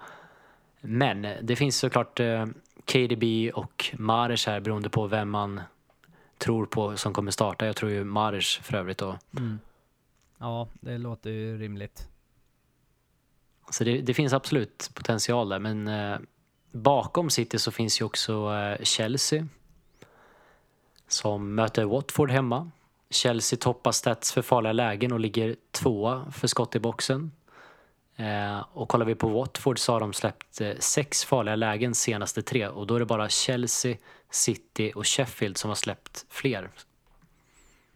men 0.81 1.27
det 1.43 1.57
finns 1.57 1.79
såklart 1.79 2.21
eh, 2.21 2.47
KDB 2.85 3.51
och 3.55 3.91
Mares 3.99 4.47
här 4.47 4.61
beroende 4.61 4.89
på 4.89 5.07
vem 5.07 5.31
man 5.31 5.61
tror 6.39 6.67
på 6.67 6.97
som 6.97 7.13
kommer 7.13 7.31
starta. 7.31 7.67
Jag 7.67 7.77
tror 7.77 7.91
ju 7.91 8.05
Mares 8.05 8.57
för 8.57 8.75
övrigt 8.75 8.99
då. 8.99 9.19
Mm. 9.37 9.59
Ja, 10.39 10.69
det 10.81 10.99
låter 10.99 11.31
ju 11.31 11.59
rimligt. 11.59 12.09
Så 13.71 13.85
det, 13.85 14.01
det 14.01 14.15
finns 14.15 14.33
absolut 14.33 14.91
potential 14.95 15.49
där, 15.49 15.59
men 15.59 15.89
eh, 15.89 16.19
bakom 16.73 17.31
City 17.31 17.59
så 17.59 17.71
finns 17.71 18.01
ju 18.01 18.05
också 18.05 18.55
eh, 18.55 18.85
Chelsea 18.85 19.47
som 21.09 21.55
möter 21.55 21.85
Watford 21.85 22.31
hemma. 22.31 22.71
Chelsea 23.11 23.59
toppar 23.59 23.93
stats 23.93 24.33
för 24.33 24.43
farliga 24.43 24.73
lägen 24.73 25.13
och 25.13 25.21
ligger 25.21 25.57
tvåa 25.71 26.33
för 26.33 26.49
skott 26.49 26.77
i 26.77 26.81
boxen. 26.81 27.33
Eh, 28.17 28.65
och 28.73 28.89
kollar 28.89 29.07
vi 29.07 29.15
på 29.15 29.29
Watford 29.29 29.79
så 29.79 29.93
har 29.93 30.01
de 30.01 30.13
släppt 30.13 30.61
eh, 30.61 30.73
sex 30.79 31.25
farliga 31.25 31.57
lägen 31.57 31.95
senaste 31.95 32.43
tre 32.43 32.69
och 32.69 32.87
då 32.87 32.95
är 32.95 32.99
det 32.99 33.07
bara 33.07 33.29
Chelsea, 33.29 33.97
City 34.31 34.93
och 34.95 35.07
Sheffield 35.07 35.57
som 35.57 35.69
har 35.69 35.75
släppt 35.75 36.27
fler. 36.29 36.71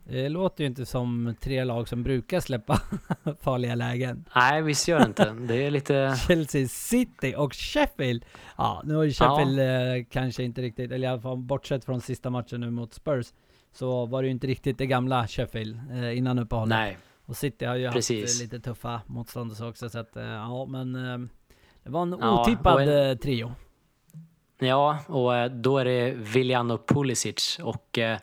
Det 0.07 0.29
låter 0.29 0.65
ju 0.65 0.69
inte 0.69 0.87
som 0.87 1.35
tre 1.41 1.65
lag 1.65 1.89
som 1.89 2.03
brukar 2.03 2.41
släppa 2.41 2.81
farliga 3.41 3.75
lägen. 3.75 4.25
Nej, 4.37 4.63
visst 4.63 4.89
gör 4.89 4.99
det 4.99 5.07
inte. 5.07 5.31
Det 5.33 5.67
är 5.67 5.71
lite... 5.71 6.17
Chelsea 6.27 6.69
City 6.69 7.35
och 7.37 7.55
Sheffield. 7.55 8.25
Ja, 8.57 8.83
nu 8.85 8.95
har 8.95 9.05
ju 9.05 9.13
Sheffield 9.13 9.59
eh, 9.59 10.05
kanske 10.11 10.43
inte 10.43 10.63
riktigt, 10.63 10.93
eller 10.93 11.09
i 11.09 11.11
alla 11.11 11.21
fall 11.21 11.37
bortsett 11.37 11.85
från 11.85 12.01
sista 12.01 12.31
matchen 12.31 12.61
nu 12.61 12.71
mot 12.71 12.95
Spurs, 12.95 13.27
så 13.75 14.07
var 14.07 14.23
det 14.23 14.27
ju 14.27 14.33
inte 14.33 14.47
riktigt 14.47 14.79
det 14.79 14.87
gamla 14.87 15.27
Sheffield 15.29 15.81
eh, 15.93 16.19
innan 16.19 16.39
uppehållet. 16.39 16.69
Nej, 16.69 16.99
Och 17.27 17.37
City 17.37 17.65
har 17.65 17.75
ju 17.77 17.91
Precis. 17.91 18.23
haft 18.25 18.41
eh, 18.41 18.45
lite 18.45 18.61
tuffa 18.69 19.01
motståndare 19.07 19.69
också, 19.69 19.89
så 19.89 19.99
att 19.99 20.17
eh, 20.17 20.25
ja, 20.25 20.67
men 20.67 20.95
eh, 20.95 21.19
det 21.83 21.91
var 21.91 22.03
en 22.03 22.17
Ja, 22.21 22.41
otippad 22.43 22.75
och 22.75 22.83
en- 22.83 23.11
eh, 23.11 23.17
trio. 23.17 23.53
Ja, 24.59 24.99
och 25.07 25.37
eh, 25.37 25.51
då 25.51 25.79
är 25.79 25.85
det 25.85 26.11
Viljano 26.11 26.79
Pulisic 26.87 27.59
och 27.63 27.99
eh, 27.99 28.19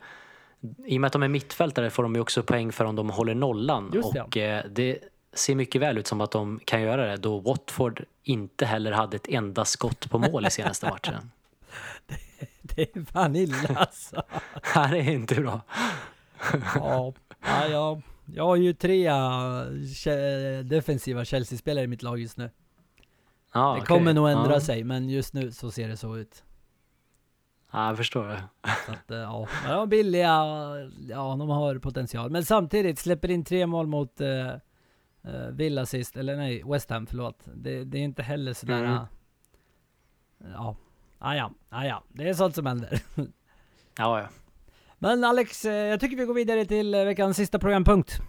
i 0.86 0.96
och 0.96 1.00
med 1.00 1.06
att 1.06 1.12
de 1.12 1.22
är 1.22 1.28
mittfältare 1.28 1.90
får 1.90 2.02
de 2.02 2.14
ju 2.14 2.20
också 2.20 2.42
poäng 2.42 2.72
för 2.72 2.84
om 2.84 2.96
de 2.96 3.10
håller 3.10 3.34
nollan 3.34 3.90
Just 3.94 4.12
det. 4.12 4.22
och 4.22 4.36
eh, 4.36 4.64
det 4.70 4.98
ser 5.32 5.54
mycket 5.54 5.80
väl 5.80 5.98
ut 5.98 6.06
som 6.06 6.20
att 6.20 6.30
de 6.30 6.60
kan 6.64 6.82
göra 6.82 7.06
det 7.06 7.16
då 7.16 7.38
Watford 7.38 8.04
inte 8.22 8.66
heller 8.66 8.92
hade 8.92 9.16
ett 9.16 9.28
enda 9.28 9.64
skott 9.64 10.10
på 10.10 10.18
mål 10.18 10.46
i 10.46 10.50
senaste 10.50 10.86
matchen. 10.90 11.30
Det 12.74 12.96
är 12.96 13.04
fan 13.04 13.36
illa 13.36 13.68
alltså. 13.76 14.22
Det 14.90 14.98
är 14.98 15.10
inte 15.10 15.34
bra. 15.34 15.60
ja, 16.74 17.12
ja, 17.70 18.00
jag, 18.26 18.44
har 18.44 18.56
ju 18.56 18.72
tre 18.72 19.10
Che- 19.84 20.62
defensiva 20.62 21.24
Chelsea-spelare 21.24 21.84
i 21.84 21.86
mitt 21.88 22.02
lag 22.02 22.18
just 22.18 22.36
nu. 22.36 22.50
Ja, 23.54 23.60
det 23.60 23.70
okej. 23.70 23.86
kommer 23.86 24.14
nog 24.14 24.30
ändra 24.30 24.52
ja. 24.52 24.60
sig, 24.60 24.84
men 24.84 25.08
just 25.08 25.34
nu 25.34 25.52
så 25.52 25.70
ser 25.70 25.88
det 25.88 25.96
så 25.96 26.16
ut. 26.16 26.44
Ja, 27.72 27.86
jag 27.86 27.96
förstår 27.96 28.28
det. 28.28 28.42
Så 28.86 28.92
att, 28.92 29.10
eh, 29.10 29.18
ja, 29.18 29.48
de 29.64 29.82
är 29.82 29.86
billiga, 29.86 30.28
ja 31.08 31.36
de 31.38 31.48
har 31.48 31.78
potential. 31.78 32.30
Men 32.30 32.44
samtidigt 32.44 32.98
släpper 32.98 33.30
in 33.30 33.44
tre 33.44 33.66
mål 33.66 33.86
mot 33.86 34.20
eh, 34.20 34.52
Villa 35.50 35.86
sist, 35.86 36.16
eller 36.16 36.36
nej, 36.36 36.62
West 36.66 36.90
Ham, 36.90 37.06
förlåt. 37.06 37.48
Det, 37.54 37.84
det 37.84 37.98
är 37.98 38.02
inte 38.02 38.22
heller 38.22 38.52
sådär... 38.52 38.84
Mm. 38.84 39.04
Ja, 40.52 40.76
ah, 41.22 41.34
ja, 41.34 41.50
ah, 41.70 41.84
ja, 41.84 42.02
det 42.08 42.28
är 42.28 42.34
sånt 42.34 42.54
som 42.54 42.66
händer. 42.66 43.00
Ja, 43.98 44.20
ja. 44.20 44.28
Men 44.98 45.24
Alex, 45.24 45.64
eh, 45.64 45.74
jag 45.74 46.00
tycker 46.00 46.16
vi 46.16 46.24
går 46.24 46.34
vidare 46.34 46.64
till 46.64 46.94
eh, 46.94 47.04
veckans 47.04 47.36
sista 47.36 47.58
programpunkt. 47.58 48.20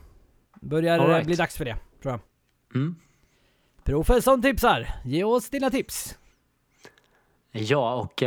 Börjar 0.62 1.00
All 1.00 1.10
eh, 1.10 1.14
right. 1.14 1.26
bli 1.26 1.36
dags 1.36 1.58
för 1.58 1.66
det, 1.66 1.78
tror 2.02 2.12
jag. 2.12 2.20
Mm. 2.76 2.96
Professorn 3.84 4.42
tipsar. 4.42 4.88
Ge 5.06 5.24
oss 5.24 5.50
dina 5.50 5.70
tips. 5.70 6.18
Ja, 7.52 7.94
och 7.94 8.24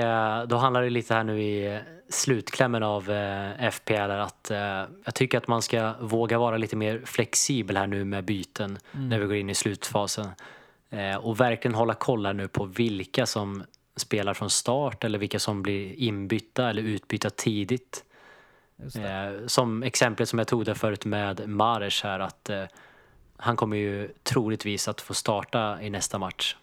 då 0.49 0.57
handlar 0.57 0.83
det 0.83 0.91
lite 0.91 1.15
här 1.15 1.25
nu 1.25 1.43
i 1.43 1.81
slutklämmen 2.09 2.83
av 2.83 3.03
FPL 3.73 4.11
att 4.11 4.51
jag 5.05 5.15
tycker 5.15 5.39
att 5.39 5.49
man 5.49 5.63
ska 5.63 5.95
våga 6.01 6.39
vara 6.39 6.57
lite 6.57 6.77
mer 6.77 7.03
flexibel 7.05 7.77
här 7.77 7.87
nu 7.87 8.05
med 8.05 8.25
byten 8.25 8.79
när 8.93 9.19
vi 9.19 9.27
går 9.27 9.37
in 9.37 9.51
i 9.51 9.55
slutfasen. 9.55 10.27
Och 11.21 11.41
verkligen 11.41 11.75
hålla 11.75 11.95
koll 11.95 12.27
här 12.27 12.33
nu 12.33 12.49
på 12.49 12.65
vilka 12.65 13.27
som 13.27 13.65
spelar 13.97 14.35
från 14.35 14.51
start 14.51 15.05
eller 15.05 15.19
vilka 15.19 15.39
som 15.39 15.63
blir 15.63 15.95
inbytta 15.95 16.71
eller 16.71 16.83
utbytta 16.83 17.31
tidigt. 17.31 18.05
Eh, 18.95 19.47
som 19.47 19.83
exemplet 19.83 20.29
som 20.29 20.39
jag 20.39 20.49
tog 20.49 20.65
där 20.65 20.75
förut 20.75 21.05
med 21.05 21.49
Mares 21.49 22.03
här 22.03 22.21
att 22.21 22.51
eh, 22.51 22.65
han 23.37 23.57
kommer 23.57 23.77
ju 23.77 24.09
troligtvis 24.23 24.89
att 24.89 25.01
få 25.01 25.15
starta 25.15 25.83
i 25.83 25.91
nästa 25.91 26.19
match. 26.19 26.57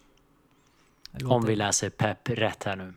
Om 1.24 1.46
vi 1.46 1.56
läser 1.56 1.90
Pep 1.90 2.28
rätt 2.28 2.64
här 2.64 2.76
nu. 2.76 2.94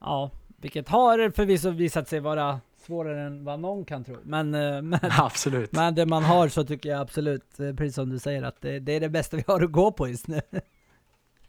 Ja, 0.00 0.30
vilket 0.56 0.88
har 0.88 1.30
förvisso 1.30 1.70
visat 1.70 2.08
sig 2.08 2.20
vara 2.20 2.60
svårare 2.86 3.22
än 3.22 3.44
vad 3.44 3.60
någon 3.60 3.84
kan 3.84 4.04
tro. 4.04 4.16
Men, 4.22 4.54
eh, 4.54 4.82
men, 4.82 5.00
Absolut. 5.10 5.72
men 5.72 5.94
det 5.94 6.06
man 6.06 6.24
har 6.24 6.48
så 6.48 6.64
tycker 6.64 6.88
jag 6.88 7.00
absolut, 7.00 7.60
eh, 7.60 7.74
precis 7.74 7.94
som 7.94 8.10
du 8.10 8.18
säger, 8.18 8.42
att 8.42 8.60
det, 8.60 8.78
det 8.78 8.92
är 8.92 9.00
det 9.00 9.08
bästa 9.08 9.36
vi 9.36 9.44
har 9.46 9.62
att 9.62 9.72
gå 9.72 9.92
på 9.92 10.08
just 10.08 10.28
nu. 10.28 10.40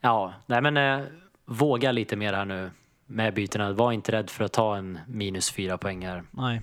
Ja, 0.04 0.34
nej 0.46 0.62
men 0.62 0.78
eh, 0.78 1.06
våga 1.52 1.92
lite 1.92 2.16
mer 2.16 2.34
här 2.34 2.46
nu 2.46 2.72
med 3.06 3.34
bytena. 3.34 3.74
Var 3.74 3.92
inte 3.92 4.12
rädd 4.12 4.30
för 4.30 4.44
att 4.44 4.52
ta 4.54 4.78
en 4.78 5.00
minus 5.08 5.52
fyra 5.52 5.78
poäng 5.78 6.06
här. 6.06 6.24
Nej. 6.32 6.62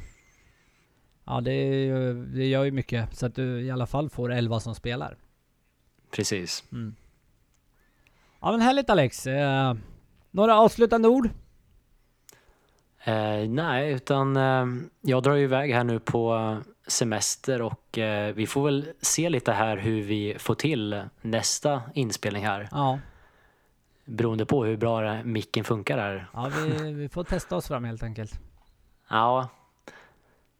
Ja, 1.25 1.41
det, 1.41 1.53
är 1.53 2.15
det 2.15 2.47
gör 2.47 2.65
ju 2.65 2.71
mycket, 2.71 3.17
så 3.17 3.27
att 3.27 3.35
du 3.35 3.61
i 3.61 3.71
alla 3.71 3.87
fall 3.87 4.11
får 4.11 4.33
11 4.33 4.61
som 4.61 4.75
spelar. 4.75 5.17
Precis. 6.11 6.65
Mm. 6.73 6.95
Ja 8.41 8.51
men 8.51 8.61
härligt 8.61 8.91
Alex. 8.91 9.27
Eh, 9.27 9.75
några 10.31 10.59
avslutande 10.59 11.09
ord? 11.09 11.31
Eh, 13.05 13.49
nej, 13.49 13.93
utan 13.93 14.37
eh, 14.37 14.67
jag 15.01 15.23
drar 15.23 15.35
ju 15.35 15.45
iväg 15.45 15.73
här 15.73 15.85
nu 15.85 16.01
på 16.01 16.57
semester 16.87 17.63
och 17.63 17.99
eh, 17.99 18.35
vi 18.35 18.47
får 18.47 18.65
väl 18.65 18.93
se 19.01 19.29
lite 19.29 19.53
här 19.53 19.77
hur 19.77 20.03
vi 20.03 20.37
får 20.39 20.55
till 20.55 21.03
nästa 21.21 21.83
inspelning 21.95 22.47
här. 22.47 22.69
Ja, 22.71 22.99
Beroende 24.09 24.47
på 24.47 24.65
hur 24.65 24.77
bra 24.77 25.23
micken 25.23 25.65
funkar 25.65 25.99
här. 25.99 26.27
ja 26.33 26.51
vi, 26.57 26.93
vi 26.93 27.09
får 27.09 27.25
testa 27.25 27.57
oss 27.57 27.69
fram 27.69 27.85
helt 27.85 28.03
enkelt. 28.03 28.41
Ja. 29.11 29.49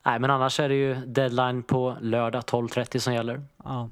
Nej, 0.07 0.19
men 0.19 0.31
annars 0.31 0.61
är 0.61 0.69
det 0.69 0.75
ju 0.75 0.95
deadline 0.95 1.63
på 1.63 1.97
lördag 2.01 2.43
12.30 2.43 2.99
som 2.99 3.15
gäller. 3.15 3.43
Ja. 3.65 3.89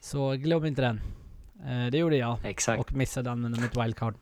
Så 0.00 0.30
glöm 0.30 0.64
inte 0.64 0.82
den. 0.82 1.00
Eh, 1.66 1.90
det 1.90 1.98
gjorde 1.98 2.16
jag. 2.16 2.38
Exakt. 2.44 2.80
och 2.80 2.92
missade 2.92 3.30
använda 3.30 3.60
mitt 3.60 3.76
wildcard. 3.76 4.14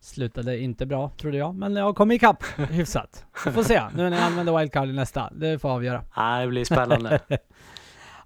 Slutade 0.00 0.58
inte 0.58 0.86
bra, 0.86 1.10
trodde 1.18 1.36
jag, 1.36 1.54
men 1.54 1.76
jag 1.76 1.96
kom 1.96 2.10
ikapp 2.12 2.44
hyfsat. 2.70 3.24
Vi 3.44 3.52
får 3.52 3.62
se, 3.62 3.82
nu 3.96 4.10
när 4.10 4.16
jag 4.16 4.26
använder 4.26 4.58
wildcard 4.58 4.88
i 4.88 4.92
nästa. 4.92 5.30
Det 5.34 5.58
får 5.58 5.68
avgöra. 5.68 6.04
Nej, 6.16 6.44
det 6.44 6.48
blir 6.50 6.64
spännande. 6.64 7.20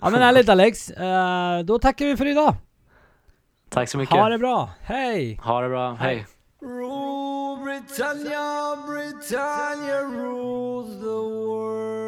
Ja 0.00 0.10
men 0.10 0.22
härligt 0.22 0.48
Alex, 0.48 0.90
Eh, 0.90 1.58
då 1.60 1.78
tackar 1.78 2.06
vi 2.06 2.16
för 2.16 2.26
idag. 2.26 2.54
Tack 3.76 3.88
så 3.88 3.98
mycket. 3.98 4.16
Ha 4.16 4.28
det 4.28 4.38
bra. 4.38 4.70
Hej! 4.82 5.38
Ha 5.42 5.60
det 5.60 5.68
bra. 5.68 5.92
Hej. 6.00 6.26
Rule 6.62 7.64
Britannia, 7.64 8.76
Britannia 8.86 10.02
rules 10.02 11.00
the 11.00 11.06
world. 11.06 12.05